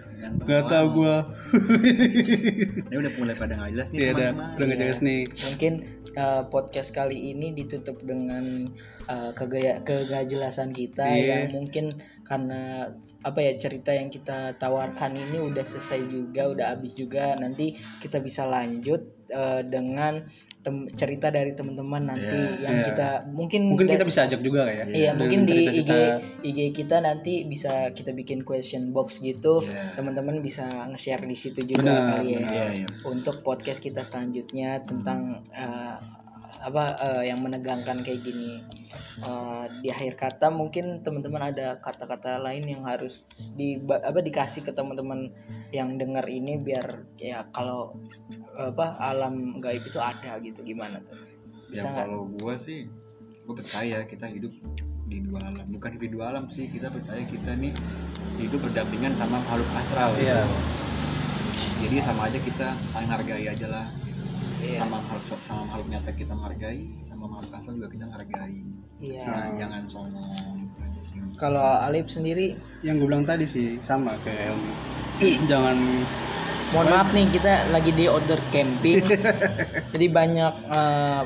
Kata 0.41 0.78
doang. 0.82 0.88
gua 0.91 1.15
ini 2.88 2.95
udah 2.95 3.12
mulai 3.17 3.36
pada 3.36 3.54
nggak 3.56 3.71
jelas 3.73 3.88
nih 3.89 3.99
Iya 3.99 4.10
udah 4.13 4.30
nggak 4.58 4.80
jelas 4.80 4.99
nih 5.01 5.21
Mungkin 5.28 5.73
uh, 6.15 6.43
podcast 6.47 6.89
kali 6.91 7.34
ini 7.34 7.51
ditutup 7.51 7.99
dengan 8.01 8.65
uh, 9.06 9.32
kegaya 9.32 9.82
kegajelasan 9.82 10.71
kita 10.71 11.06
Iya. 11.08 11.47
yang 11.47 11.54
mungkin 11.54 11.86
karena 12.25 12.89
apa 13.21 13.41
ya 13.41 13.58
cerita 13.58 13.89
yang 13.89 14.10
kita 14.10 14.54
tawarkan 14.56 15.17
ini 15.17 15.41
udah 15.41 15.65
selesai 15.65 15.97
juga, 16.06 16.45
udah 16.45 16.78
habis 16.78 16.93
juga. 16.93 17.34
Nanti 17.34 17.73
kita 17.97 18.21
bisa 18.21 18.45
lanjut 18.45 19.14
uh, 19.28 19.62
dengan 19.62 20.22
tem- 20.60 20.90
cerita 20.92 21.30
dari 21.30 21.52
teman-teman 21.52 22.04
nanti 22.08 22.34
Iya. 22.34 22.62
yang 22.62 22.76
Iya. 22.76 22.86
kita 22.86 23.08
mungkin 23.30 23.62
mungkin 23.70 23.88
kita 23.88 24.02
bisa 24.04 24.26
ajak 24.26 24.42
juga 24.42 24.66
ya 24.66 24.84
Iya, 24.84 25.14
Dengan 25.14 25.18
mungkin 25.18 25.40
di 25.46 25.56
IG. 25.72 25.92
IG 26.44 26.60
kita 26.74 26.98
nanti 27.00 27.34
bisa 27.44 27.90
kita 27.92 28.12
bikin 28.12 28.42
question 28.42 28.90
box 28.90 29.20
gitu. 29.20 29.62
Iya. 29.62 29.94
Teman-teman 29.96 30.38
bisa 30.40 30.66
nge-share 30.90 31.24
di 31.24 31.34
situ 31.34 31.62
juga 31.64 31.86
Benar, 31.86 32.18
kali 32.18 32.28
ya. 32.28 32.40
benar. 32.40 32.52
Iya, 32.52 32.66
iya. 32.76 32.88
Untuk 33.04 33.42
podcast 33.42 33.80
kita 33.80 34.02
selanjutnya 34.02 34.82
tentang 34.82 35.42
eh, 35.48 35.96
apa 36.65 36.97
eh, 36.97 37.23
yang 37.30 37.45
menegangkan 37.45 38.01
kayak 38.01 38.25
gini. 38.25 38.58
Eh, 39.21 39.65
di 39.80 39.88
akhir 39.93 40.17
kata 40.17 40.51
mungkin 40.51 41.06
teman-teman 41.06 41.54
ada 41.54 41.78
kata-kata 41.80 42.41
lain 42.41 42.65
yang 42.67 42.84
harus 42.84 43.23
di 43.56 43.80
apa 43.88 44.19
dikasih 44.19 44.65
ke 44.65 44.75
teman-teman 44.75 45.32
yang 45.71 45.95
dengar 45.95 46.25
ini 46.28 46.60
biar 46.60 47.06
ya 47.15 47.47
kalau 47.54 47.95
apa 48.58 48.97
alam 48.99 49.62
gaib 49.63 49.86
itu 49.86 50.01
ada 50.01 50.36
gitu 50.43 50.65
gimana 50.65 50.99
tuh. 51.06 51.15
ya 51.71 51.80
Bisa 51.80 51.88
nggak? 51.93 52.06
kalau 52.08 52.21
gua 52.36 52.54
sih 52.60 52.89
gua 53.47 53.56
percaya 53.56 54.04
kita 54.04 54.28
hidup 54.28 54.51
di 55.06 55.21
dua 55.21 55.39
alam 55.47 55.65
bukan 55.69 55.91
di 56.01 56.08
dua 56.10 56.34
alam 56.34 56.49
sih 56.49 56.65
kita 56.65 56.89
percaya 56.89 57.21
kita 57.23 57.54
nih 57.56 57.71
hidup 58.41 58.58
berdampingan 58.67 59.13
sama 59.15 59.38
makhluk 59.39 59.69
astral 59.78 60.12
gitu. 60.17 60.28
Iya. 60.28 60.43
jadi 61.88 61.95
sama 62.04 62.28
aja 62.28 62.39
kita 62.41 62.67
saling 62.91 63.12
hargai 63.12 63.45
aja 63.47 63.67
lah 63.69 63.86
gitu. 63.88 64.05
Iya. 64.67 64.80
sama 64.80 64.97
makhluk 64.99 65.39
sama 65.41 65.62
makhluk 65.63 65.88
nyata 65.88 66.10
kita 66.12 66.34
menghargai 66.34 66.82
sama 67.01 67.25
makhluk 67.28 67.51
astral 67.51 67.75
juga 67.75 67.89
kita 67.89 68.04
menghargai 68.06 68.58
Iya. 68.95 69.21
Jangan- 69.21 69.54
jangan 69.58 69.82
sombong 69.86 70.32
itu 70.63 70.80
aja 70.82 71.01
sih 71.01 71.17
Kalau 71.36 71.60
Alip 71.80 72.08
sendiri 72.08 72.45
yang 72.82 72.95
gue 72.95 73.06
bilang 73.06 73.23
tadi 73.23 73.43
sih 73.43 73.78
sama 73.80 74.15
kayak 74.19 74.49
Helmi 74.49 74.73
jangan 75.45 75.78
Mohon 76.67 76.88
maaf 76.89 77.10
nih 77.10 77.30
kita 77.30 77.54
lagi 77.69 77.93
di 77.93 78.04
outdoor 78.06 78.41
camping. 78.49 78.99
Jadi 79.93 80.06
banyak 80.10 80.54
eh, 80.65 81.21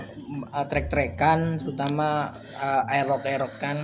eh, 0.52 0.66
trek-trekan 0.68 1.58
terutama 1.58 2.28
uh, 2.56 2.84
aerok-erokan 2.86 3.78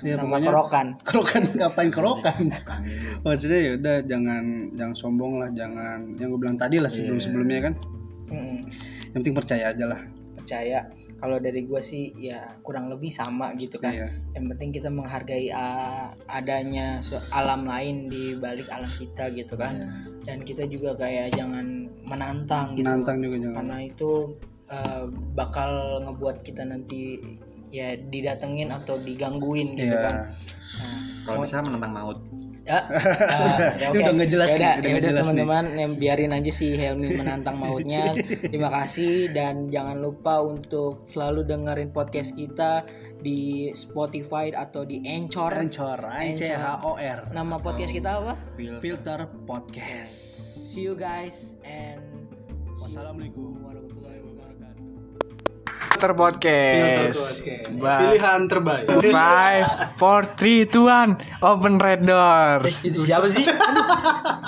Ya, 0.00 0.14
sama 0.14 0.38
pokoknya- 0.38 0.46
kerokan. 0.46 0.86
kerokan 1.02 1.42
ngapain 1.52 1.90
kerokan 1.90 2.42
Kangen 2.62 2.96
lu. 3.02 3.12
maksudnya 3.20 3.60
ya 3.60 3.72
udah 3.74 3.96
jangan 4.04 4.44
jangan 4.72 4.94
sombong 4.94 5.32
lah 5.36 5.50
jangan 5.50 5.98
yang 6.16 6.30
gue 6.30 6.38
bilang 6.38 6.54
tadi 6.54 6.78
lah 6.78 6.86
sebelum 6.86 7.18
sebelumnya 7.18 7.60
kan 7.62 7.74
Mm, 8.24 8.62
yang 9.12 9.20
penting 9.20 9.36
percaya 9.36 9.68
aja 9.68 9.84
lah 9.84 10.00
percaya 10.32 10.88
kalau 11.22 11.38
dari 11.38 11.62
gue 11.62 11.78
sih 11.78 12.10
ya 12.18 12.50
kurang 12.66 12.90
lebih 12.90 13.06
sama 13.06 13.54
gitu 13.54 13.78
kan. 13.78 13.94
Iya. 13.94 14.10
Yang 14.34 14.44
penting 14.50 14.70
kita 14.74 14.90
menghargai 14.90 15.54
uh, 15.54 16.10
adanya 16.26 16.98
alam 17.30 17.62
lain 17.62 18.10
di 18.10 18.34
balik 18.34 18.66
alam 18.66 18.90
kita 18.90 19.30
gitu 19.30 19.54
kan. 19.54 19.86
Dan 20.26 20.42
kita 20.42 20.66
juga 20.66 20.98
kayak 20.98 21.38
jangan 21.38 21.86
menantang 22.12 22.76
gitu. 22.76 22.84
menantang 22.84 23.16
juga 23.24 23.36
jangan 23.40 23.56
karena 23.62 23.76
itu 23.86 24.10
uh, 24.68 25.04
bakal 25.32 25.70
ngebuat 26.04 26.36
kita 26.44 26.62
nanti 26.66 27.22
ya 27.72 27.96
didatengin 27.96 28.68
atau 28.68 29.00
digangguin 29.00 29.72
gitu 29.72 29.96
Iya. 29.96 30.04
kan 30.04 30.16
nah, 30.28 30.98
kalau 31.24 31.38
misalnya 31.40 31.64
menentang 31.72 31.92
maut 31.96 32.18
ya, 32.62 32.78
uh, 32.86 33.58
ya 33.74 33.88
Ini 33.90 33.98
udah. 34.02 34.12
nggak 34.14 34.30
jelas 34.30 34.50
ya 34.54 34.78
nih, 34.78 34.94
udah 34.98 35.10
ya 35.10 35.18
teman-teman 35.18 35.64
yang 35.74 35.92
biarin 35.96 36.30
aja 36.30 36.50
si 36.50 36.74
Helmi 36.74 37.14
menantang 37.14 37.58
mautnya. 37.58 38.14
Terima 38.52 38.70
kasih 38.70 39.30
dan 39.30 39.66
jangan 39.66 39.98
lupa 39.98 40.38
untuk 40.40 41.02
selalu 41.04 41.42
dengerin 41.42 41.90
podcast 41.90 42.32
kita 42.32 42.86
di 43.18 43.70
Spotify 43.70 44.50
atau 44.50 44.82
di 44.82 45.02
Anchor. 45.02 45.54
Anchor 45.54 45.98
A 46.06 46.22
C 46.34 46.50
H 46.50 46.82
O 46.82 46.98
R. 46.98 47.30
Nama 47.30 47.54
podcast 47.58 47.90
kita 47.90 48.10
apa? 48.18 48.34
Feel- 48.54 48.78
Filter 48.78 49.26
Podcast. 49.42 50.14
See 50.72 50.86
you 50.86 50.94
guys 50.94 51.54
and 51.62 52.02
Wassalamualaikum. 52.78 53.62
warahmatullahi 53.62 53.81
Filter 55.92 56.16
Podcast. 56.16 57.44
Pilihan 57.68 58.40
terbaik. 58.48 58.88
Five, 59.12 59.64
four, 60.00 60.24
three, 60.24 60.64
two, 60.64 60.88
one. 60.88 61.20
Open 61.44 61.76
red 61.76 62.00
doors. 62.00 62.80
itu 62.80 62.96
siapa 63.04 63.28
sih? 63.28 63.44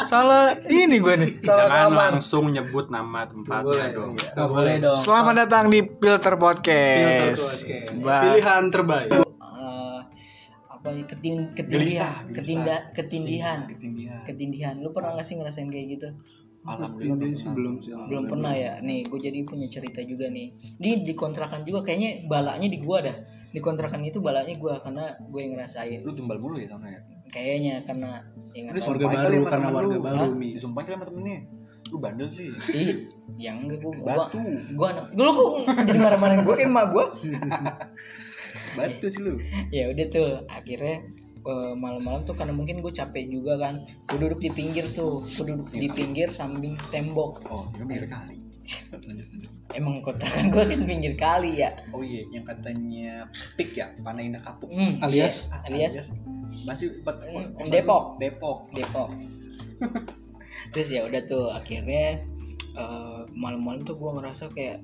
Salah 0.09 0.57
ini 0.64 0.96
gue 0.96 1.14
nih. 1.14 1.30
Jangan 1.44 1.92
langsung 1.92 2.48
nyebut 2.48 2.88
nama 2.88 3.28
tempatnya 3.28 3.92
dong. 3.92 4.16
Gak 4.16 4.48
boleh 4.48 4.80
dong. 4.80 4.96
Selamat 4.96 5.44
datang 5.44 5.68
di 5.68 5.85
Filter 5.85 6.35
Podcast. 6.40 7.68
Ba- 8.00 8.24
pilihan 8.24 8.64
terbaik. 8.72 9.09
Eh, 9.12 10.00
apa 10.64 10.88
ya, 10.90 11.04
ketin 11.04 11.52
ketindihan. 11.52 12.24
Ketinda 12.33 12.76
ketindihan. 12.96 13.59
Ketindihan. 13.68 14.20
Ketindihan. 14.24 14.74
Lu 14.80 14.96
pernah 14.96 15.12
gak 15.12 15.28
sih 15.28 15.37
ngerasain 15.37 15.68
kayak 15.68 16.00
gitu 16.00 16.09
alhamdulillah. 16.64 17.37
Sih 17.37 17.48
belum 17.53 17.74
sih 17.81 17.92
belum 17.92 18.24
pernah 18.29 18.53
ya. 18.57 18.72
Nih 18.81 19.05
gue 19.07 19.20
jadi 19.20 19.38
punya 19.44 19.68
cerita 19.68 20.00
juga 20.05 20.29
nih. 20.33 20.53
Di 20.81 20.90
di 21.05 21.12
kontrakan 21.16 21.62
juga 21.62 21.85
kayaknya 21.87 22.27
balanya 22.27 22.68
di 22.68 22.79
gua 22.81 23.05
dah. 23.05 23.16
Di 23.55 23.61
kontrakan 23.62 24.03
itu 24.03 24.18
balanya 24.18 24.55
gua 24.59 24.81
karena 24.83 25.14
gue 25.20 25.40
yang 25.40 25.53
ngerasain. 25.55 26.00
Lu 26.03 26.12
tumbal 26.16 26.40
mulu 26.42 26.59
ya 26.59 26.68
sana 26.72 26.90
ya? 26.90 27.00
Kayaknya 27.31 27.74
karena 27.83 28.11
ya 28.55 28.70
warga 28.70 29.07
baru 29.11 29.40
karena 29.46 29.68
warga 29.70 29.96
baru 29.98 30.31
mi. 30.35 30.55
Kali 30.55 30.61
sama 30.61 31.05
temennya 31.07 31.38
lu 31.92 32.03
bandel 32.03 32.27
sih. 32.27 32.50
Ih, 32.74 33.07
yang 33.38 33.62
enggak 33.62 33.79
gua 33.85 33.92
gua 33.94 34.07
Batu. 34.27 34.42
gua 34.74 34.88
anak 34.90 35.07
lu 35.14 35.31
kok 35.31 35.50
jadi 35.87 35.98
marah-marahin 36.00 36.40
gue 36.42 36.55
kayak 36.59 36.70
emak 36.74 36.87
gua? 36.90 37.05
Batu 38.77 39.07
sih 39.07 39.20
lu. 39.22 39.38
Ya 39.70 39.92
udah 39.94 40.07
tuh 40.11 40.31
akhirnya 40.50 41.05
eh, 41.44 41.74
malam-malam 41.74 42.24
tuh 42.24 42.33
karena 42.33 42.50
mungkin 42.50 42.80
gue 42.80 42.90
capek 42.90 43.24
juga 43.26 43.57
kan. 43.59 43.75
Gue 44.06 44.18
duduk 44.18 44.40
di 44.40 44.50
pinggir 44.50 44.88
tuh 44.88 45.25
gue 45.27 45.44
duduk 45.46 45.68
di 45.71 45.88
pinggir 45.88 46.29
samping 46.31 46.75
tembok. 46.88 47.44
Oh 47.46 47.68
itu 47.71 47.85
pinggir 47.85 48.08
kali. 48.08 48.37
Lanjut 48.92 49.27
lanjut. 49.29 49.50
Emang 49.75 50.00
kontrakan 50.00 50.48
gue 50.48 50.62
kan 50.62 50.81
pinggir 50.85 51.14
kali 51.14 51.60
ya? 51.60 51.71
Oh 51.90 52.00
iya 52.00 52.23
yang 52.31 52.42
katanya 52.42 53.27
pik 53.54 53.75
ya 53.75 53.90
panah 54.00 54.23
indah 54.23 54.40
kapuk. 54.40 54.71
Hmm, 54.71 55.02
Alias? 55.02 55.50
iya, 55.66 55.88
alias? 55.90 56.10
masih 56.64 57.04
bat- 57.04 57.21
Hmm, 57.21 57.52
kosan 57.54 57.73
Depok. 57.75 58.04
Depok. 58.16 58.58
Depok. 58.73 59.08
Terus 60.73 60.88
ya 60.88 61.04
udah 61.04 61.21
tuh 61.25 61.52
akhirnya 61.52 62.25
eh, 62.75 63.21
malam-malam 63.35 63.85
tuh 63.85 63.94
gue 63.94 64.10
ngerasa 64.16 64.48
kayak 64.50 64.81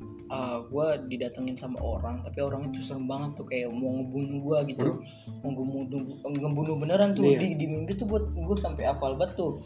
gue 0.71 0.87
didatengin 1.11 1.59
sama 1.59 1.83
orang 1.83 2.23
tapi 2.23 2.39
orang 2.39 2.71
itu 2.71 2.79
serem 2.87 3.11
banget 3.11 3.35
tuh 3.35 3.47
kayak 3.51 3.67
mau 3.75 3.91
ngebunuh 3.99 4.39
gue 4.47 4.59
gitu. 4.71 4.87
Mau 5.43 5.51
ngebunuh 5.51 6.03
ngebunuh 6.23 6.75
beneran 6.79 7.19
tuh 7.19 7.27
Iya. 7.27 7.39
di, 7.43 7.49
di 7.59 7.67
mimpi 7.67 7.99
tuh 7.99 8.07
buat 8.07 8.25
gue 8.31 8.57
sampai 8.57 8.87
hafal 8.87 9.19
banget 9.19 9.35
tuh. 9.35 9.59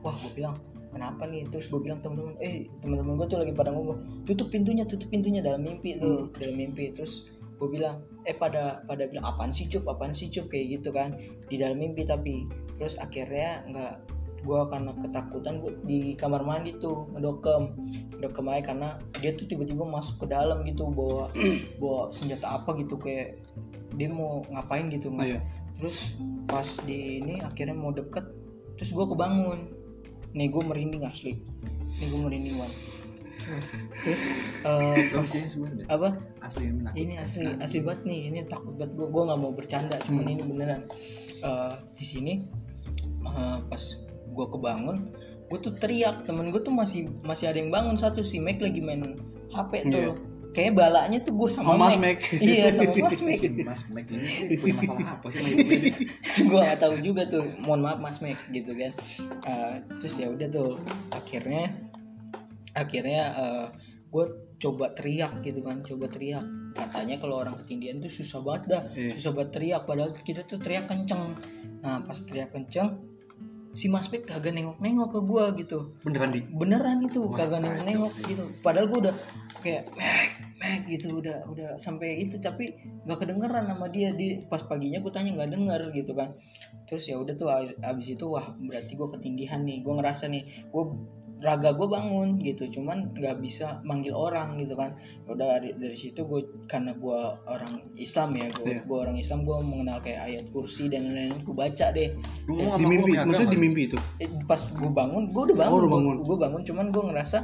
Wah 0.00 0.16
gue 0.16 0.32
bilang 0.32 0.56
kenapa 0.88 1.28
nih? 1.28 1.44
Terus 1.52 1.68
gue 1.68 1.80
bilang 1.84 2.00
teman-teman 2.00 2.32
eh 2.40 2.64
teman-teman 2.80 3.20
gue 3.20 3.26
tuh 3.28 3.38
lagi 3.44 3.52
pada 3.52 3.70
ngomong 3.76 4.24
tutup 4.24 4.48
pintunya 4.48 4.88
tutup 4.88 5.12
pintunya 5.12 5.44
dalam 5.44 5.60
mimpi 5.60 6.00
tuh 6.00 6.32
dalam 6.40 6.56
mimpi. 6.56 6.96
Terus 6.96 7.28
gue 7.60 7.68
bilang 7.68 8.00
eh 8.24 8.32
pada 8.32 8.80
pada 8.88 9.04
bilang 9.12 9.28
apaan 9.28 9.52
sih 9.52 9.68
cup? 9.68 9.84
Apaan 9.84 10.16
sih 10.16 10.32
cup? 10.32 10.48
Kayak 10.48 10.80
gitu 10.80 10.96
kan 10.96 11.12
di 11.52 11.60
dalam 11.60 11.76
mimpi 11.76 12.08
tapi. 12.08 12.48
Terus 12.80 12.96
akhirnya 12.96 13.64
nggak 13.68 13.94
gue 14.46 14.60
karena 14.70 14.94
ketakutan 14.94 15.58
gue 15.58 15.72
di 15.82 16.00
kamar 16.14 16.40
mandi 16.40 16.78
tuh 16.78 17.10
ngedokem. 17.10 17.74
Ngedokem 18.14 18.46
aja 18.46 18.62
karena 18.64 18.88
dia 19.18 19.34
tuh 19.34 19.44
tiba-tiba 19.44 19.82
masuk 19.84 20.22
ke 20.22 20.26
dalam 20.28 20.62
gitu 20.62 20.86
bawa 20.88 21.26
bawa 21.82 22.08
senjata 22.08 22.54
apa 22.54 22.78
gitu 22.78 22.94
kayak 22.96 23.42
dia 23.92 24.06
mau 24.06 24.46
ngapain 24.48 24.86
gitu 24.88 25.10
nggak. 25.10 25.26
Iya. 25.28 25.40
terus 25.76 26.16
pas 26.46 26.64
di 26.88 27.20
ini 27.20 27.36
akhirnya 27.38 27.74
mau 27.74 27.90
deket 27.90 28.24
terus 28.76 28.90
gue 28.90 29.04
kebangun. 29.04 29.58
Nih 30.32 30.48
gue 30.48 30.62
merinding 30.62 31.02
asli. 31.02 31.34
Nih 31.98 32.06
gue 32.06 32.20
merinding 32.22 32.56
banget 32.56 32.76
terus 33.94 34.22
Serem 34.58 35.22
pas- 35.22 35.86
apa? 35.88 36.08
Asli 36.40 36.66
ini 36.96 37.14
asli 37.14 37.46
asli 37.58 37.78
banget 37.78 38.02
nih. 38.02 38.20
Ini 38.28 38.38
takut 38.46 38.74
banget. 38.74 38.96
Gue 38.96 39.06
gue 39.06 39.22
nggak 39.22 39.38
mau 39.38 39.52
bercanda 39.52 39.96
cuman 40.02 40.22
Hmm. 40.22 40.32
ini 40.32 40.42
beneran. 40.42 40.82
Eh, 41.38 41.72
di 41.94 42.04
sini 42.04 42.32
eh, 43.22 43.58
pas 43.62 43.82
gue 44.36 44.46
kebangun 44.52 44.98
gue 45.46 45.58
tuh 45.62 45.74
teriak. 45.78 46.26
Temen 46.26 46.50
gue 46.50 46.60
tuh 46.62 46.74
masih 46.74 47.06
masih 47.22 47.50
ada 47.50 47.58
yang 47.58 47.70
bangun. 47.70 47.94
Satu 47.94 48.26
si 48.26 48.42
Mac 48.42 48.58
lagi 48.58 48.82
main 48.82 49.16
HP 49.54 49.72
tuh. 49.90 50.12
Iya. 50.12 50.14
kayak 50.56 50.72
balanya 50.72 51.20
tuh 51.20 51.36
gue 51.36 51.52
sama, 51.52 51.76
Sama 51.76 51.92
Mas 51.92 52.00
Mac. 52.00 52.16
Mac. 52.16 52.20
iya 52.40 52.72
sama 52.72 52.92
Mas 53.04 53.20
Mac. 53.20 53.36
Si 53.36 53.48
Mas 53.60 53.82
Mac 53.92 54.06
ini 54.08 54.56
punya 54.56 54.74
masalah 54.80 55.20
apa 55.20 55.26
sih 55.28 55.44
gue 56.48 56.60
gak 56.64 56.80
tahu 56.80 56.94
juga 57.04 57.22
tuh. 57.28 57.44
Mohon 57.60 57.80
maaf 57.84 57.98
Mas 58.00 58.18
Mac 58.24 58.40
gitu 58.48 58.72
kan. 58.72 58.92
Eh, 59.44 59.74
terus 60.00 60.14
ya 60.16 60.32
udah 60.32 60.48
tuh. 60.48 60.80
Akhirnya 61.12 61.76
akhirnya 62.72 63.22
gue 64.08 64.24
coba 64.56 64.96
teriak 64.96 65.44
gitu 65.44 65.60
kan 65.60 65.84
coba 65.84 66.08
teriak. 66.08 66.44
Katanya 66.72 67.20
kalau 67.20 67.36
orang 67.44 67.60
ketindihan 67.60 68.00
tuh 68.00 68.08
susah 68.08 68.40
banget 68.40 68.62
dah. 68.72 68.82
Iya. 68.96 69.12
susah 69.12 69.30
banget 69.36 69.50
teriak 69.60 69.82
padahal 69.84 70.10
kita 70.24 70.40
tuh 70.48 70.56
teriak 70.56 70.88
kenceng. 70.88 71.36
Nah 71.84 72.00
pas 72.00 72.16
teriak 72.24 72.56
kenceng 72.56 72.96
si 73.76 73.92
Mas 73.92 74.08
Mac 74.08 74.24
kagak 74.24 74.56
nengok-nengok 74.56 75.08
ke 75.12 75.20
gue 75.20 75.44
gitu. 75.60 75.78
Beneran 76.00 76.30
di? 76.32 76.40
Beneran 76.48 76.98
itu 77.04 77.20
Wah, 77.28 77.36
kagak 77.36 77.60
nengok-nengok 77.60 78.12
gitu. 78.24 78.44
Padahal 78.64 78.88
gue 78.88 78.98
udah 79.04 79.14
kayak 79.60 79.84
Mac 79.92 80.30
Mac 80.56 80.80
gitu 80.88 81.20
udah 81.20 81.44
udah 81.52 81.70
sampai 81.76 82.24
itu. 82.24 82.40
Tapi 82.40 82.72
nggak 83.04 83.18
kedengeran 83.20 83.68
sama 83.68 83.86
dia. 83.92 84.16
Di 84.16 84.48
pas 84.48 84.64
paginya 84.64 84.98
gue 85.04 85.12
tanya 85.12 85.36
nggak 85.36 85.50
denger 85.52 85.80
gitu 85.92 86.16
kan. 86.16 86.32
Terus 86.88 87.04
ya 87.04 87.20
udah 87.20 87.34
tuh 87.36 87.52
abis, 87.52 87.76
abis 87.84 88.06
itu 88.16 88.24
wah 88.24 88.48
berarti 88.56 88.92
gue 88.96 89.08
ketindihan 89.12 89.60
nih. 89.60 89.84
Gue 89.84 89.92
ngerasa 89.92 90.32
nih 90.32 90.42
gue 90.72 90.84
raga 91.36 91.70
gue 91.70 91.84
bangun 91.84 92.40
gitu 92.40 92.64
cuman 92.70 93.12
nggak 93.12 93.36
bisa 93.38 93.78
manggil 93.82 94.12
orang 94.12 94.56
gitu 94.56 94.72
kan 94.72 94.96
udah 95.26 95.36
dari, 95.54 95.74
dari 95.74 95.92
situ 95.92 96.22
gue 96.22 96.40
karena 96.64 96.92
gue 96.92 97.18
orang 97.44 97.76
Islam 97.94 98.32
ya 98.32 98.48
gue 98.50 98.80
gue 98.80 98.96
orang 98.96 99.14
Islam 99.14 99.42
gue 99.42 99.56
mengenal 99.58 100.00
kayak 100.00 100.20
ayat 100.24 100.44
kursi 100.48 100.86
dan 100.86 101.04
lain-lain 101.04 101.36
gue 101.38 101.52
baca 101.52 101.86
deh 101.90 102.16
Lu 102.46 102.56
Di 102.56 102.84
mimpi 102.84 103.12
maksudnya 103.14 103.50
di 103.50 103.58
mimpi 103.58 103.82
itu 103.86 103.98
Eh, 104.16 104.28
pas 104.44 104.56
gue 104.58 104.88
bangun 104.90 105.28
gue 105.28 105.42
udah 105.44 105.56
bangun 105.58 105.76
Oh, 105.78 105.90
bangun. 105.90 106.16
gue 106.22 106.36
bangun 106.38 106.62
cuman 106.62 106.86
gue 106.88 107.02
ngerasa 107.04 107.38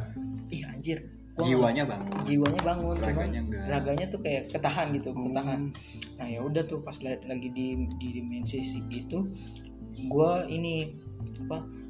ih 0.49 0.65
anjir 0.65 0.99
gua 1.33 1.45
jiwanya 1.45 1.85
bang. 1.85 2.03
jiwanya 2.25 2.61
bangun 2.63 2.93
cuman 2.95 3.09
Raganya 3.09 3.41
enggak. 3.41 3.65
raganya 3.67 4.07
tuh 4.09 4.21
kayak 4.21 4.43
ketahan 4.49 4.87
gitu 4.93 5.09
Hmm. 5.11 5.25
ketahan 5.29 5.61
nah 6.17 6.27
ya 6.27 6.41
udah 6.41 6.63
tuh 6.63 6.81
pas 6.81 6.97
lagi 7.03 7.49
di 7.49 7.67
di 7.97 8.09
dimensi 8.15 8.57
itu 8.91 9.19
gue 10.03 10.31
ini 10.49 10.93
apa 11.43 11.82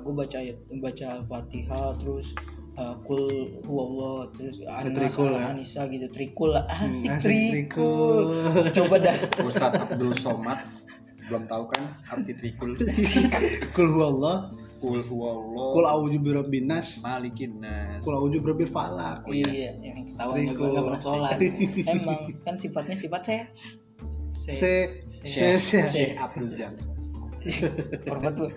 gue 0.00 0.12
baca 0.12 0.36
ayat 0.36 0.56
baca 0.78 1.06
al-fatihah 1.16 1.94
terus 1.96 2.34
uh, 2.74 2.94
kul 3.02 3.22
huwallah 3.62 4.26
terus 4.34 4.58
anas 4.66 4.92
trikul 4.92 5.30
ya? 5.30 5.50
anisa 5.54 5.80
gitu 5.86 6.06
trikul 6.10 6.50
lah 6.52 6.64
asik, 6.68 7.10
asik, 7.10 7.22
trikul. 7.22 8.34
trikul. 8.34 8.64
coba 8.82 8.94
dah 9.00 9.16
Ustadz 9.42 9.80
Abdul 9.80 10.14
Somad 10.18 10.58
belum 11.24 11.48
tahu 11.48 11.64
kan 11.72 11.88
arti 12.12 12.32
trikul. 12.36 12.76
kul 13.76 13.88
huwallah 13.94 14.50
Kul 14.84 15.00
huwallah. 15.00 15.72
kul 15.72 15.86
auju 15.88 16.18
birabbin 16.20 16.68
nas 16.68 17.00
malikin 17.00 17.56
nas. 17.56 18.04
kul 18.04 18.12
auju 18.12 18.36
birabbil 18.44 18.68
falak 18.68 19.24
iya 19.32 19.72
yang 19.80 20.04
ketawa 20.04 20.36
nggak 20.36 20.52
Trikul. 20.52 20.68
nggak 20.68 20.84
pernah 20.84 21.00
sholat 21.00 21.36
emang 21.94 22.20
kan 22.44 22.54
sifatnya 22.60 22.92
sifat 22.92 23.22
saya 23.24 23.44
se 24.34 25.00
se 25.08 25.56
se 25.56 25.80
Syekh 25.80 26.20
Abdul 26.20 26.52
Jam. 26.52 26.74
Format 28.04 28.36
lu. 28.36 28.52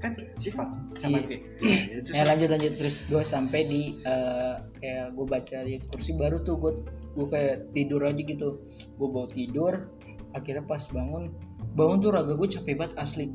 Kan 0.00 0.12
sifat 0.34 0.68
sama 0.96 1.20
Iya. 1.20 1.26
kayak. 1.28 1.42
Ya, 1.60 2.16
Ya 2.16 2.22
lanjut 2.24 2.48
lanjut 2.48 2.72
terus. 2.74 3.04
gue 3.04 3.20
sampai 3.20 3.60
di 3.64 3.82
eh, 4.00 4.54
kayak 4.80 5.12
gue 5.12 5.26
baca 5.28 5.56
di 5.60 5.76
kursi 5.84 6.16
baru 6.16 6.40
tuh 6.40 6.56
gue 6.56 6.72
gue 7.14 7.26
kayak 7.28 7.56
tidur 7.72 8.00
aja 8.02 8.16
gitu. 8.16 8.64
Gue 8.96 9.08
bawa 9.08 9.28
tidur 9.28 9.92
akhirnya 10.30 10.62
pas 10.62 10.80
bangun 10.88 11.28
bangun 11.74 11.98
tuh 12.00 12.10
raga 12.10 12.32
gue 12.32 12.48
capek 12.48 12.74
banget 12.74 12.94
asli. 12.96 13.26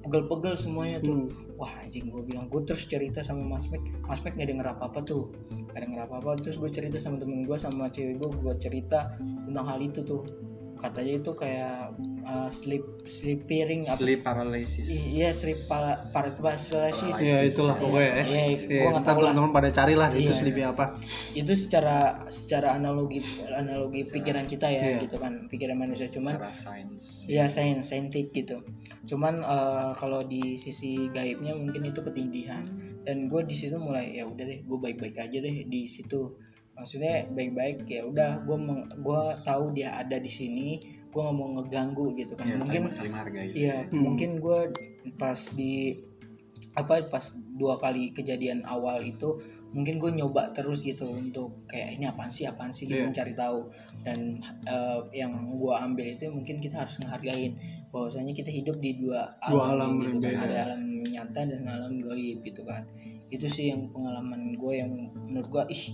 Pegel-pegel 0.00 0.56
semuanya 0.56 1.00
tuh. 1.00 1.28
Hmm. 1.28 1.48
wah 1.60 1.68
anjing 1.76 2.08
gue 2.08 2.24
bilang 2.24 2.48
gue 2.48 2.64
terus 2.64 2.88
cerita 2.88 3.20
sama 3.20 3.44
Mas 3.44 3.68
Mek 3.68 3.84
Mas 4.08 4.24
Mek 4.24 4.32
gak 4.32 4.48
denger 4.48 4.64
apa-apa 4.66 5.04
tuh. 5.04 5.28
Gak 5.68 5.84
denger 5.84 6.08
apa-apa 6.08 6.40
terus 6.40 6.56
gue 6.56 6.72
cerita 6.72 6.96
sama 6.96 7.20
temen 7.20 7.44
gue 7.44 7.56
sama 7.56 7.84
cewek 7.88 8.16
gue 8.16 8.28
gue 8.32 8.54
cerita 8.56 9.12
tentang 9.44 9.68
hal 9.68 9.76
itu 9.76 10.00
tuh 10.00 10.24
katanya 10.80 11.20
itu 11.20 11.32
kayak 11.32 11.92
uh, 12.24 12.48
sleep 12.48 12.80
sleeping 13.04 13.84
apa 13.84 14.00
sleep 14.00 14.24
paralysis. 14.24 14.88
iya 14.88 15.28
sleep 15.30 15.68
para 15.68 16.00
para 16.08 16.32
paralysis 16.32 17.20
ya 17.20 17.44
itulah 17.44 17.76
pokoknya 17.76 18.08
ya 18.08 18.24
Iya, 18.24 18.42
Iya, 18.56 18.80
gua 18.80 18.90
nggak 18.90 19.02
ntar 19.02 19.04
tahu 19.04 19.20
lah. 19.20 19.30
teman-teman 19.30 19.52
pada 19.52 19.70
carilah 19.70 20.08
itu 20.10 20.24
Iya. 20.26 20.38
sleepy 20.40 20.62
apa 20.64 20.84
itu 21.32 21.52
secara 21.52 21.96
secara 22.26 22.68
analogi 22.74 23.20
analogi 23.46 24.02
pikiran 24.04 24.44
kita 24.44 24.66
ya 24.66 24.80
Iya. 24.80 24.98
gitu 25.04 25.16
kan 25.16 25.46
pikiran 25.46 25.76
manusia 25.76 26.08
cuman 26.08 26.34
Secara 26.34 26.52
sains. 26.56 27.04
ya 27.28 27.44
sains 27.46 27.84
saintik 27.84 28.32
gitu 28.32 28.64
cuman 29.04 29.34
eh, 29.38 29.90
kalau 29.94 30.20
di 30.22 30.56
sisi 30.56 31.06
gaibnya 31.08 31.52
mungkin 31.52 31.84
itu 31.84 32.00
ketindihan 32.00 32.64
dan 33.00 33.28
gue 33.28 33.40
di 33.44 33.52
situ 33.52 33.76
mulai 33.76 34.12
ya 34.12 34.24
udah 34.24 34.44
deh 34.44 34.60
gue 34.60 34.78
baik-baik 34.78 35.16
aja 35.18 35.38
deh 35.38 35.56
di 35.64 35.84
situ 35.84 36.32
maksudnya 36.80 37.28
baik-baik 37.28 37.84
ya 37.84 38.02
udah 38.02 38.40
gue 38.40 38.56
gue 38.98 39.22
tahu 39.42 39.64
dia 39.70 39.94
ada 39.94 40.16
di 40.16 40.28
sini 40.28 40.68
gue 41.06 41.20
nggak 41.20 41.36
mau 41.36 41.48
ngeganggu 41.54 42.06
gitu 42.14 42.32
kan 42.34 42.46
Ya, 42.46 42.56
mungkin 42.56 42.80
saling, 42.88 43.10
menghargai. 43.10 43.48
Iya, 43.50 43.76
Hmm. 43.86 44.00
mungkin 44.00 44.30
gue 44.38 44.60
pas 45.14 45.36
di 45.50 45.92
apa 46.72 47.02
pas 47.04 47.24
dua 47.52 47.74
kali 47.76 48.10
kejadian 48.10 48.62
awal 48.64 49.02
itu 49.02 49.36
mungkin 49.70 49.98
gue 49.98 50.10
nyoba 50.12 50.50
terus 50.50 50.80
gitu 50.80 51.06
untuk 51.06 51.66
kayak 51.66 51.94
ini 51.94 52.04
apaan 52.04 52.30
sih 52.30 52.42
apaan 52.42 52.70
sih 52.70 52.86
gitu 52.86 52.94
Iya. 52.96 53.06
mencari 53.06 53.34
tahu 53.34 53.58
dan 54.00 54.38
eh, 54.64 54.98
yang 55.12 55.30
gue 55.50 55.74
ambil 55.76 56.06
itu 56.08 56.26
mungkin 56.28 56.58
kita 56.58 56.80
harus 56.80 56.98
ngehargain 56.98 57.54
bahwasanya 57.90 58.30
kita 58.30 58.48
hidup 58.48 58.78
di 58.78 58.94
dua 58.96 59.34
Dua 59.44 59.74
alam 59.74 59.98
gitu 59.98 60.22
kan 60.22 60.46
ada 60.46 60.56
alam 60.64 60.82
nyata 61.04 61.40
dan 61.44 61.62
alam 61.64 61.92
gaib 61.98 62.38
gitu 62.40 62.62
kan 62.62 62.82
itu 63.28 63.46
sih 63.46 63.70
yang 63.70 63.86
pengalaman 63.88 64.54
gue 64.54 64.74
yang 64.76 64.90
menurut 65.20 65.46
gue 65.48 65.64
ih 65.68 65.84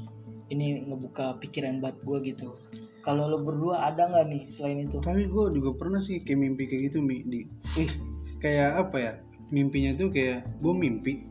ini 0.49 0.86
ngebuka 0.86 1.38
pikiran 1.38 1.82
buat 1.82 1.99
gue 2.01 2.18
gitu. 2.32 2.55
Kalau 3.03 3.30
lo 3.30 3.38
berdua 3.38 3.86
ada 3.86 4.11
nggak 4.11 4.26
nih 4.26 4.42
selain 4.47 4.82
itu? 4.82 4.99
Tapi 4.99 5.26
gue 5.26 5.44
juga 5.55 5.70
pernah 5.78 6.03
sih 6.03 6.22
kayak 6.22 6.38
mimpi 6.38 6.66
kayak 6.66 6.82
gitu 6.90 6.99
mi 6.99 7.22
di. 7.22 7.47
Ih. 7.78 7.90
Kayak 8.38 8.86
apa 8.86 8.97
ya? 8.99 9.12
Mimpinya 9.49 9.94
tuh 9.94 10.11
kayak 10.11 10.42
gue 10.59 10.74
mimpi 10.74 11.22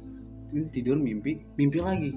tidur 0.72 0.96
mimpi 0.96 1.44
mimpi 1.60 1.78
lagi. 1.84 2.12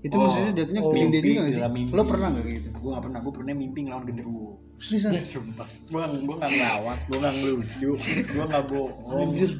Itu 0.00 0.16
Oh, 0.16 0.28
maksudnya 0.28 0.52
jatuhnya 0.54 0.80
oh, 0.80 0.92
mimpi 0.94 1.18
juga 1.18 1.40
gak 1.40 1.50
sih? 1.50 1.58
dalam 1.60 1.72
mimpi. 1.74 1.92
lo 1.92 2.02
pernah 2.06 2.28
gak 2.32 2.44
kayak 2.46 2.56
gitu? 2.62 2.68
Gue 2.78 2.90
gak 2.94 3.04
pernah, 3.04 3.18
gue 3.20 3.32
pernah 3.36 3.52
mimpi 3.52 3.78
ngelawan 3.84 4.04
genderuwo. 4.06 4.50
Seriusan? 4.78 5.10
Sumpah. 5.24 5.68
Gue 5.88 5.98
gak, 5.98 6.10
gue 6.20 6.36
gak 6.36 6.50
ngelawak, 6.52 6.98
gue 7.04 7.18
gak 7.18 7.34
ngelucu 7.36 7.90
Gue 8.32 8.44
gak 8.46 8.64
bohong. 8.70 9.20
Anjir. 9.28 9.50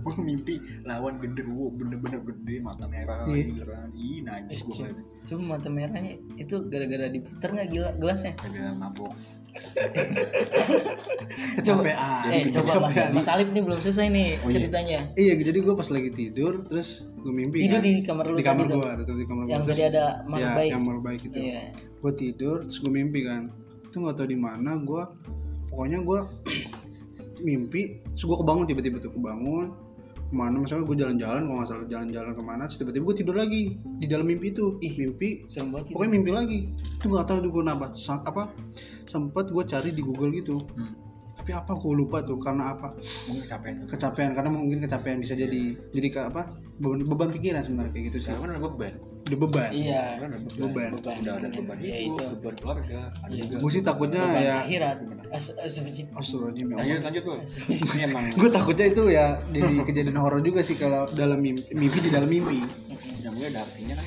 Gue 0.00 0.14
mimpi 0.22 0.54
lawan 0.86 1.18
genderuwo 1.18 1.66
bener-bener 1.74 2.20
gede 2.22 2.56
mata 2.62 2.86
merah 2.86 3.26
Iya. 3.26 3.42
beneran. 3.52 3.88
Ih 3.98 4.22
najis 4.22 4.60
gue 4.62 4.74
Cuma- 5.26 5.52
mata 5.52 5.68
merahnya 5.68 6.16
itu 6.34 6.64
gara-gara 6.64 7.06
diputer 7.06 7.48
nggak 7.50 7.68
gila 7.68 7.88
gelasnya? 7.96 8.32
Ada 8.38 8.72
mabok 8.72 9.12
kecapean 11.56 12.20
eh 12.28 12.42
coba 12.52 12.86
mas, 12.86 12.96
mas 13.10 13.26
Alif 13.26 13.48
nih 13.50 13.62
belum 13.62 13.78
selesai 13.78 14.06
nih 14.08 14.28
Oh, 14.36 14.46
iya. 14.46 14.54
ceritanya. 14.54 14.98
iya 15.14 15.32
jadi 15.34 15.58
gue 15.58 15.72
pas 15.72 15.88
lagi 15.88 16.10
tidur 16.12 16.52
terus 16.62 17.02
gue 17.16 17.32
mimpi 17.32 17.64
Tidur 17.64 17.80
kan. 17.80 17.82
di 17.82 17.90
kamar 18.02 18.22
lu 18.26 18.34
di 18.34 18.44
kamar 18.44 18.64
gue 18.66 18.90
tetap 19.00 19.14
di 19.16 19.24
kamar 19.24 19.42
Yang 19.46 19.58
gua. 19.58 19.66
tadi 19.66 19.82
ada 19.86 20.04
makhluk 20.24 20.44
ya, 20.44 20.54
baik. 20.54 20.70
yang 20.70 20.82
makhluk 20.82 21.02
baik 21.04 21.20
itu 21.24 21.38
Iya. 21.40 21.62
gue 21.96 22.12
tidur 22.14 22.56
terus 22.62 22.78
gue 22.78 22.92
mimpi 22.92 23.20
kan 23.24 23.42
itu 23.82 23.96
nggak 23.96 24.14
tahu 24.14 24.26
di 24.28 24.38
mana 24.38 24.70
gue 24.76 25.02
pokoknya 25.68 25.98
gue 26.00 26.18
mimpi 27.46 27.82
terus 28.06 28.24
gue 28.24 28.36
kebangun 28.36 28.64
tiba-tiba 28.66 28.96
tuh 28.98 29.10
kebangun 29.10 29.66
ke 30.26 30.34
mana 30.34 30.56
misalnya 30.56 30.84
gue 30.84 30.96
jalan-jalan 30.98 31.40
kalau 31.42 31.56
nggak 31.56 31.68
salah 31.68 31.86
jalan-jalan 31.86 32.30
ke 32.30 32.42
mana 32.42 32.62
terus 32.64 32.78
tiba-tiba 32.78 33.04
gue 33.04 33.16
tidur 33.16 33.36
lagi 33.36 33.62
di 33.78 34.06
dalam 34.06 34.26
mimpi 34.26 34.50
itu. 34.50 34.76
Ih 34.78 34.92
mimpi? 34.96 35.46
Serem 35.46 35.70
banget 35.70 35.86
itu. 35.86 35.94
pokoknya 35.94 36.12
mimpi 36.12 36.30
lagi. 36.30 36.58
Itu 36.92 37.06
nggak 37.06 37.24
tahu 37.24 37.38
tuh 37.40 37.50
gue 37.50 37.62
kenapa 37.62 37.86
Sa- 37.94 38.20
apa 38.20 38.50
sempat 39.02 39.48
gue 39.48 39.64
cari 39.64 39.90
di 39.90 40.02
Google 40.02 40.30
gitu. 40.32 40.58
Hmm. 40.74 41.06
tapi 41.36 41.52
apa 41.52 41.78
gue 41.78 41.94
lupa 41.94 42.18
tuh 42.20 42.40
karena 42.40 42.74
apa? 42.74 42.90
Mungkin 43.28 43.46
capek 43.46 43.70
tuh 43.78 43.86
kecapean 43.86 44.34
karena 44.34 44.50
mungkin 44.50 44.82
kecapean 44.82 45.20
bisa 45.20 45.32
jadi 45.32 45.78
jadi 45.94 46.08
ke 46.08 46.20
apa? 46.26 46.42
Beban, 46.76 47.06
beban 47.06 47.30
pikiran 47.30 47.62
sebenarnya 47.62 47.92
kayak 47.92 48.04
gitu 48.08 48.18
sih. 48.18 48.24
Sekarang 48.34 48.42
kan 48.42 48.50
ada 48.50 48.62
beban. 48.66 48.94
Udah 49.26 49.38
beban. 49.40 49.70
Iya. 49.70 50.02
Kan 50.18 50.28
ada 50.32 50.38
Beban. 50.42 50.90
Beban. 50.90 50.90
udah 51.22 51.34
ada 51.36 51.48
beban. 51.48 51.76
Iya, 51.78 51.96
hidup 52.02 52.18
itu. 52.18 52.34
beban 52.34 52.54
keluarga 52.56 52.98
ada 53.14 53.30
Iya. 53.30 53.44
gue 53.52 53.70
sih 53.70 53.82
takutnya 53.84 54.22
beban 54.24 54.42
ya 54.42 54.54
akhirat 54.60 54.96
Astagfirullahaladzim 55.32 56.66
ya 56.70 56.76
lanjut 56.76 57.00
lanjut 57.02 57.24
ini 57.70 58.00
emang 58.08 58.24
gue 58.34 58.50
takutnya 58.50 58.86
itu 58.90 59.02
ya 59.10 59.26
jadi 59.50 59.74
kejadian 59.82 60.18
horor 60.18 60.40
juga 60.44 60.60
sih 60.62 60.76
kalau 60.78 61.08
dalam 61.12 61.38
mimpi, 61.40 61.72
mimpi 61.74 61.98
di 62.02 62.10
dalam 62.10 62.28
mimpi. 62.28 62.62
Yang 63.24 63.32
mungkin 63.34 63.50
ada 63.54 63.60
artinya 63.66 63.94
kan 63.98 64.06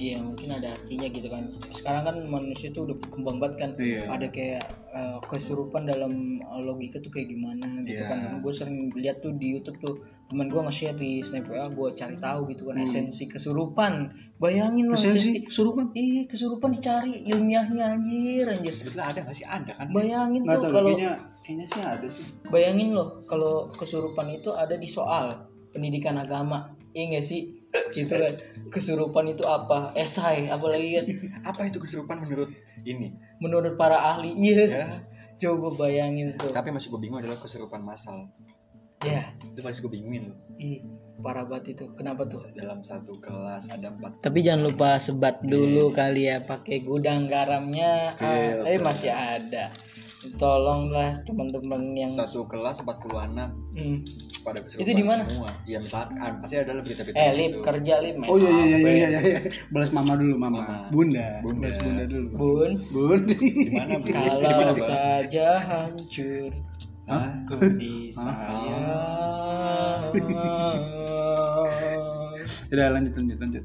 Iya 0.00 0.16
mungkin 0.18 0.48
ada 0.48 0.72
artinya 0.72 1.06
gitu 1.06 1.28
kan. 1.28 1.44
Sekarang 1.70 2.02
kan 2.02 2.16
manusia 2.24 2.72
tuh 2.72 2.88
udah 2.88 2.96
kembang 3.06 3.36
banget 3.36 3.56
kan. 3.58 3.70
Iya. 3.76 4.08
Ada 4.08 4.26
kayak 4.26 4.64
eh, 4.90 5.18
kesurupan 5.22 5.84
dalam 5.84 6.12
eh, 6.38 6.62
logika 6.64 6.96
tuh 6.98 7.12
kayak 7.12 7.28
gimana 7.28 7.84
gitu 7.84 8.00
Iya. 8.00 8.08
kan. 8.08 8.18
Gue 8.40 8.48
sering 8.50 8.88
lihat 8.90 9.20
tuh 9.20 9.36
di 9.36 9.52
YouTube 9.52 9.76
tuh 9.78 9.94
teman 10.26 10.46
gue 10.46 10.56
nge-share 10.56 10.94
di 10.94 11.20
snap 11.20 11.42
WA 11.44 11.66
gue 11.68 11.88
cari 11.92 12.16
tahu 12.16 12.48
gitu 12.48 12.62
kan 12.64 12.80
esensi 12.80 13.28
kesurupan. 13.28 14.08
Bayangin 14.38 14.88
loh 14.88 14.96
Hmm. 14.96 15.04
esensi 15.12 15.44
surupan 15.46 15.92
Ih 15.92 16.24
kesurupan 16.24 16.70
dicari 16.70 17.20
ilmiahnya 17.26 17.84
anjir 17.92 18.48
anjir. 18.48 18.72
sebetulnya 18.72 19.04
ada 19.06 19.20
nggak 19.20 19.36
sih 19.36 19.44
ada 19.44 19.72
kan 19.74 19.86
Bayangin 19.90 20.40
nggak 20.40 20.58
tuh 20.58 20.70
kalau 20.72 20.90
kayaknya 21.42 21.66
sih 21.66 21.82
ada 21.82 22.06
sih 22.06 22.24
bayangin 22.46 22.94
loh 22.94 23.20
kalau 23.26 23.68
kesurupan 23.70 24.30
itu 24.30 24.48
ada 24.50 24.72
di 24.72 24.86
soal 24.86 25.34
pendidikan 25.70 26.16
agama. 26.16 26.72
Iya 26.90 27.18
gak 27.18 27.26
sih? 27.26 27.59
Gitu 27.94 28.10
kan. 28.10 28.34
Kesurupan 28.70 29.30
itu 29.30 29.42
apa? 29.46 29.94
Esai 29.94 30.46
apalagi 30.50 30.88
kan 30.98 31.04
apa 31.46 31.70
itu 31.70 31.78
kesurupan 31.78 32.22
menurut 32.22 32.50
ini? 32.82 33.14
Menurut 33.38 33.74
para 33.78 33.98
ahli 33.98 34.34
iya. 34.38 34.66
Ya. 34.66 34.86
Coba 35.40 35.72
bayangin 35.86 36.36
tuh 36.36 36.52
tapi 36.52 36.68
masih 36.68 36.92
gue 36.92 37.00
bingung 37.00 37.22
adalah 37.22 37.38
kesurupan 37.38 37.80
massal. 37.80 38.28
Ya. 39.00 39.32
Itu 39.40 39.64
masih 39.64 39.88
gue 39.88 39.92
bingungin 39.96 40.28
loh. 40.28 40.38
Ih 40.60 40.84
parah 41.24 41.48
banget 41.48 41.78
itu. 41.78 41.84
Kenapa 41.96 42.28
tuh? 42.28 42.40
Dalam 42.52 42.84
satu 42.84 43.16
kelas 43.16 43.72
ada 43.72 43.88
empat. 43.88 44.20
Tapi 44.20 44.38
jangan 44.44 44.68
lupa 44.68 45.00
sebat 45.00 45.40
dulu 45.40 45.88
kali 45.88 46.28
ya 46.28 46.44
pakai 46.44 46.84
gudang 46.84 47.24
garamnya. 47.24 48.12
Iya, 48.20 48.60
Ah, 48.60 48.68
eh 48.68 48.80
masih 48.80 49.08
ada 49.08 49.72
tolonglah 50.36 51.14
teman-teman 51.22 51.94
yang 51.94 52.10
satu 52.10 52.44
kelas 52.44 52.78
40 52.78 53.18
anak 53.18 53.50
Hmm. 53.70 54.02
pada 54.40 54.58
Itu 54.60 54.90
di 54.90 55.00
mana? 55.00 55.22
semua 55.24 55.48
ya 55.64 55.78
misalkan 55.78 56.32
pasti 56.38 56.54
ada 56.56 56.70
lah 56.74 56.82
berita-berita 56.82 57.14
eh 57.14 57.26
gitu. 57.26 57.38
lip 57.38 57.52
kerja 57.62 57.94
lip 58.00 58.14
main 58.14 58.26
oh 58.26 58.36
iya 58.36 58.50
iya 58.50 58.66
iya 58.66 58.76
iya 58.76 59.06
iya, 59.06 59.20
iya. 59.22 59.38
balas 59.70 59.90
mama 59.90 60.12
dulu 60.14 60.34
mama, 60.36 60.60
Mama. 60.60 60.76
bunda. 60.90 61.26
Bunda. 61.40 61.60
balas 61.64 61.76
bunda 61.78 62.02
dulu 62.04 62.26
bun 62.34 62.72
bun 62.90 63.20
di 63.26 63.36
mana 63.70 63.94
Bu? 63.96 64.04
Di 64.04 64.12
mana, 64.12 64.48
kalau 64.52 64.76
saja 64.76 65.46
hancur 65.58 66.50
Hah? 67.06 67.26
aku 67.42 67.54
di 67.74 68.10
sayang 68.12 70.04
udah 72.70 72.86
lanjut 72.90 73.12
lanjut 73.16 73.38
lanjut 73.40 73.64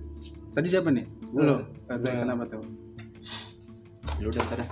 tadi 0.52 0.66
siapa 0.66 0.90
nih 0.90 1.06
Gua. 1.30 1.62
kenapa 1.90 2.44
tuh 2.48 2.64
lu 4.18 4.28
udah 4.28 4.44
tada 4.46 4.66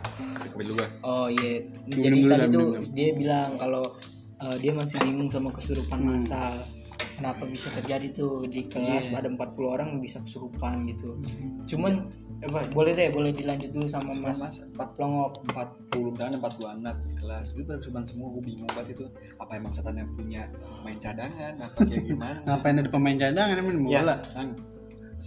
Kembali 0.44 0.66
dulu 0.66 0.76
gua 0.78 0.90
Oh 1.02 1.28
iya, 1.28 1.66
jadi 1.86 2.20
tadi 2.24 2.46
tuh 2.48 2.68
minum. 2.78 2.94
dia 2.94 3.10
bilang 3.12 3.50
kalau 3.58 3.84
uh, 4.38 4.56
dia 4.56 4.72
masih 4.72 4.98
bingung 5.00 5.28
sama 5.28 5.50
kesurupan 5.50 6.00
massal. 6.00 6.62
Kenapa 7.14 7.46
bisa 7.46 7.70
terjadi 7.70 8.10
tuh? 8.10 8.46
Di 8.46 8.66
kelas 8.66 9.06
Iya. 9.08 9.18
ada 9.18 9.30
40 9.30 9.38
orang 9.66 9.90
bisa 9.98 10.18
kesurupan 10.20 10.86
gitu. 10.88 11.18
Cuman 11.68 12.10
eh, 12.40 12.50
boleh 12.70 12.92
deh, 12.92 13.10
boleh 13.10 13.30
dilanjut 13.32 13.70
dulu 13.70 13.86
sama 13.86 14.14
Mas, 14.14 14.38
Mas, 14.38 14.62
empat 14.64 14.94
Plongop. 14.94 15.42
40 15.46 16.10
misalnya 16.12 16.38
40 16.40 16.76
anak 16.76 16.96
di 17.02 17.14
kelas. 17.16 17.54
Itu 17.54 17.66
kesurupan 17.66 18.04
semua 18.04 18.30
gue 18.32 18.44
bingung 18.44 18.66
banget 18.68 18.94
itu. 18.94 19.06
Apa 19.38 19.58
emang 19.58 19.70
setan 19.72 19.94
yang 19.96 20.10
punya 20.12 20.46
main 20.82 20.98
cadangan? 20.98 21.54
Apa 21.56 21.78
kayak 21.82 22.04
gimana? 22.04 22.38
Ngapain 22.46 22.76
ada 22.76 22.90
pemain 22.90 23.18
cadangan? 23.20 23.56
Emang 23.56 23.68
main 23.72 23.82
bola? 23.86 24.16
Misalnya, 24.20 24.54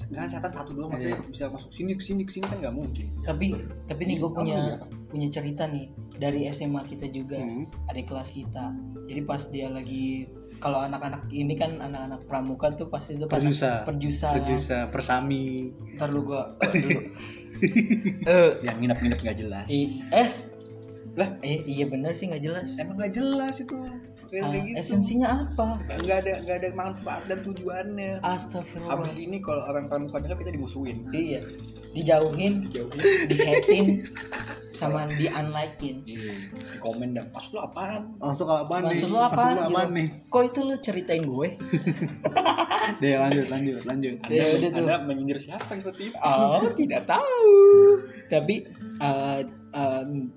misalnya 0.07 0.31
setan 0.31 0.53
satu 0.53 0.71
doang 0.73 0.93
maksudnya 0.93 1.17
bisa 1.25 1.49
masuk 1.49 1.71
sini 1.73 1.97
ke 1.97 2.05
sini 2.05 2.23
ke 2.23 2.33
sini 2.35 2.45
kan 2.45 2.59
nggak 2.61 2.75
mungkin. 2.77 3.07
Tapi 3.25 3.47
tapi 3.87 4.03
nih 4.05 4.17
gue 4.19 4.29
Kamu 4.29 4.37
punya 4.37 4.57
punya 4.57 4.75
apa? 4.77 4.87
punya 5.09 5.29
cerita 5.33 5.63
nih 5.67 5.87
dari 6.17 6.41
SMA 6.51 6.81
kita 6.85 7.07
juga. 7.09 7.41
Hmm. 7.41 7.65
adik 7.89 8.07
kelas 8.09 8.29
kita. 8.31 8.77
Jadi 9.07 9.21
pas 9.25 9.43
dia 9.49 9.69
lagi 9.71 10.27
kalau 10.57 10.81
anak-anak 10.81 11.29
ini 11.31 11.53
kan 11.53 11.77
anak-anak 11.77 12.25
pramuka 12.25 12.73
tuh 12.73 12.89
pasti 12.89 13.17
itu 13.17 13.29
kan 13.29 13.41
Perjusa. 13.41 13.85
perjusa 13.85 14.29
Perjusa, 14.37 14.79
persami. 14.89 15.73
Ntar 15.97 16.09
lu 16.13 16.25
gua 16.25 16.53
gua 16.59 16.69
dulu 16.73 17.01
eh. 18.33 18.51
Yang 18.65 18.77
nginep-nginep 18.81 19.19
nggak 19.21 19.37
jelas. 19.39 19.67
Es 20.13 20.56
Lah? 21.17 21.29
eh 21.41 21.65
iya 21.65 21.89
bener 21.89 22.13
sih 22.13 22.29
nggak 22.29 22.45
jelas. 22.45 22.77
emang 22.77 22.97
nggak 22.97 23.13
jelas 23.13 23.55
itu. 23.57 23.79
Kayak 24.27 24.43
Ah, 24.43 24.53
gitu. 24.55 24.77
esensinya 24.77 25.29
apa? 25.43 25.81
Nggak 25.97 26.19
ada 26.21 26.33
nggak 26.45 26.57
ada 26.59 26.69
manfaat 26.73 27.23
dan 27.25 27.41
tujuannya. 27.41 28.21
Astagfirullah. 28.21 29.01
Abis 29.01 29.17
ini 29.17 29.41
kalau 29.41 29.65
orang 29.65 29.89
pramuka 29.89 30.21
dengar 30.21 30.37
kita 30.37 30.53
dimusuhin. 30.53 31.09
Iya. 31.09 31.41
Dijauhin 31.91 32.69
dihatin 33.27 34.05
sama 34.77 35.09
di 35.09 35.25
unlikein. 35.25 36.05
Iya 36.05 36.37
di 36.37 36.77
komen 36.77 37.17
dan 37.17 37.33
maksud 37.33 37.57
lu 37.57 37.61
apaan? 37.61 38.13
Masuk 38.21 38.45
kalau 38.45 38.61
apaan 38.63 38.83
maksud 38.85 39.09
lu 39.09 39.17
apa 39.17 39.33
Maksud 39.33 39.57
lu 39.57 39.63
apaan 39.73 39.89
nih? 39.97 40.09
Kok 40.29 40.43
itu 40.45 40.61
lu 40.63 40.75
ceritain 40.77 41.25
gue? 41.25 41.49
Deh 43.01 43.17
lanjut 43.17 43.47
lanjut 43.49 43.81
lanjut. 43.89 44.17
Ya 44.29 44.45
udah 44.53 44.69
tuh. 44.69 44.79
anda 44.79 44.95
menyindir 45.03 45.39
siapa 45.41 45.73
seperti 45.73 46.13
itu? 46.13 46.17
Oh, 46.21 46.61
tidak 46.77 47.09
tahu. 47.09 47.51
Tapi 48.33 48.55
eh, 49.01 49.41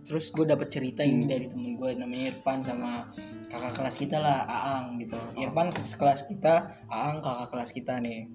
terus 0.03 0.35
gue 0.35 0.45
dapet 0.45 0.67
cerita 0.67 1.01
ini 1.01 1.23
dari 1.23 1.47
temen 1.47 1.79
gue 1.79 1.95
namanya 1.95 2.35
Irfan 2.35 2.59
sama 2.59 3.07
kakak 3.47 3.73
kelas 3.79 3.95
kita 3.95 4.17
lah 4.19 4.43
Aang 4.45 4.99
gitu. 4.99 5.15
Irfan 5.39 5.71
ke 5.71 5.81
kelas 5.81 6.27
kita, 6.27 6.67
Aang 6.91 7.23
kakak 7.23 7.47
kelas 7.55 7.71
kita 7.71 8.03
nih. 8.03 8.27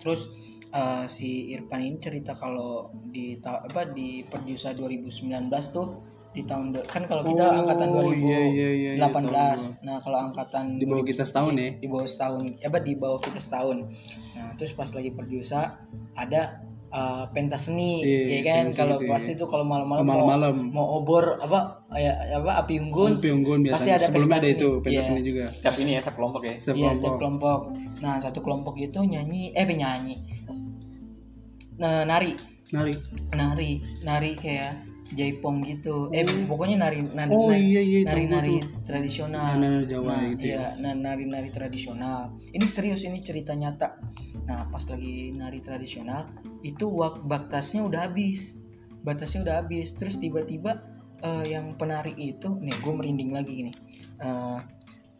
Terus 0.00 0.28
eh, 0.72 1.04
si 1.06 1.52
Irfan 1.52 1.84
ini 1.84 2.00
cerita 2.00 2.34
kalau 2.34 2.88
di 3.12 3.36
apa 3.44 3.88
di 3.92 4.24
Perjusa 4.24 4.72
2019 4.72 5.50
tuh 5.70 6.14
di 6.34 6.42
tahun 6.42 6.74
kan 6.82 7.06
kalau 7.06 7.22
kita 7.22 7.46
Oh, 7.46 7.58
angkatan 7.62 7.88
iya, 7.94 8.42
iya, 8.42 8.70
iya, 8.74 8.90
iya, 8.98 9.06
2018. 9.06 9.86
Nah, 9.86 10.02
kalau 10.02 10.18
angkatan 10.18 10.82
di 10.82 10.86
bawah 10.90 11.06
kita 11.06 11.22
setahun 11.22 11.54
ya 11.54 11.70
di 11.78 11.86
bawah 11.86 12.08
setahun 12.10 12.42
apa 12.58 12.78
di 12.82 12.92
bawah 12.98 13.20
kita 13.22 13.38
setahun 13.38 13.86
nah 14.34 14.50
terus 14.58 14.74
pas 14.74 14.90
lagi 14.90 15.14
perjusa 15.14 15.78
ada 16.18 16.58
uh, 16.94 17.26
pentas 17.34 17.66
seni 17.66 18.00
Iya, 18.00 18.22
ya 18.30 18.40
kan? 18.46 18.62
pentas 18.70 18.78
kalau 18.78 18.96
gitu 18.96 19.10
pasti 19.10 19.30
ya. 19.30 19.36
itu 19.36 19.44
kalau 19.44 19.64
malam-malam 19.66 20.04
mau, 20.06 20.14
malam-malam. 20.14 20.54
mau 20.70 20.86
obor 20.96 21.34
apa 21.36 21.82
ya 21.92 22.12
apa 22.38 22.62
api 22.62 22.78
unggun 22.78 23.18
Unggun, 23.18 23.34
unggun 23.34 23.58
pasti 23.66 23.90
biasanya 23.90 23.94
ada 23.94 24.06
sebelumnya 24.06 24.38
ada 24.38 24.48
itu 24.48 24.68
seni. 24.70 24.80
pentas 24.80 24.94
Iya. 24.94 25.02
seni 25.04 25.20
juga. 25.20 25.44
Setiap 25.50 25.74
ini 25.76 25.90
ya 25.90 26.00
setiap 26.00 26.16
kelompok 26.16 26.42
ya? 26.44 26.54
Setiap 26.56 26.76
iya 26.76 26.90
setiap 26.90 27.14
kelompok. 27.16 27.60
kelompok. 27.74 28.00
Nah 28.00 28.14
satu 28.16 28.38
kelompok 28.40 28.74
itu 28.78 28.98
nyanyi 29.02 29.50
eh 29.50 29.66
nyanyi 29.66 30.16
nah 31.74 32.06
nari. 32.06 32.32
Nari. 32.70 32.94
Nari 33.30 33.70
nari 34.00 34.30
kayak 34.34 34.93
jaipong 35.14 35.62
gitu. 35.62 36.10
Eh 36.10 36.26
pokoknya 36.44 36.76
nari 36.82 37.00
nari 37.00 37.30
oh 37.30 37.48
nari, 37.48 37.62
iya 37.62 37.82
iya 37.82 37.98
nari 38.04 38.24
nari 38.26 38.54
tradisional. 38.82 39.56
Nari-nari 39.56 39.86
Jawa 39.86 40.10
nah, 40.10 40.22
gitu 40.34 40.44
ya. 40.44 40.50
iya 40.50 40.64
nah 40.82 40.92
nari 40.92 41.24
nari 41.30 41.48
tradisional. 41.54 42.34
Ini 42.50 42.66
serius 42.66 43.06
ini 43.06 43.22
cerita 43.22 43.54
nyata. 43.54 43.96
Nah 44.44 44.68
pas 44.68 44.82
lagi 44.90 45.30
nari 45.32 45.62
tradisional 45.62 46.28
itu 46.66 46.90
wak 46.90 47.22
batasnya 47.24 47.86
udah 47.86 48.10
habis. 48.10 48.58
Batasnya 49.06 49.46
udah 49.46 49.54
habis. 49.62 49.94
Terus 49.94 50.18
tiba-tiba 50.18 50.82
eh, 51.22 51.54
yang 51.54 51.78
penari 51.78 52.12
itu 52.18 52.50
nih 52.60 52.74
gue 52.82 52.92
merinding 52.92 53.30
lagi 53.30 53.52
gini. 53.64 53.72
Eh, 54.20 54.58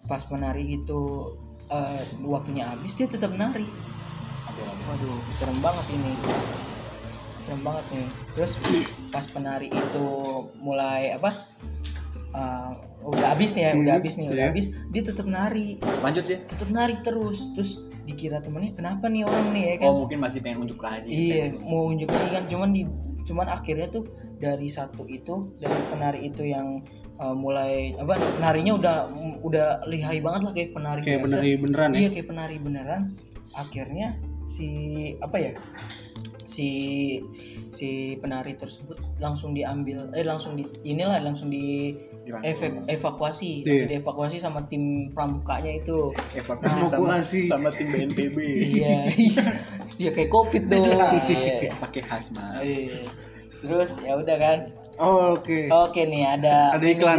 pas 0.05 0.23
penari 0.27 0.83
itu 0.83 1.33
eh, 1.71 2.03
waktunya 2.27 2.69
habis 2.69 2.93
dia 2.99 3.07
tetap 3.07 3.33
nari. 3.33 3.65
Waduh 4.85 5.19
serem 5.35 5.59
banget 5.59 5.99
ini 5.99 6.15
serem 7.45 7.61
banget 7.61 7.85
nih. 7.93 8.09
Terus 8.35 8.53
pas 9.13 9.25
penari 9.29 9.69
itu 9.69 10.07
mulai 10.59 11.13
apa 11.13 11.31
eh, 12.35 12.71
udah 13.05 13.37
habis 13.37 13.53
nih 13.53 13.69
ya 13.69 13.73
udah 13.77 13.93
Hmm, 13.95 13.99
habis 14.01 14.15
nih 14.17 14.27
udah 14.33 14.45
iya. 14.45 14.51
habis 14.51 14.67
dia 14.91 15.03
tetap 15.05 15.27
nari. 15.29 15.77
Lanjut 16.01 16.25
ya? 16.25 16.39
Tetap 16.49 16.69
nari 16.73 16.97
terus. 17.05 17.53
Terus 17.53 17.71
dikira 18.05 18.41
temennya 18.45 18.77
kenapa 18.77 19.09
nih 19.09 19.25
orang 19.25 19.49
nih 19.53 19.63
ya 19.65 19.75
kan? 19.81 19.89
Oh 19.89 19.95
mungkin 20.05 20.19
masih 20.21 20.41
pengen 20.45 20.69
unjuk 20.69 20.81
lagi 20.81 21.09
iya 21.09 21.53
mau 21.57 21.89
unjuk 21.89 22.09
lagi 22.09 22.31
kan. 22.33 22.45
Cuman 22.49 22.71
di 22.73 22.83
cuman 23.25 23.47
akhirnya 23.49 23.89
tuh 23.89 24.05
dari 24.37 24.69
satu 24.69 25.09
itu 25.09 25.57
dari 25.57 25.81
penari 25.89 26.29
itu 26.29 26.45
yang 26.45 26.85
uh, 27.17 27.33
mulai 27.33 27.97
apa 27.97 28.21
narinya 28.45 28.77
udah 28.77 28.97
udah 29.41 29.69
lihai 29.89 30.21
banget 30.21 30.41
lah 30.45 30.53
kayak 30.53 30.71
penari 30.77 31.01
kayak 31.01 31.25
biasa. 31.25 31.41
penari 31.41 31.51
beneran 31.57 31.89
ya? 31.93 31.99
Iya 32.01 32.09
kayak 32.13 32.27
penari 32.29 32.57
beneran. 32.61 33.03
Akhirnya 33.57 34.07
si 34.45 34.69
apa 35.25 35.37
ya 35.41 35.53
si 36.55 36.69
si 37.71 37.89
penari 38.17 38.55
tersebut 38.55 38.95
langsung 39.19 39.51
diambil 39.51 40.07
eh 40.13 40.23
langsung 40.23 40.55
di 40.55 40.63
inilah 40.85 41.19
langsung 41.19 41.51
di 41.51 41.99
efek 42.41 42.87
evakuasi 42.87 43.61
Iya. 43.61 43.67
langsung 43.67 43.91
dievakuasi 43.91 44.37
sama 44.39 44.61
tim 44.65 44.85
pramukanya 45.11 45.75
itu 45.75 46.15
Evakuasi 46.33 46.79
Evakuasi. 46.81 47.41
sama, 47.45 47.69
sama 47.69 47.69
tim 47.71 47.89
BNPB 47.91 48.37
iya 48.71 49.11
iya 49.97 50.11
kayak 50.11 50.31
covid 50.31 50.65
dong 50.69 50.87
Iya. 51.27 51.75
pakai 51.77 52.03
hazmat 52.03 52.63
Iya. 52.63 53.03
terus 53.59 53.99
ya 53.99 54.15
udah 54.15 54.37
kan 54.37 54.59
Oh, 54.97 55.35
oke. 55.35 55.67
oke 55.67 56.01
nih 56.03 56.23
ada 56.25 56.71
Ada 56.73 56.87
iklan. 56.87 57.19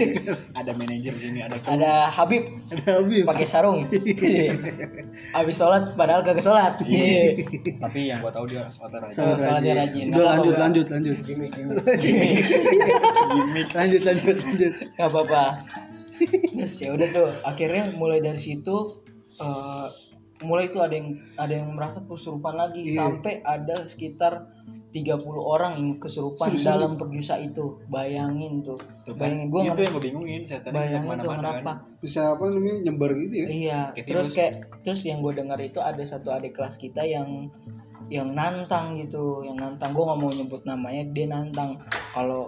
ada 0.58 0.70
manajer 0.72 1.14
sini 1.14 1.40
ada 1.40 1.54
ada 1.64 1.92
Habib 2.08 2.42
Ada 2.68 2.98
Habib. 2.98 3.22
pakai 3.24 3.44
sarung 3.44 3.86
habis 5.36 5.54
sholat 5.54 5.94
padahal 5.94 6.20
kagak 6.20 6.42
sholat 6.42 6.74
Iya. 6.82 7.38
tapi 7.78 8.10
yang 8.10 8.18
gua 8.18 8.30
tahu 8.30 8.46
dia 8.46 8.66
sholat 8.66 8.98
rajin 9.00 9.20
Oh, 9.20 9.36
sholatnya 9.36 9.72
rajin 9.76 10.06
Udah 10.08 10.26
lanjut, 10.28 10.42
apa-apa. 10.50 10.62
lanjut, 10.64 10.86
lanjut. 10.88 11.16
lanjut, 13.72 14.02
lanjut, 14.02 14.36
lanjut. 14.40 14.72
nggak 14.92 15.06
apa-apa 15.06 15.44
terus 16.50 16.74
ya 16.78 16.90
udah 16.90 17.08
tuh 17.10 17.28
akhirnya 17.42 17.90
mulai 17.92 18.18
dari 18.18 18.38
situ 18.38 19.02
eh, 19.36 19.86
mulai 20.40 20.66
tuh 20.68 20.80
ada 20.80 20.94
yang 20.94 21.08
ada 21.34 21.54
yang 21.54 21.70
merasa 21.72 22.02
kesurupan 22.02 22.54
lagi 22.54 22.82
Iya. 22.86 23.00
sampai 23.00 23.38
ada 23.40 23.82
sekitar 23.84 24.46
30 24.94 25.26
orang 25.34 25.74
yang 25.74 25.90
kesurupan 25.98 26.54
dalam 26.54 26.94
perjusa 26.94 27.34
itu. 27.42 27.82
Bayangin 27.90 28.62
tuh. 28.62 28.78
Tuh 29.02 29.18
kan, 29.18 29.26
bayangin 29.26 29.46
gue 29.50 29.60
itu 29.66 29.80
yang 29.82 29.94
gua 29.98 30.02
bingungin 30.06 30.42
setan 30.46 30.70
bayangin 30.70 31.18
tuh 31.18 31.26
ke 31.26 31.26
mana-mana 31.26 31.42
kenapa? 31.42 31.72
Kan 31.82 31.98
Bisa 31.98 32.20
apa 32.38 32.42
namanya 32.46 32.76
nyebar 32.86 33.10
gitu 33.18 33.34
ya? 33.34 33.46
iya 33.50 33.80
Kayak 33.90 34.06
terus 34.06 34.28
kayak 34.30 34.52
terus 34.86 35.00
yang 35.02 35.18
gue 35.18 35.32
dengar 35.34 35.58
itu 35.58 35.82
ada 35.82 35.98
satu 36.06 36.30
adik 36.30 36.54
kelas 36.54 36.78
kita 36.78 37.02
yang 37.02 37.50
yang 38.06 38.30
nantang 38.38 38.94
gitu 38.94 39.42
yang 39.42 39.58
nantang. 39.58 39.90
Gue 39.90 40.06
nggak 40.06 40.20
mau 40.22 40.30
nyebut 40.30 40.62
namanya 40.62 41.02
dia 41.10 41.26
nantang. 41.26 41.74
Kalau 42.14 42.46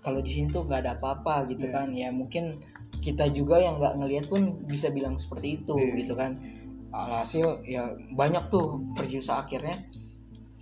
kalau 0.00 0.20
di 0.24 0.30
sini 0.32 0.48
tuh 0.48 0.64
gak 0.64 0.80
ada 0.88 0.96
apa-apa 0.96 1.44
gitu 1.52 1.68
kan. 1.68 1.92
Ya 1.92 2.08
mungkin 2.08 2.56
kita 3.04 3.28
juga 3.36 3.60
yang 3.60 3.76
nggak 3.76 4.00
ngelihat 4.00 4.24
pun 4.32 4.64
bisa 4.64 4.88
bilang 4.88 5.20
seperti 5.20 5.60
itu 5.60 5.76
Iya. 5.76 5.92
gitu 6.00 6.16
kan. 6.16 6.40
Alhasil 6.88 7.60
ya 7.68 7.92
banyak 8.16 8.48
tuh 8.48 8.80
perjusa 8.96 9.44
akhirnya 9.44 9.76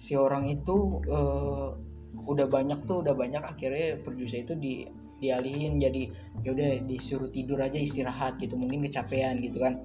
si 0.02 0.18
orang 0.18 0.50
itu 0.50 0.98
eh, 1.06 1.68
udah 2.26 2.46
banyak 2.50 2.82
tuh 2.82 3.06
udah 3.06 3.14
banyak 3.14 3.38
akhirnya 3.38 4.02
perjusa 4.02 4.42
itu 4.42 4.58
di 4.58 4.82
dialihin. 5.22 5.78
Jadi 5.78 6.10
yaudah 6.42 6.82
disuruh 6.90 7.30
tidur 7.30 7.62
aja 7.62 7.78
istirahat 7.78 8.42
gitu 8.42 8.58
mungkin 8.58 8.82
kecapean 8.82 9.38
gitu 9.38 9.62
kan. 9.62 9.78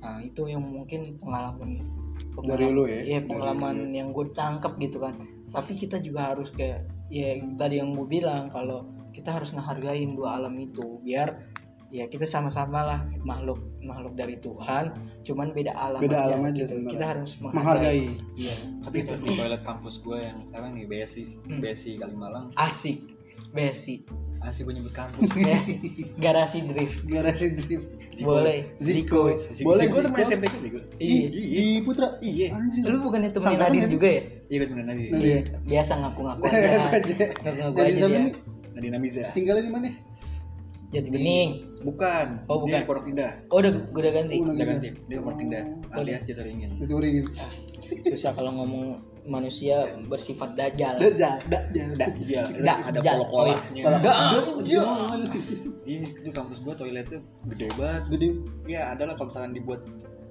Nah 0.00 0.24
itu 0.24 0.48
yang 0.48 0.64
mungkin 0.64 1.20
pengalaman 1.20 1.84
Dari 2.38 2.70
lu 2.72 2.88
ya? 2.88 3.02
iya 3.04 3.18
Dari- 3.20 3.28
pengalaman 3.28 3.92
yang 3.92 4.16
gue 4.16 4.32
tangkap 4.32 4.80
gitu 4.80 5.04
kan. 5.04 5.20
Tapi 5.52 5.76
kita 5.76 6.00
juga 6.00 6.32
harus 6.32 6.48
kayak 6.48 6.88
ya 7.12 7.36
tadi 7.60 7.76
yang 7.84 7.92
gue 7.92 8.08
bilang 8.08 8.48
kalau 8.48 8.88
kita 9.12 9.36
harus 9.36 9.52
ngehargain 9.52 10.16
dua 10.16 10.40
alam 10.40 10.54
itu 10.56 11.02
biar 11.04 11.36
ya 11.92 12.08
kita 12.08 12.24
sama-sama 12.24 12.84
lah 12.84 13.00
makhluk 13.24 13.58
makhluk 13.80 14.12
dari 14.12 14.34
Tuhan 14.36 14.90
cuman 15.22 15.50
beda 15.50 15.70
alam 15.70 16.00
Beda 16.00 16.18
alam 16.24 16.40
aja 16.42 16.66
gitu. 16.66 16.74
kita 16.84 17.04
harus 17.08 17.38
Menghargai. 17.38 18.10
iya. 18.34 18.54
Tapi 18.80 18.96
itu 19.00 19.14
di 19.16 19.30
toilet 19.30 19.62
kampus 19.62 20.00
gua 20.00 20.18
yang 20.20 20.38
sekarang 20.42 20.74
nih 20.74 20.84
BSI 20.84 21.24
Hmm. 21.44 21.60
BSI 21.60 21.90
Kalimalang. 21.96 22.50
Asik. 22.54 22.98
Besi. 23.48 24.02
Asik 24.40 24.66
gua 24.66 24.74
nyebut 24.74 24.90
kampus. 24.90 25.30
Besi. 25.36 25.74
garasi 26.16 26.58
drift. 26.64 27.04
Garasi 27.04 27.46
drip. 27.54 27.82
boleh. 28.18 28.74
Ziko. 28.76 29.30
Si- 29.38 29.62
Boleh 29.62 29.86
gua 29.86 30.02
temen 30.02 30.16
Ziko. 30.16 30.26
SMP 30.26 30.44
kan 30.44 30.58
Ziko. 30.58 30.78
Iya. 30.98 31.22
iya 31.30 31.80
Putra. 31.80 32.08
iya. 32.18 32.46
Anjir. 32.50 32.82
lu 32.82 32.98
bukannya 33.00 33.30
temen 33.30 33.54
Nadine 33.54 33.86
sih? 33.86 33.94
juga 33.94 34.08
ya? 34.10 34.22
Iya 34.44 34.56
gua 34.58 34.68
temen 34.68 34.84
Nadine. 34.84 35.10
Iya. 35.14 35.38
Biasa 35.62 35.92
ngaku-ngaku 35.98 36.42
aja. 36.50 36.68
Ngaku-ngaku 37.38 37.78
aja 37.78 38.04
dia? 38.04 38.20
Nadine 38.74 38.94
Amiza. 38.96 39.22
Tinggalnya 39.30 39.62
di 39.62 39.70
mana? 39.70 39.88
jati 40.88 41.12
bening 41.12 41.67
bukan. 41.82 42.26
Oh, 42.50 42.62
dia 42.62 42.62
bukan. 42.62 42.80
di 42.80 42.86
Pondok 42.86 43.06
Indah. 43.10 43.32
Oh 43.50 43.56
udah 43.62 43.72
udah 43.94 44.10
ganti. 44.10 44.34
Oh, 44.42 44.52
udah 44.52 44.66
ganti. 44.66 44.88
dia 45.06 45.18
Pondok 45.22 45.42
Indah. 45.42 45.64
Alias 45.94 46.22
Jatuh 46.26 46.44
Ringin. 46.44 46.70
Susah 48.04 48.32
kalau 48.36 48.52
ngomong 48.52 48.98
manusia 49.28 49.84
bersifat 50.08 50.56
dajal 50.56 50.96
dah, 51.20 51.36
dah, 51.52 51.62
dah. 51.68 52.08
iya 52.24 52.40
ada 52.80 52.98
pola-polanya 53.04 53.60
Oh, 53.84 54.56
iya. 54.64 54.80
iya 55.84 56.08
itu 56.08 56.30
kampus 56.32 56.64
gua 56.64 56.72
toiletnya 56.72 57.20
gede 57.52 57.68
banget. 57.76 58.02
Gede. 58.16 58.28
Iya 58.64 58.96
ada 58.96 59.12
lah 59.12 59.14
kalau 59.20 59.28
misalkan 59.28 59.52
dibuat 59.52 59.84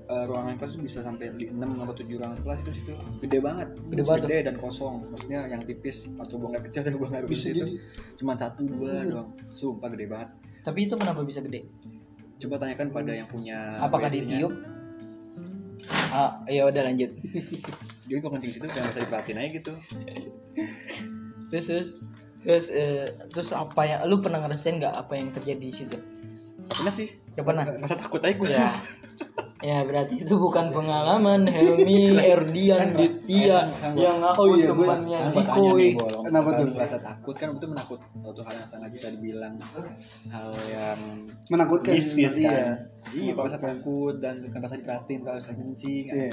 eh, 0.09 0.23
ruangan 0.25 0.57
kelas 0.57 0.71
itu 0.77 0.81
bisa 0.89 0.99
sampai 1.05 1.29
6 1.29 1.53
atau 1.53 1.93
7 1.93 2.09
ruangan 2.09 2.39
kelas 2.41 2.59
itu 2.65 2.71
situ. 2.73 2.91
Gede 3.21 3.37
banget. 3.37 3.67
Gede 3.85 4.03
banget 4.03 4.21
gede 4.25 4.37
dan 4.49 4.55
kosong. 4.57 4.95
Maksudnya 5.13 5.39
yang 5.45 5.61
tipis 5.61 6.09
atau 6.17 6.35
buang 6.41 6.57
air 6.57 6.63
kecil 6.65 6.81
atau 6.81 6.97
buang 6.97 7.13
air 7.13 7.25
besar 7.29 7.53
itu 7.53 7.77
cuma 8.17 8.33
satu 8.33 8.65
dua 8.65 9.05
doang. 9.05 9.29
Sumpah 9.53 9.93
gede 9.93 10.09
banget 10.09 10.29
tapi 10.67 10.83
itu 10.83 10.99
kenapa 10.99 11.23
bisa 11.23 11.39
gede? 11.39 11.63
Coba 12.43 12.59
tanyakan 12.59 12.91
pada 12.91 13.15
yang 13.15 13.23
punya 13.23 13.79
apakah 13.79 14.11
ditiup? 14.11 14.51
Ah 16.11 16.43
ya 16.51 16.67
udah 16.67 16.91
lanjut. 16.91 17.15
Jadi 18.11 18.19
kalau 18.19 18.35
kencing 18.35 18.51
situ 18.59 18.67
jangan 18.67 18.91
usah 18.91 19.01
diperhatiin 19.07 19.39
aja 19.39 19.49
gitu. 19.55 19.73
Terus 21.55 21.65
terus 21.71 21.87
terus 22.43 22.65
eh, 22.75 23.07
terus 23.31 23.55
apa 23.55 23.87
yang 23.87 24.03
lu 24.11 24.19
pernah 24.19 24.43
ngerasain 24.43 24.75
nggak 24.83 24.91
apa 24.99 25.15
yang 25.15 25.31
terjadi 25.31 25.63
di 25.63 25.71
situ? 25.71 25.95
Pernah 26.67 26.91
sih. 26.91 27.07
Gak 27.39 27.47
pernah? 27.47 27.63
Masa 27.79 27.95
takut 27.95 28.19
aja 28.19 28.35
gue 28.35 28.49
ya 28.51 28.67
ya 29.59 29.81
berarti 29.81 30.21
itu 30.21 30.33
bukan 30.33 30.69
pengalaman 30.69 31.43
Helmi 31.43 32.13
Erdian 32.31 32.93
Ditya 32.93 33.65
yang 33.93 34.21
aku 34.21 34.37
Oh 34.39 34.47
iya, 34.53 34.69
temannya 34.69 35.17
Sama 35.19 35.31
Ziko 35.31 35.41
tanya 35.43 35.61
nih, 35.63 35.73
wih. 35.73 35.93
Bol, 35.93 36.13
Kenapa 36.23 36.49
tuh? 36.53 36.65
merasa 36.69 36.97
takut 36.97 37.33
kan 37.33 37.47
itu 37.51 37.65
menakut 37.65 37.99
suatu 38.15 38.41
hal 38.41 38.53
yang 38.55 38.67
sangat 38.67 38.89
bisa 38.91 39.07
dibilang 39.09 39.53
hal 40.27 40.49
yang 40.67 40.99
Menakutkan. 41.47 41.91
mistis 41.91 42.37
Iya. 42.37 42.51
kan 42.51 42.75
iya 43.11 43.31
kalau 43.31 43.45
rasa 43.45 43.57
takut 43.57 44.15
dan 44.17 44.35
kan 44.47 44.59
rasa 44.59 44.75
diperhatiin 44.75 45.19
kalau 45.21 45.35
rasa 45.35 45.51
kencing 45.51 46.05
Iya. 46.07 46.31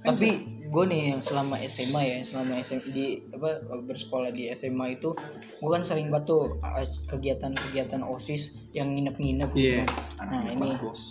tapi 0.00 0.28
gue 0.70 0.84
nih 0.86 1.02
yang 1.10 1.20
selama 1.20 1.58
SMA 1.66 2.02
ya 2.06 2.18
selama 2.22 2.62
SMA 2.62 2.88
di 2.94 3.06
apa 3.34 3.58
bersekolah 3.82 4.30
di 4.30 4.46
SMA 4.54 5.02
itu 5.02 5.10
gue 5.58 5.70
kan 5.70 5.82
sering 5.82 6.14
banget 6.14 6.30
tuh 6.30 6.62
uh, 6.62 6.86
kegiatan-kegiatan 7.10 7.98
osis 8.06 8.54
yang 8.70 8.94
nginep-nginep 8.94 9.50
gitu 9.50 9.82
Iya. 9.82 9.90
kan. 10.14 10.30
nah 10.30 10.46
ini 10.46 10.78
bos. 10.78 11.02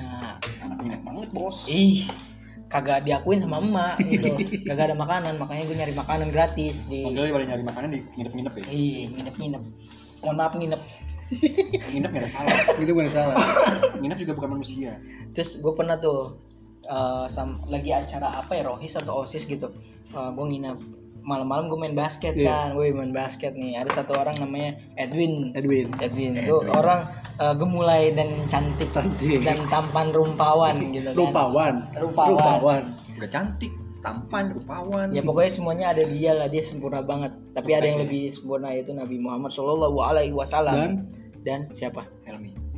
Nah. 0.00 0.40
Anak 0.64 0.78
minat 0.80 1.00
banget 1.04 1.28
bos. 1.30 1.68
Ih 1.68 2.08
kagak 2.72 3.04
diakuin 3.04 3.44
sama 3.44 3.60
emak 3.60 4.00
gitu. 4.08 4.32
Kagak 4.72 4.88
ada 4.88 4.96
makanan 4.96 5.36
makanya 5.36 5.68
gue 5.68 5.76
nyari 5.76 5.92
makanan 5.92 6.32
gratis 6.32 6.88
di 6.88 7.04
Modelnya 7.04 7.36
pada 7.36 7.46
nyari 7.52 7.64
makanan 7.68 7.88
di 7.92 8.00
nginep-nginep 8.16 8.52
ya? 8.56 8.64
Ih 8.72 9.04
nginep-nginep. 9.12 9.62
Mohon 10.24 10.36
maaf 10.40 10.52
nginep. 10.56 10.80
Nginep 11.92 12.10
gak 12.16 12.22
ada 12.24 12.30
salah. 12.32 12.56
Itu 12.80 12.96
bukan 12.96 13.12
salah. 13.12 13.36
nginep 14.00 14.18
juga 14.24 14.32
bukan 14.40 14.50
manusia. 14.56 14.96
Terus 15.36 15.60
gue 15.60 15.72
pernah 15.76 16.00
tuh 16.00 16.32
eh, 16.92 17.24
sam- 17.26 17.56
lagi 17.66 17.88
acara 17.90 18.36
apa 18.36 18.52
ya 18.52 18.68
rohis 18.68 18.92
atau 18.94 19.24
osis 19.24 19.48
gitu. 19.48 19.72
Gue 20.12 20.46
nginep. 20.46 21.00
Malam-malam 21.22 21.70
gue 21.70 21.78
main 21.78 21.94
basket 21.94 22.34
Iya. 22.34 22.50
kan. 22.50 22.66
Gue 22.74 22.90
main 22.90 23.14
basket 23.14 23.54
nih. 23.54 23.78
Ada 23.78 24.02
satu 24.02 24.18
orang 24.18 24.36
namanya 24.36 24.74
Edwin. 24.98 25.54
Edwin. 25.54 25.88
Edwin. 25.96 26.34
Itu 26.36 26.60
orang 26.68 27.06
eh, 27.38 27.54
gemulai 27.56 28.12
dan 28.12 28.28
cantik, 28.46 28.92
Cantik. 28.92 29.40
dan 29.40 29.56
tampan 29.66 30.12
rumpawan 30.12 30.76
gitu 30.84 31.08
kan. 31.08 31.16
Rupawan. 31.16 31.74
Rupawan. 31.96 32.82
udah 33.16 33.30
cantik 33.30 33.70
tampan 34.02 34.50
rupawan 34.50 35.14
ya 35.14 35.22
pokoknya 35.22 35.46
semuanya 35.48 35.86
ada 35.94 36.02
di 36.02 36.18
dia 36.18 36.34
lah. 36.34 36.50
Dia 36.50 36.58
sempurna 36.60 37.00
banget. 37.00 37.32
Tapi 37.54 37.70
ada 37.70 37.86
yang 37.86 38.02
lebih 38.02 38.28
sempurna 38.28 38.68
yaitu 38.68 38.90
Nabi 38.92 39.16
Muhammad 39.16 39.48
Shallallahu 39.48 39.96
Alaihi 39.96 40.34
Wasallam. 40.34 40.74
Dan? 40.74 40.92
dan 41.42 41.66
siapa 41.74 42.06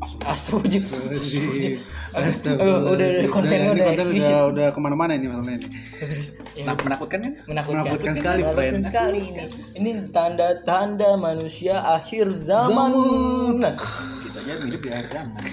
Astagfirullah 0.02 1.94
Astaga. 2.14 2.62
Oh, 2.62 2.94
udah, 2.94 3.08
udah, 3.10 3.26
kontennya 3.26 3.74
udah 3.74 3.86
eksplisit. 3.90 4.30
udah, 4.30 4.42
udah 4.54 4.66
ke 4.70 4.78
mana-mana 4.78 5.18
ini 5.18 5.26
masalahnya 5.26 5.66
ini. 5.66 6.62
Nah, 6.62 6.74
menakutkan 6.78 7.18
kan? 7.26 7.32
Menakutkan, 7.50 7.82
menakutkan 7.82 8.14
sekali, 8.14 8.40
menakutkan 8.46 8.70
friend. 8.70 8.86
sekali 8.86 9.20
ini. 9.34 9.44
Ini 9.74 9.90
tanda-tanda 10.14 11.18
manusia 11.18 11.82
akhir 11.82 12.38
zaman, 12.38 12.94
Nah, 13.58 13.74
kita 13.74 14.38
aja 14.46 14.62
hidup 14.62 14.80
di 14.80 14.90
akhir 14.94 15.08
zaman. 15.10 15.42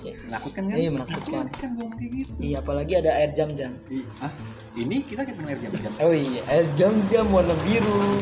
Ya, 0.00 0.16
menakutkan 0.26 0.62
kan? 0.68 0.76
Iya, 0.76 0.90
menakutkan. 0.92 1.44
kan 1.48 1.68
gue 1.72 1.84
ngomong 1.84 1.96
kayak 1.96 2.12
gitu. 2.12 2.30
Iya 2.40 2.56
apalagi 2.60 2.92
ada 2.98 3.10
air 3.16 3.30
jam-jam. 3.32 3.72
Ah 4.18 4.32
ini 4.74 4.96
kita 5.06 5.22
ketemu 5.22 5.46
air 5.54 5.60
jam-jam? 5.62 5.92
Oh 6.02 6.12
iya 6.12 6.40
air 6.50 6.66
jam-jam 6.74 7.24
warna 7.30 7.54
biru. 7.62 8.18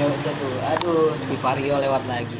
Ya 0.00 0.06
udah 0.08 0.32
tuh 0.38 0.54
aduh 0.64 1.12
si 1.20 1.34
Vario 1.38 1.76
lewat 1.76 2.08
lagi 2.08 2.38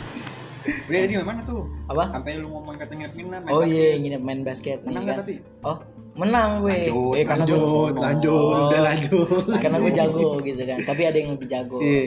Udah 0.62 1.00
ini 1.00 1.14
mana 1.18 1.40
tuh? 1.42 1.66
Apa? 1.86 2.04
Sampai 2.11 2.36
lu 2.36 2.48
ngomong 2.48 2.74
kata 2.74 2.92
nginep 2.92 3.14
nginep 3.14 3.42
oh 3.46 3.62
iya 3.62 3.96
nginep 3.96 4.20
main 4.20 4.40
basket 4.40 4.78
nih 4.80 4.86
Menang 4.86 5.02
kan 5.02 5.08
nggak 5.08 5.20
tapi? 5.20 5.34
Oh 5.62 5.78
menang 6.11 6.50
gue. 6.58 6.90
Lanjut, 6.90 7.14
Eh, 7.14 7.24
karena 7.24 7.44
lanjut 7.46 7.56
gue- 7.56 8.02
lanjut 8.02 8.34
Oh. 8.34 8.66
udah 8.66 8.80
lanjut. 8.82 9.28
karena 9.56 9.76
gue 9.78 9.92
jago 9.94 10.28
gitu 10.42 10.62
kan. 10.64 10.78
Tapi 10.82 11.02
ada 11.02 11.16
yang 11.16 11.30
lebih 11.32 11.48
jago. 11.48 11.78
Iya 11.78 12.02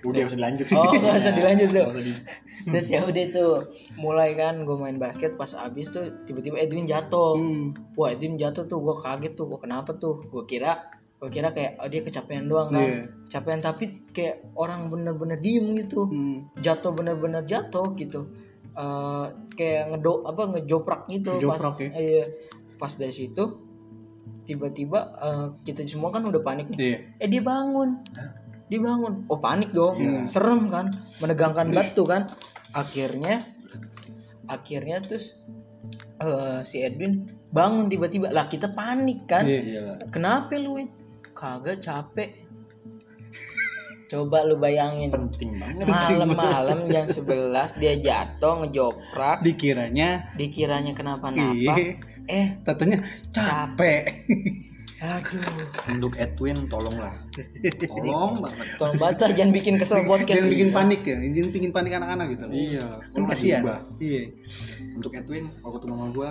Udah 0.00 0.20
usah 0.22 0.38
dilanjut. 0.38 0.66
oh 0.70 0.92
gak 0.94 1.14
usah 1.14 1.32
dilanjut 1.36 1.68
tuh 1.68 1.86
di- 1.98 2.22
terus 2.62 2.86
ya 2.88 3.00
udah 3.02 3.24
tuh 3.26 3.52
mulai 3.96 4.32
kan 4.34 4.62
gue 4.62 4.76
main 4.76 4.96
basket 4.96 5.32
pas 5.34 5.48
abis 5.58 5.88
tuh 5.88 6.04
tiba-tiba 6.22 6.56
Edwin 6.56 6.84
jatuh. 6.84 7.34
Hmm. 7.34 7.72
wah 7.94 8.08
Edwin 8.08 8.36
jatuh 8.36 8.64
tuh 8.64 8.78
gue 8.78 8.94
kaget 8.96 9.32
tuh 9.34 9.44
gue 9.46 9.58
kenapa 9.58 9.92
tuh? 9.94 10.24
Gue 10.24 10.46
kira 10.46 10.78
gue 11.20 11.28
kira 11.28 11.52
kayak 11.52 11.76
oh, 11.76 11.88
dia 11.92 12.00
kecapean 12.00 12.48
doang 12.48 12.72
kan. 12.72 12.80
Iya. 12.80 13.04
capean 13.28 13.60
tapi 13.60 14.08
kayak 14.10 14.56
orang 14.56 14.88
bener-bener 14.88 15.36
diem 15.36 15.76
gitu. 15.76 16.08
Hmm. 16.08 16.48
jatuh 16.56 16.96
bener-bener 16.96 17.44
jatuh 17.44 17.92
gitu. 17.92 18.24
Eh, 18.70 19.26
kayak 19.58 19.92
ngedo 19.92 20.24
apa 20.24 20.42
ngejoprak 20.56 21.10
gitu 21.12 21.36
Ngejoprak 21.36 21.74
pas 21.76 21.84
ya? 21.84 21.90
iya, 21.98 22.24
pas 22.80 22.92
dari 22.94 23.12
situ 23.12 23.44
tiba-tiba 24.48 24.98
eh, 25.20 25.46
kita 25.66 25.84
semua 25.84 26.08
kan 26.08 26.24
udah 26.24 26.40
panik 26.40 26.72
nih. 26.72 26.78
Iya. 26.80 26.98
Eh 27.20 27.28
dia 27.28 27.42
bangun. 27.44 28.00
Dia 28.72 28.80
bangun. 28.80 29.28
Oh 29.28 29.36
panik 29.36 29.76
dong. 29.76 30.00
Iya. 30.00 30.24
serem 30.24 30.72
kan. 30.72 30.88
Menegangkan 31.20 31.68
batu 31.68 32.08
kan. 32.08 32.32
Akhirnya 32.72 33.44
akhirnya 34.48 35.04
terus 35.04 35.36
eh, 36.16 36.64
si 36.64 36.80
Edwin 36.80 37.28
bangun 37.52 37.92
tiba-tiba. 37.92 38.32
Lah 38.32 38.48
kita 38.48 38.72
panik 38.72 39.28
kan. 39.28 39.44
Iya. 39.44 39.60
Iya 39.60 39.82
kenapa 40.08 40.56
lu 40.56 40.80
Win? 40.80 40.99
Kagak 41.40 41.80
capek. 41.80 42.30
Coba 44.12 44.44
lu 44.44 44.60
bayangin. 44.60 45.08
Penting 45.08 45.56
banget. 45.56 45.86
malam-malam 45.88 46.90
jam 46.92 47.06
11 47.08 47.80
dia 47.80 47.94
jatuh 47.96 48.66
ngejoprak. 48.66 49.40
Dikiranya 49.40 50.34
dikiranya 50.36 50.92
kenapa-napa 50.92 51.54
iya. 51.56 51.96
eh 52.28 52.46
tatanya 52.60 53.00
capek. 53.32 54.10
Aduh. 55.00 55.40
Untuk 55.96 56.12
Edwin 56.20 56.68
tolonglah. 56.68 57.16
Tolong 57.88 58.44
banget. 58.44 58.66
tolong 58.76 58.98
bata 59.00 59.32
jangan 59.32 59.52
bikin 59.56 59.80
kesel 59.80 60.04
podcast 60.04 60.36
jangan 60.36 60.52
bikin 60.52 60.68
panik 60.76 61.00
ya. 61.08 61.16
Jangan 61.16 61.50
bikin 61.56 61.70
panik 61.72 61.92
anak-anak 61.96 62.26
gitu. 62.36 62.44
Iya. 62.52 62.86
kan 63.16 63.22
kasihan. 63.24 63.62
iya. 63.96 64.28
Untuk 64.92 65.16
Edwin, 65.16 65.48
kalau 65.64 65.72
ketemu 65.80 65.94
sama 65.96 66.08
gua, 66.12 66.30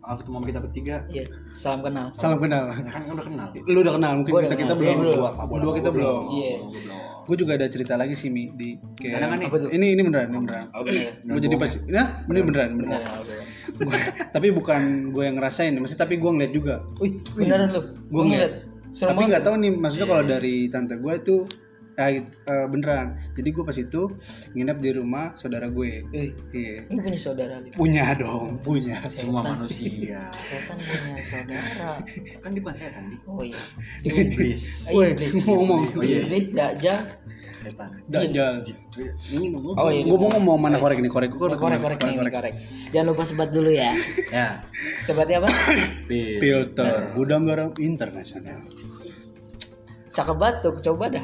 kalau 0.00 0.16
ketemu 0.16 0.34
sama 0.34 0.46
kita 0.48 0.60
bertiga, 0.60 0.96
Iya, 1.06 1.24
salam 1.54 1.80
kenal. 1.80 2.06
Salam 2.12 2.38
kenal. 2.38 2.72
Kan 2.72 3.02
udah 3.06 3.22
kenal. 3.22 3.48
lu 3.62 3.78
udah 3.78 3.94
kenal 3.94 4.12
mungkin 4.16 4.32
Gua 4.32 4.42
kita 4.42 4.56
kita 4.56 4.72
kenal. 4.72 4.96
belum. 4.96 5.14
Berdua 5.46 5.72
kita 5.76 5.90
belum. 5.90 6.20
Iya. 6.30 6.54
gue 7.20 7.38
juga 7.38 7.54
ada 7.54 7.70
cerita 7.70 7.94
lagi 7.94 8.10
sih 8.12 8.26
mi 8.26 8.50
di 8.50 8.74
kayak 8.96 9.22
kan 9.22 9.38
nih? 9.38 9.46
Ini 9.70 9.86
ini 9.94 10.02
beneran 10.02 10.26
ini 10.26 10.38
beneran. 10.40 10.66
Oh, 10.72 10.82
bener. 10.82 11.14
gue 11.22 11.40
jadi 11.40 11.54
pas 11.54 11.70
ya 11.78 12.04
ini 12.26 12.40
beneran 12.42 12.68
beneran. 12.74 13.02
Gua- 13.78 14.02
tapi 14.28 14.48
bukan 14.50 14.82
gue 15.10 15.22
yang 15.22 15.36
ngerasain 15.38 15.70
maksudnya 15.72 16.00
tapi 16.00 16.18
gue 16.18 16.26
ngeliat 16.26 16.50
juga. 16.50 16.74
Wih, 16.98 17.22
beneran 17.32 17.70
lu. 17.70 17.80
gue 17.86 18.22
ngeliat. 18.26 18.52
tapi 18.90 19.22
nggak 19.22 19.42
tahu 19.42 19.54
nih 19.56 19.70
maksudnya 19.70 20.08
kalau 20.08 20.24
dari 20.24 20.66
tante 20.66 20.98
gue 20.98 21.12
itu 21.14 21.36
ya, 22.00 22.16
gitu, 22.16 22.30
eh, 22.48 22.66
beneran 22.72 23.08
jadi 23.36 23.48
gue 23.52 23.64
pas 23.64 23.76
itu 23.76 24.02
nginep 24.56 24.78
di 24.80 24.90
rumah 24.96 25.36
saudara 25.36 25.68
gue 25.68 26.08
iya 26.56 26.80
lu 26.88 27.00
punya 27.04 27.20
saudara 27.20 27.54
Lip? 27.60 27.76
punya 27.76 28.04
dong 28.16 28.56
punya 28.64 28.96
Semua 29.10 29.42
manusia. 29.42 30.20
Setan 30.40 30.78
punya 30.78 31.22
saudara. 31.22 31.90
Kan 32.40 32.50
di 32.54 32.60
setan 32.72 33.04
di. 33.10 33.16
Oh 33.26 33.42
iya. 33.42 33.60
Iblis. 34.06 34.92
Woi, 34.94 35.12
Iblis. 35.12 35.32
ngomong 35.44 35.80
Iblis 35.98 36.46
dajjal. 36.54 37.00
Setan. 37.50 37.90
dajal 38.08 38.64
Ini 39.34 39.46
ngomong. 39.52 39.74
Oh 39.76 39.90
iya. 39.92 40.06
gue 40.06 40.18
mau 40.18 40.30
ngomong 40.32 40.56
mana 40.56 40.76
korek 40.80 41.02
nih 41.02 41.10
korek 41.10 41.30
korek 41.34 41.58
Korek 41.58 41.78
korek 41.82 41.98
nih, 42.00 42.32
korek. 42.32 42.54
Jangan 42.94 43.06
lupa 43.12 43.22
sebat 43.26 43.50
dulu 43.52 43.70
ya. 43.70 43.92
Ya. 44.30 44.62
Sebatnya 45.04 45.42
apa? 45.44 45.50
Filter 46.40 47.12
gudang 47.18 47.42
garam 47.44 47.74
internasional 47.76 48.62
Cakep 50.10 50.36
banget 50.42 50.56
tuh, 50.66 50.74
coba 50.90 51.06
dah. 51.06 51.22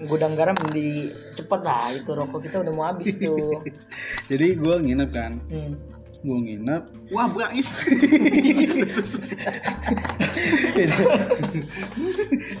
Gudang 0.00 0.32
garam 0.32 0.54
di 0.70 1.06
cepet 1.32 1.60
lah 1.60 1.90
itu 1.90 2.10
rokok 2.10 2.40
kita 2.40 2.60
udah 2.60 2.70
mau 2.70 2.86
habis 2.86 3.10
tuh. 3.14 3.58
jadi 4.30 4.54
gue 4.54 4.74
nginep 4.80 5.10
kan 5.10 5.32
Hmm. 5.48 5.74
gue 6.18 6.38
nginep 6.40 6.82
Wah, 7.10 7.26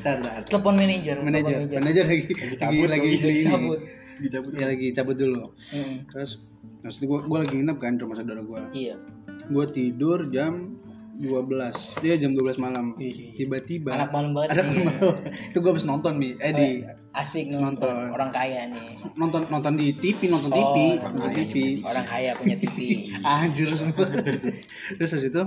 tar. 0.00 0.40
Telepon 0.44 0.74
manajer, 0.74 1.16
telepon 1.16 1.24
manajer 1.24 1.58
manajer 1.74 2.04
lagi 2.06 2.26
lagi 2.56 2.78
lagi 2.86 3.08
beli 3.16 3.34
ini. 3.34 3.44
cabut. 3.44 3.80
Dicabut. 4.18 4.50
ya 4.52 4.66
lagi 4.66 4.86
cabut 4.90 5.14
dulu 5.14 5.54
Hmm. 5.70 6.02
terus 6.08 6.42
maksudnya 6.80 7.06
gue 7.08 7.18
gue 7.24 7.38
lagi 7.38 7.54
nginep 7.56 7.78
kan 7.78 7.92
di 7.94 8.00
rumah 8.02 8.16
saudara 8.16 8.42
gue 8.42 8.62
Iya. 8.72 8.94
gue 9.44 9.64
tidur 9.68 10.26
jam 10.28 10.77
12 11.18 11.98
dia 11.98 12.14
jam 12.16 12.30
12 12.30 12.56
malam 12.56 12.94
Widih. 12.94 13.34
tiba-tiba 13.34 13.90
Anak 13.92 14.10
malam 14.10 14.30
banget 14.32 14.54
nih. 14.62 14.86
malam 14.86 15.14
itu 15.50 15.56
gue 15.56 15.68
habis 15.68 15.84
nonton 15.84 16.14
nih 16.16 16.32
eh 16.38 16.52
di 16.52 16.68
Asik 17.10 17.50
nonton. 17.50 17.66
Nonton. 17.82 18.06
Orang 18.12 18.30
kaya 18.30 18.60
nih. 18.66 18.94
nonton 19.12 19.42
nonton 19.48 19.74
di 19.74 19.90
TV 19.92 20.26
nonton 20.26 20.48
TV 20.48 20.76
Oh, 20.96 21.10
nonton 21.10 21.20
kaya. 21.24 21.38
TV 21.40 21.56
Orang 21.82 22.06
kaya 22.06 22.30
punya 22.32 22.56
TV. 22.56 22.78
anjir 23.26 23.68
semua 23.72 24.06
terus 24.96 25.10
habis 25.10 25.26
itu 25.26 25.42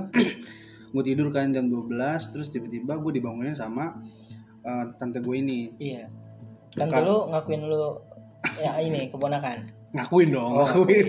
gue 0.92 1.04
tidur 1.06 1.32
kan 1.32 1.48
jam 1.48 1.66
12 1.66 1.88
terus 2.28 2.48
tiba-tiba 2.48 2.98
gue 2.98 3.12
dibangunin 3.14 3.54
sama 3.54 3.96
eh, 4.62 4.86
tante 4.96 5.18
gue 5.18 5.36
ini 5.38 5.72
Iya. 5.78 6.12
Tante 6.70 7.00
lu 7.00 7.32
ngakuin 7.32 7.62
lu 7.62 7.96
ya 8.58 8.76
ini 8.78 9.08
keponakan. 9.08 9.64
ngakuin 9.92 10.30
dong 10.30 10.52
Oh, 10.54 10.64
ngakuin 10.66 11.04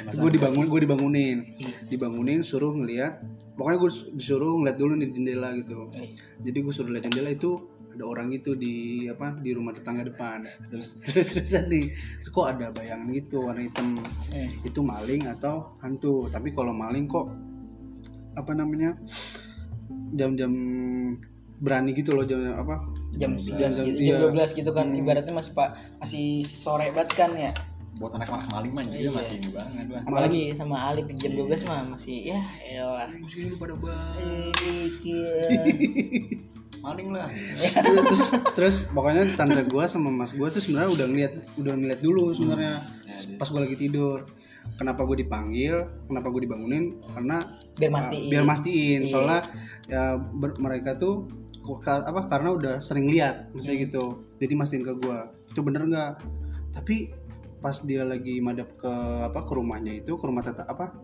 ngakuin. 0.00 0.18
gue 0.18 0.30
dibangun 0.32 0.64
gue 0.66 0.80
dibangunin 0.80 1.36
dibangunin 1.86 2.40
suruh 2.40 2.70
ngeliat 2.72 3.18
pokoknya 3.60 3.76
gue 3.76 3.90
disuruh 4.16 4.56
ngeliat 4.56 4.76
dulu 4.80 4.92
nih 4.96 5.12
di 5.12 5.14
jendela 5.20 5.52
gitu 5.52 5.92
Eh, 5.92 6.16
jadi 6.40 6.58
gue 6.64 6.72
suruh 6.72 6.88
lihat 6.88 7.04
jendela 7.12 7.28
itu 7.28 7.60
ada 7.90 8.04
orang 8.08 8.32
itu 8.32 8.56
di 8.56 9.04
apa 9.12 9.36
di 9.36 9.52
rumah 9.52 9.76
tetangga 9.76 10.08
depan 10.08 10.40
terus 10.72 10.96
terus 11.04 11.36
terus 11.36 11.52
tadi 11.52 11.92
kok 12.24 12.46
ada 12.48 12.72
bayangan 12.72 13.12
gitu 13.12 13.44
warna 13.44 13.60
hitam 13.60 14.00
eh. 14.32 14.48
itu 14.64 14.80
maling 14.80 15.28
atau 15.28 15.76
hantu 15.84 16.32
tapi 16.32 16.56
kalau 16.56 16.72
maling 16.72 17.04
kok 17.04 17.28
apa 18.38 18.56
namanya 18.56 18.96
jam-jam 20.16 20.48
berani 21.60 21.92
gitu 21.92 22.16
loh 22.16 22.24
jam 22.24 22.40
apa 22.56 22.80
Jam 23.10 23.34
11 23.36 23.58
Jam- 23.58 23.84
gitu, 23.84 23.98
iya. 24.00 24.16
jam 24.22 24.32
12 24.32 24.54
gitu 24.54 24.70
kan. 24.70 24.86
Ibaratnya 24.94 25.34
masih 25.34 25.52
Pak 25.52 25.98
masih 25.98 26.46
sore 26.46 26.94
banget 26.94 27.10
kan 27.18 27.34
ya. 27.34 27.50
Buat 28.00 28.16
anak-anak 28.16 28.48
maling 28.48 28.72
mah 28.72 28.82
Iya. 28.82 29.12
masih 29.12 29.36
ini 29.36 29.48
banget 29.52 29.86
lah. 29.86 30.00
Apalagi 30.02 30.50
sama 30.50 30.76
Alip 30.82 31.06
jam 31.14 31.30
12 31.36 31.62
mah 31.62 31.86
masih 31.86 32.16
ya 32.26 32.38
elah. 32.66 33.06
Musuhnya 33.14 33.46
lu 33.46 33.56
pada 33.56 33.76
bang. 33.76 34.50
Maling 36.80 37.12
lah. 37.12 37.28
terus 37.76 38.20
terus 38.56 38.76
pokoknya 38.88 39.36
tante 39.36 39.60
gua 39.66 39.84
sama 39.84 40.08
mas 40.08 40.32
gua 40.32 40.48
tuh 40.48 40.58
sebenarnya 40.58 40.90
udah 40.90 41.06
ngeliat 41.06 41.32
udah 41.54 41.72
ngeliat 41.76 42.00
dulu 42.00 42.32
sebenarnya 42.32 42.80
pas 43.36 43.46
gua 43.46 43.60
lagi 43.60 43.76
tidur 43.78 44.24
kenapa 44.72 45.02
gue 45.02 45.18
dipanggil 45.18 45.74
kenapa 46.04 46.26
gue 46.30 46.40
dibangunin 46.40 46.98
karena 47.06 47.36
Biar 47.74 47.86
uh, 47.86 47.92
mastiin. 47.92 48.28
biar 48.28 48.42
mastiin 48.44 49.00
Iya. 49.02 49.06
soalnya 49.06 49.38
ya 49.86 50.02
ber- 50.16 50.56
mereka 50.56 50.94
tuh 50.94 51.26
ka- 51.78 52.02
apa 52.02 52.26
karena 52.26 52.48
udah 52.50 52.74
sering 52.78 53.06
lihat 53.06 53.50
maksudnya 53.50 53.74
Hmm. 53.74 53.84
gitu 53.84 54.02
jadi 54.36 54.52
mastiin 54.54 54.82
ke 54.82 54.92
gua 54.96 55.28
itu 55.44 55.60
bener 55.60 55.84
nggak 55.84 56.10
tapi 56.70 57.10
pas 57.60 57.76
dia 57.78 58.02
lagi 58.02 58.40
madep 58.40 58.72
ke 58.74 58.92
apa 59.22 59.40
ke 59.40 59.52
rumahnya 59.52 59.92
itu 59.94 60.16
ke 60.16 60.24
rumah 60.24 60.40
tetap 60.40 60.64
apa 60.64 60.96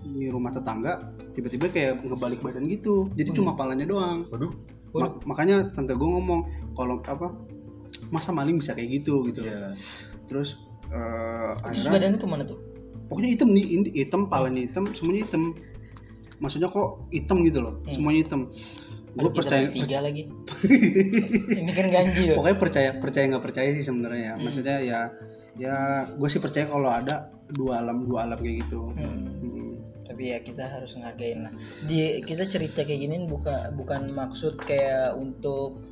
di 0.00 0.26
rumah 0.26 0.48
tetangga 0.48 1.04
tiba-tiba 1.30 1.68
kayak 1.68 2.00
ngebalik 2.00 2.40
badan 2.40 2.64
gitu 2.66 3.12
jadi 3.12 3.28
cuma 3.30 3.52
palanya 3.52 3.84
doang 3.84 4.24
Waduh. 4.26 4.52
Ma- 4.90 5.20
makanya 5.26 5.68
tante 5.68 5.92
gue 5.92 6.08
ngomong 6.08 6.40
kalau 6.72 6.96
apa 6.98 7.28
masa 8.08 8.32
maling 8.32 8.56
bisa 8.56 8.72
kayak 8.72 9.00
gitu 9.00 9.28
gitu 9.28 9.44
Iya. 9.44 9.76
terus 10.24 10.56
eh, 10.88 11.52
Terus 11.68 11.84
akhirnya 11.84 11.92
badannya 11.92 12.18
ke 12.18 12.26
mana 12.26 12.42
tuh? 12.42 12.58
pokoknya 13.04 13.30
hitam 13.30 13.48
nih 13.50 13.64
hitam 13.94 14.20
palanya 14.26 14.60
hitam 14.62 14.84
semuanya 14.90 15.24
hitam 15.24 15.52
maksudnya 16.38 16.68
kok 16.68 17.04
hitam 17.10 17.40
gitu 17.42 17.60
loh 17.60 17.74
Hmm. 17.82 17.92
semuanya 17.92 18.20
hitam 18.22 18.40
gue 19.10 19.30
percaya 19.30 19.66
bertiga 19.66 19.98
lagi. 19.98 20.22
Ini 21.58 21.72
kan 21.74 21.86
ganjil. 21.90 22.32
pokoknya 22.32 22.56
percaya 22.56 22.90
percaya 22.94 23.24
nggak 23.26 23.42
percaya 23.42 23.68
sih 23.72 23.82
sebenarnya 23.82 24.16
Hmm. 24.30 24.30
ya 24.30 24.34
maksudnya 24.40 24.76
ya 24.78 25.00
ya 25.58 25.76
gue 26.08 26.28
sih 26.28 26.38
percaya 26.38 26.64
kalau 26.64 26.88
ada 26.88 27.28
dua 27.48 27.78
alam 27.78 28.06
dua 28.06 28.24
alam 28.24 28.38
kayak 28.38 28.64
gitu 28.64 28.94
Hmm. 28.94 29.26
Hmm. 29.36 29.74
tapi 30.02 30.30
ya 30.30 30.38
kita 30.40 30.64
harus 30.64 30.94
ngargain 30.94 31.42
lah 31.42 31.52
di 31.84 32.22
kita 32.22 32.46
cerita 32.46 32.80
kayak 32.80 33.00
gini 33.00 33.26
bukan 33.26 33.74
bukan 33.74 34.08
maksud 34.10 34.56
kayak 34.60 35.12
untuk 35.14 35.82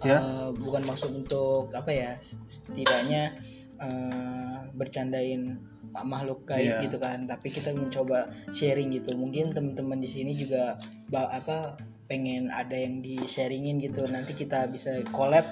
Ya. 0.00 0.20
eh, 0.20 0.48
bukan 0.54 0.84
maksud 0.84 1.16
untuk 1.16 1.72
apa 1.72 1.88
ya 1.88 2.12
setidaknya 2.44 3.32
eh, 3.74 4.58
bercandain 4.70 5.56
makhluk 5.94 6.44
gaib 6.44 6.76
Iya. 6.76 6.84
gitu 6.84 6.98
kan 6.98 7.24
tapi 7.24 7.48
kita 7.48 7.72
mencoba 7.72 8.26
sharing 8.50 8.92
gitu 8.92 9.16
mungkin 9.16 9.48
teman-teman 9.48 9.96
di 9.96 10.06
sini 10.06 10.34
juga 10.34 10.76
apa 11.10 11.78
pengen 12.04 12.52
ada 12.52 12.76
yang 12.76 13.00
di 13.00 13.16
sharingin 13.18 13.80
gitu 13.80 14.04
nanti 14.04 14.36
kita 14.36 14.68
bisa 14.68 15.00
collab 15.08 15.48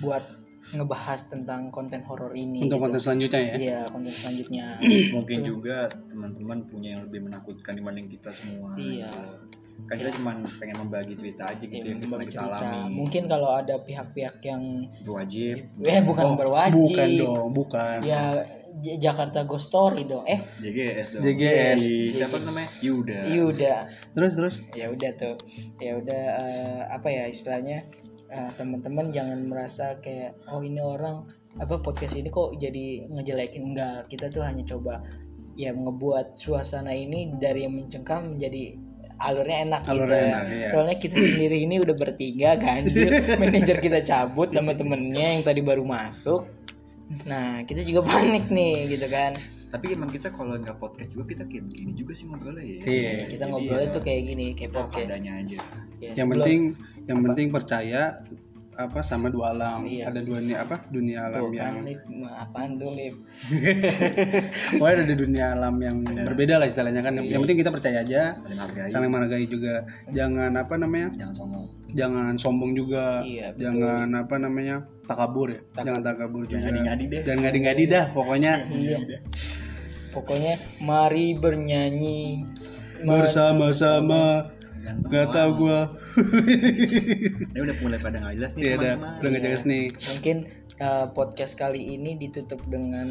buat 0.00 0.22
ngebahas 0.70 1.20
tentang 1.26 1.68
konten 1.68 2.04
horor 2.04 2.30
ini 2.32 2.62
untuk 2.62 2.76
gitu. 2.76 2.84
konten 2.84 3.00
selanjutnya 3.00 3.40
ya? 3.40 3.54
Iya 3.56 3.80
konten 3.88 4.12
selanjutnya. 4.12 4.66
Mungkin 5.16 5.38
juga 5.42 5.76
teman-teman 6.06 6.58
punya 6.64 6.88
yang 6.94 7.02
lebih 7.04 7.20
menakutkan 7.22 7.74
dibanding 7.74 8.06
kita 8.06 8.30
semua. 8.30 8.76
Iya. 8.76 9.08
gitu. 9.08 9.48
kan 9.80 9.96
kita 9.96 10.12
cuma 10.12 10.30
pengen 10.60 10.76
membagi 10.78 11.16
cerita 11.16 11.48
aja 11.48 11.56
gitu 11.58 11.80
Ya, 11.80 11.88
yang 11.88 11.98
kita 11.98 12.16
cerita. 12.28 12.52
alami. 12.52 12.92
Mungkin 12.92 13.22
kalau 13.24 13.48
ada 13.50 13.80
pihak-pihak 13.80 14.36
yang 14.44 14.62
berwajib. 15.00 15.56
Eh 15.80 16.00
bukan 16.04 16.24
Oh, 16.26 16.36
berwajib. 16.36 16.76
bukan 16.76 17.08
dong 17.16 17.48
bukan. 17.50 17.96
Ya 18.04 18.44
Jakarta 19.00 19.42
Ghost 19.42 19.68
Story 19.68 20.04
dong. 20.04 20.22
Eh. 20.24 20.36
JGS 20.60 21.18
dong. 21.18 21.22
JGS. 21.24 21.78
Si 21.80 22.12
siapa 22.12 22.38
namanya? 22.38 22.68
Yuda. 22.78 23.20
Yuda. 23.26 23.74
Terus 24.12 24.32
terus? 24.36 24.54
Ya 24.72 24.86
udah 24.86 25.10
tuh. 25.16 25.34
Ya 25.80 25.96
udah 25.96 26.22
eh, 26.38 26.80
apa 26.86 27.08
ya 27.08 27.24
istilahnya 27.26 27.80
eh, 28.30 28.50
teman-teman 28.54 29.10
jangan 29.10 29.38
merasa 29.44 29.98
kayak 29.98 30.38
oh 30.48 30.62
ini 30.62 30.78
orang 30.78 31.26
apa 31.58 31.82
podcast 31.82 32.14
ini 32.14 32.30
kok 32.30 32.54
jadi 32.56 33.10
ngejelekin. 33.10 33.62
Enggak 33.74 34.06
kita 34.06 34.30
tuh 34.30 34.46
hanya 34.46 34.62
coba 34.62 35.02
ya 35.58 35.74
ngebuat 35.74 36.38
suasana 36.38 36.94
ini 36.94 37.34
dari 37.36 37.66
yang 37.66 37.74
mencengkam 37.74 38.38
menjadi 38.38 38.78
alurnya 39.20 39.58
enak 39.68 39.82
Alurnya 39.84 40.00
gitu 40.00 40.16
enak, 40.32 40.44
iya. 40.48 40.68
soalnya 40.72 40.96
kita 40.96 41.16
sendiri 41.20 41.56
ini 41.68 41.76
udah 41.76 41.92
bertiga 41.92 42.56
ganjil. 42.62 43.12
Manajer 43.36 43.76
kita 43.76 44.00
cabut 44.00 44.48
teman-temannya 44.48 45.26
yang 45.36 45.42
tadi 45.44 45.60
baru 45.60 45.84
masuk. 45.84 46.48
Nah 47.28 47.60
kita 47.66 47.84
juga 47.84 48.00
panik 48.06 48.48
nih 48.48 48.96
gitu 48.96 49.10
kan. 49.12 49.36
Tapi 49.70 49.92
emang 49.94 50.08
kita 50.10 50.32
kalau 50.32 50.56
nggak 50.56 50.80
podcast 50.80 51.12
juga 51.12 51.30
kita 51.30 51.42
kayak 51.46 51.62
begini 51.68 51.92
juga 51.94 52.12
sih 52.16 52.24
ngobrolnya 52.26 52.64
ya. 52.64 52.80
Iya. 52.80 53.10
kita 53.28 53.44
Jadi 53.44 53.50
ngobrolnya 53.52 53.86
ya, 53.86 53.94
tuh 53.94 54.02
kayak 54.02 54.22
gini 54.24 54.46
kayak 54.56 54.72
podcast. 54.72 55.06
padanya 55.12 55.32
aja. 55.36 55.58
Ya, 56.00 56.10
yang 56.16 56.16
sebelum- 56.16 56.46
penting 56.46 56.62
yang 57.10 57.18
penting 57.26 57.50
percaya 57.50 58.22
apa 58.80 59.00
sama 59.04 59.28
dua 59.28 59.52
alam. 59.52 59.84
Iya. 59.84 60.08
ada 60.08 60.20
dua 60.24 60.40
nih 60.40 60.56
apa 60.56 60.80
dunia 60.88 61.28
alam 61.28 61.42
Tuh 61.44 61.52
yang 61.52 61.84
kan. 61.84 61.84
Nah, 62.08 62.34
apaan 62.48 62.70
tuh, 62.80 62.90
Lip? 62.96 63.14
pokoknya 64.80 64.94
ada 64.96 65.04
di 65.04 65.16
dunia 65.18 65.44
alam 65.52 65.74
yang 65.82 65.96
berbeda 66.00 66.56
lah 66.56 66.66
istilahnya 66.70 67.04
kan. 67.04 67.12
Yang, 67.20 67.26
yang 67.28 67.40
penting 67.44 67.58
kita 67.60 67.70
percaya 67.74 67.98
aja 68.00 68.32
saling 68.40 68.60
hargai 68.60 68.88
saling 68.88 69.10
menghargai 69.12 69.46
juga. 69.50 69.84
Jangan 70.14 70.52
apa 70.56 70.74
namanya 70.80 71.08
jangan 71.12 71.34
sombong. 71.36 71.64
jangan 71.92 72.32
sombong 72.40 72.72
juga. 72.72 73.20
Iya, 73.20 73.52
betul. 73.52 73.62
jangan 73.68 74.06
apa 74.16 74.34
namanya 74.40 74.76
takabur 75.04 75.48
ya. 75.52 75.60
Jangan 75.76 76.00
takabur 76.00 76.42
juga. 76.48 76.64
Jangan 76.64 76.72
ngadi-ngadi 76.72 77.04
deh. 77.04 77.20
jangan 77.26 77.40
ngadi-ngadi 77.44 77.82
dah 77.84 78.04
pokoknya. 78.16 78.52
Iya. 78.80 78.98
Pokoknya 80.10 80.58
mari 80.82 81.36
bernyanyi. 81.38 82.42
Bersama-sama 83.06 84.50
Ganteng 84.80 85.10
gak 85.10 85.26
tau 85.30 85.50
gua 85.54 85.78
ini 86.46 87.58
udah 87.64 87.76
mulai 87.78 87.98
pada 87.98 88.16
nggak 88.18 88.34
jelas 88.34 88.52
nih 88.52 88.62
Iya 88.62 88.74
dah 88.74 88.94
teman-teman. 88.94 89.18
udah 89.20 89.28
nggak 89.30 89.42
jelas 89.44 89.64
nih 89.64 89.84
Mungkin 89.92 90.36
uh, 90.78 91.06
podcast 91.10 91.54
kali 91.54 91.82
ini 91.94 92.10
ditutup 92.16 92.60
dengan 92.64 93.08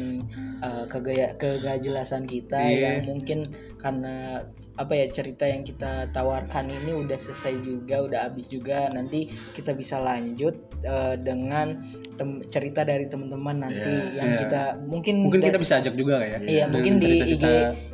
uh, 0.60 0.84
kegaya 0.86 1.34
kegajelasan 1.34 2.24
kita 2.24 2.58
Iya. 2.60 2.78
yang 2.98 2.98
mungkin 3.06 3.38
karena 3.76 4.44
apa 4.80 4.96
ya 4.96 5.12
cerita 5.12 5.44
yang 5.44 5.60
kita 5.60 6.08
tawarkan 6.08 6.72
ini 6.72 6.96
udah 6.96 7.14
selesai 7.14 7.52
juga, 7.60 8.00
udah 8.00 8.20
habis 8.24 8.48
juga. 8.48 8.88
Nanti 8.88 9.28
kita 9.52 9.70
bisa 9.72 10.00
lanjut 10.00 10.56
uh, 10.82 11.14
dengan 11.14 11.76
tem- 12.16 12.40
cerita 12.44 12.80
dari 12.80 13.04
teman-teman 13.04 13.60
nanti 13.60 13.92
yang 14.16 14.28
Iya. 14.30 14.40
kita 14.40 14.60
mungkin 14.80 15.20
mungkin 15.20 15.44
kita 15.44 15.60
bisa 15.60 15.78
ajak 15.78 15.92
juga 15.94 16.16
ya 16.18 16.40
Iya, 16.40 16.64
Dengan 16.64 16.72
mungkin 16.72 16.92
di 16.96 17.08
IG. 17.28 17.44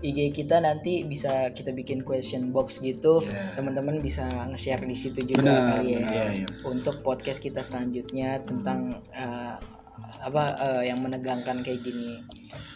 IG 0.00 0.18
kita 0.32 0.56
nanti 0.58 1.02
bisa 1.02 1.50
kita 1.50 1.70
bikin 1.70 2.00
question 2.00 2.54
box 2.54 2.78
gitu. 2.78 3.18
Iya. 3.20 3.58
Teman-teman 3.58 3.98
bisa 3.98 4.22
nge-share 4.46 4.86
di 4.86 4.94
situ 4.94 5.26
juga 5.26 5.42
Benar, 5.42 5.82
kali 5.82 5.90
ya. 5.90 5.98
benar. 6.00 6.26
Iya. 6.30 6.46
Untuk 6.62 7.02
podcast 7.02 7.42
kita 7.42 7.60
selanjutnya 7.60 8.38
tentang 8.40 9.02
eh, 9.10 9.54
apa 10.26 10.42
eh, 10.58 10.90
yang 10.90 10.98
menegangkan 10.98 11.62
kayak 11.62 11.86
gini. 11.86 12.18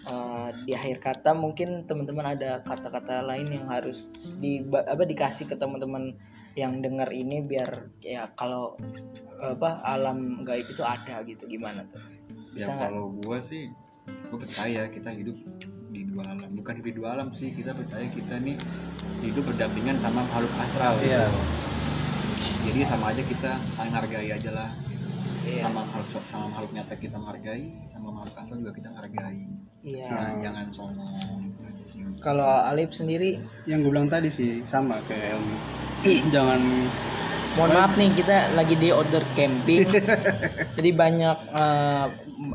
Eh, 0.06 0.48
di 0.64 0.72
akhir 0.72 1.02
kata 1.02 1.34
mungkin 1.34 1.84
teman-teman 1.84 2.38
ada 2.38 2.62
kata-kata 2.62 3.26
lain 3.26 3.50
yang 3.50 3.66
harus 3.66 4.06
di 4.38 4.62
apa 4.70 5.02
dikasih 5.04 5.50
ke 5.50 5.58
teman-teman 5.58 6.14
yang 6.58 6.82
dengar 6.82 7.14
ini 7.14 7.46
biar 7.46 7.94
ya 8.02 8.26
kalau 8.34 8.74
apa 9.38 9.78
alam 9.86 10.42
gaib 10.42 10.66
itu 10.66 10.82
ada 10.82 11.22
gitu 11.22 11.46
gimana 11.46 11.86
tuh 11.86 12.02
ya 12.02 12.66
bisa 12.66 12.70
nggak 12.74 12.90
kalau 12.90 13.06
gua 13.22 13.38
sih 13.38 13.70
gua 14.26 14.38
percaya 14.42 14.90
kita 14.90 15.14
hidup 15.14 15.38
di 15.94 16.02
dua 16.10 16.26
alam 16.26 16.50
bukan 16.58 16.82
hidup 16.82 16.88
di 16.90 16.96
dua 16.98 17.08
alam 17.14 17.28
sih 17.30 17.54
kita 17.54 17.70
percaya 17.70 18.06
kita 18.10 18.42
nih 18.42 18.58
hidup 19.22 19.46
berdampingan 19.46 20.00
sama 20.02 20.26
makhluk 20.26 20.50
astral 20.58 20.98
gitu. 20.98 21.14
Iya. 21.14 21.26
jadi 22.60 22.80
sama 22.88 23.14
aja 23.14 23.22
kita 23.24 23.52
saling 23.76 23.94
hargai 23.94 24.28
aja 24.32 24.50
lah. 24.52 24.70
Iya. 25.50 25.62
sama 25.66 25.82
makhluk 25.82 26.22
sama 26.30 26.46
makhluk 26.46 26.70
nyata 26.70 26.94
kita 26.94 27.16
menghargai 27.18 27.66
sama 27.90 28.08
makhluk 28.14 28.34
astral 28.38 28.58
juga 28.62 28.72
kita 28.78 28.88
menghargai. 28.94 29.42
Iya. 29.80 30.06
Nah, 30.06 30.32
jangan 30.38 30.66
sombong 30.70 31.36
gitu 31.50 31.62
aja 31.66 31.84
sih. 31.88 32.00
Kalau 32.20 32.46
Alip 32.46 32.90
sendiri? 32.92 33.40
Yang 33.64 33.78
gue 33.82 33.90
bilang 33.90 34.10
tadi 34.12 34.28
sih 34.30 34.62
sama 34.62 35.00
kayak 35.08 35.40
Elmi 35.40 35.56
jangan 36.34 36.60
mohon 37.58 37.70
maaf 37.74 37.98
nih 37.98 38.14
kita 38.14 38.54
lagi 38.54 38.78
di 38.78 38.88
outdoor 38.94 39.26
camping. 39.34 39.82
Jadi 40.78 40.90
banyak 40.94 41.38
eh, 41.50 42.06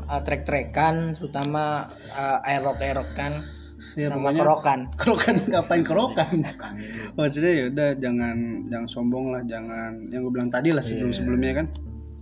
eh, 0.08 0.20
trek-trekan 0.24 1.12
terutama 1.14 1.84
uh, 2.16 2.38
aerok-aerokan 2.48 3.56
ya 3.96 4.12
sama 4.12 4.28
pokoknya 4.28 4.42
kerokan. 4.44 4.80
kerokan 5.00 5.34
ngapain 5.52 5.82
kerokan? 5.84 6.34
Lu. 6.44 7.16
maksudnya 7.16 7.52
ya 7.52 7.64
udah 7.72 7.88
jangan 7.96 8.36
jangan 8.68 8.88
sombong 8.88 9.32
lah 9.32 9.42
jangan 9.48 9.96
yang 10.12 10.20
gue 10.24 10.32
bilang 10.32 10.52
tadi 10.52 10.72
lah 10.76 10.84
sebelum 10.84 11.16
sebelumnya 11.16 11.64
kan 11.64 11.66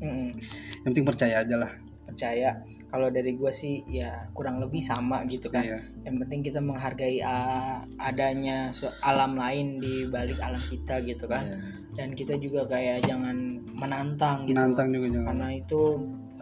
Yang 0.07 0.85
penting 0.93 1.05
percaya 1.07 1.35
aja 1.41 1.57
lah. 1.57 1.73
Percaya. 2.05 2.51
Kalau 2.93 3.09
dari 3.11 3.35
gue 3.35 3.51
sih 3.51 3.83
ya 3.91 4.23
kurang 4.37 4.63
lebih 4.63 4.79
sama 4.79 5.25
gitu 5.27 5.51
kan. 5.51 5.65
Iya. 5.67 5.81
yang 6.05 6.21
penting 6.21 6.45
kita 6.45 6.61
menghargai 6.61 7.19
uh, 7.25 7.81
adanya 7.99 8.71
alam 9.03 9.35
lain 9.35 9.81
di 9.81 10.07
balik 10.07 10.39
alam 10.39 10.61
kita 10.61 11.01
gitu 11.03 11.25
kan. 11.27 11.49
Iya. 11.49 11.59
dan 11.95 12.11
kita 12.11 12.35
juga 12.43 12.67
kayak 12.67 13.07
jangan 13.07 13.39
menantang 13.79 14.43
gitu. 14.51 14.59
Nantang 14.59 14.91
juga 14.91 15.15
jangan. 15.15 15.27
Karena 15.31 15.49
itu 15.55 15.81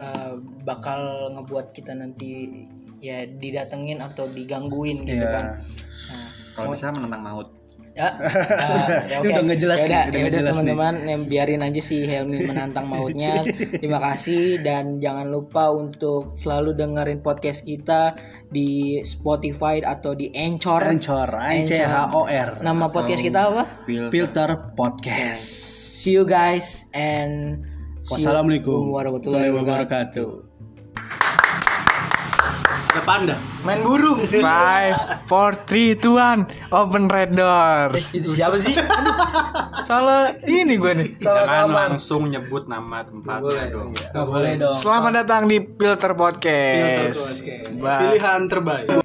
uh, 0.01 0.33
bakal 0.65 1.29
ngebuat 1.37 1.77
kita 1.77 1.93
nanti 1.93 2.49
ya 2.97 3.21
didatengin 3.29 4.01
atau 4.01 4.25
digangguin 4.33 5.05
gitu 5.05 5.21
Iya. 5.21 5.29
kan. 5.29 5.45
Nah, 6.09 6.27
kalau 6.57 6.73
bisa 6.73 6.89
menentang 6.89 7.21
maut 7.21 7.62
ya, 7.93 8.09
ya 9.09 9.15
oke. 9.21 9.29
Ini 9.29 9.31
udah 9.33 9.45
ngejelas 9.45 9.79
Ya 9.79 9.85
nih, 9.85 9.93
udah, 9.93 10.01
udah 10.01 10.01
ya 10.01 10.09
udah 10.09 10.19
ngejelas 10.21 10.53
nih. 10.53 10.59
teman-teman 10.65 10.95
yang 11.05 11.21
biarin 11.29 11.61
aja 11.61 11.81
si 11.81 11.97
Helmi 12.05 12.37
menantang 12.45 12.85
mautnya. 12.89 13.45
Terima 13.81 13.99
kasih 14.01 14.59
dan 14.65 14.97
jangan 14.97 15.29
lupa 15.29 15.69
untuk 15.69 16.33
selalu 16.35 16.73
dengerin 16.73 17.21
podcast 17.21 17.61
kita 17.63 18.17
di 18.49 19.01
Spotify 19.05 19.81
atau 19.81 20.13
di 20.13 20.29
Anchor. 20.33 20.81
Anchor 20.85 21.29
N 21.37 21.65
C 21.65 21.81
H 21.81 22.13
O 22.13 22.25
R. 22.25 22.61
Nama 22.61 22.85
podcast 22.89 23.21
kita 23.21 23.39
apa? 23.53 23.63
Filter. 23.85 24.09
Filter 24.09 24.49
Podcast. 24.73 25.45
See 26.03 26.17
you 26.17 26.25
guys 26.27 26.89
and 26.91 27.63
Wassalamualaikum 28.03 28.91
warahmatullahi 28.91 29.47
wabarakatuh 29.55 31.42
Depan 32.93 33.19
dah 33.25 33.39
main 33.63 33.79
burung 33.81 34.21
Five, 34.27 35.25
four, 35.25 35.55
three, 35.65 35.97
two, 35.97 36.19
one. 36.19 36.45
Open 36.69 37.09
red 37.09 37.33
doors. 37.33 38.13
itu 38.13 38.37
siapa 38.37 38.59
sih 38.59 38.75
Salah 39.83 40.31
ini 40.47 40.79
gue 40.79 40.93
nih. 40.95 41.09
Jangan 41.19 41.67
langsung 41.69 42.29
nyebut 42.29 42.71
nama 42.71 43.03
tempatnya 43.03 43.67
dong. 43.73 43.91
nggak 43.91 44.25
boleh 44.25 44.51
dong 44.55 44.77
Selamat 44.79 45.11
datang 45.25 45.49
di 45.49 45.57
Filter 45.59 46.13
Podcast. 46.15 47.43
Bye. 47.81 47.99
Pilihan 48.15 48.41
terbaik 48.47 49.02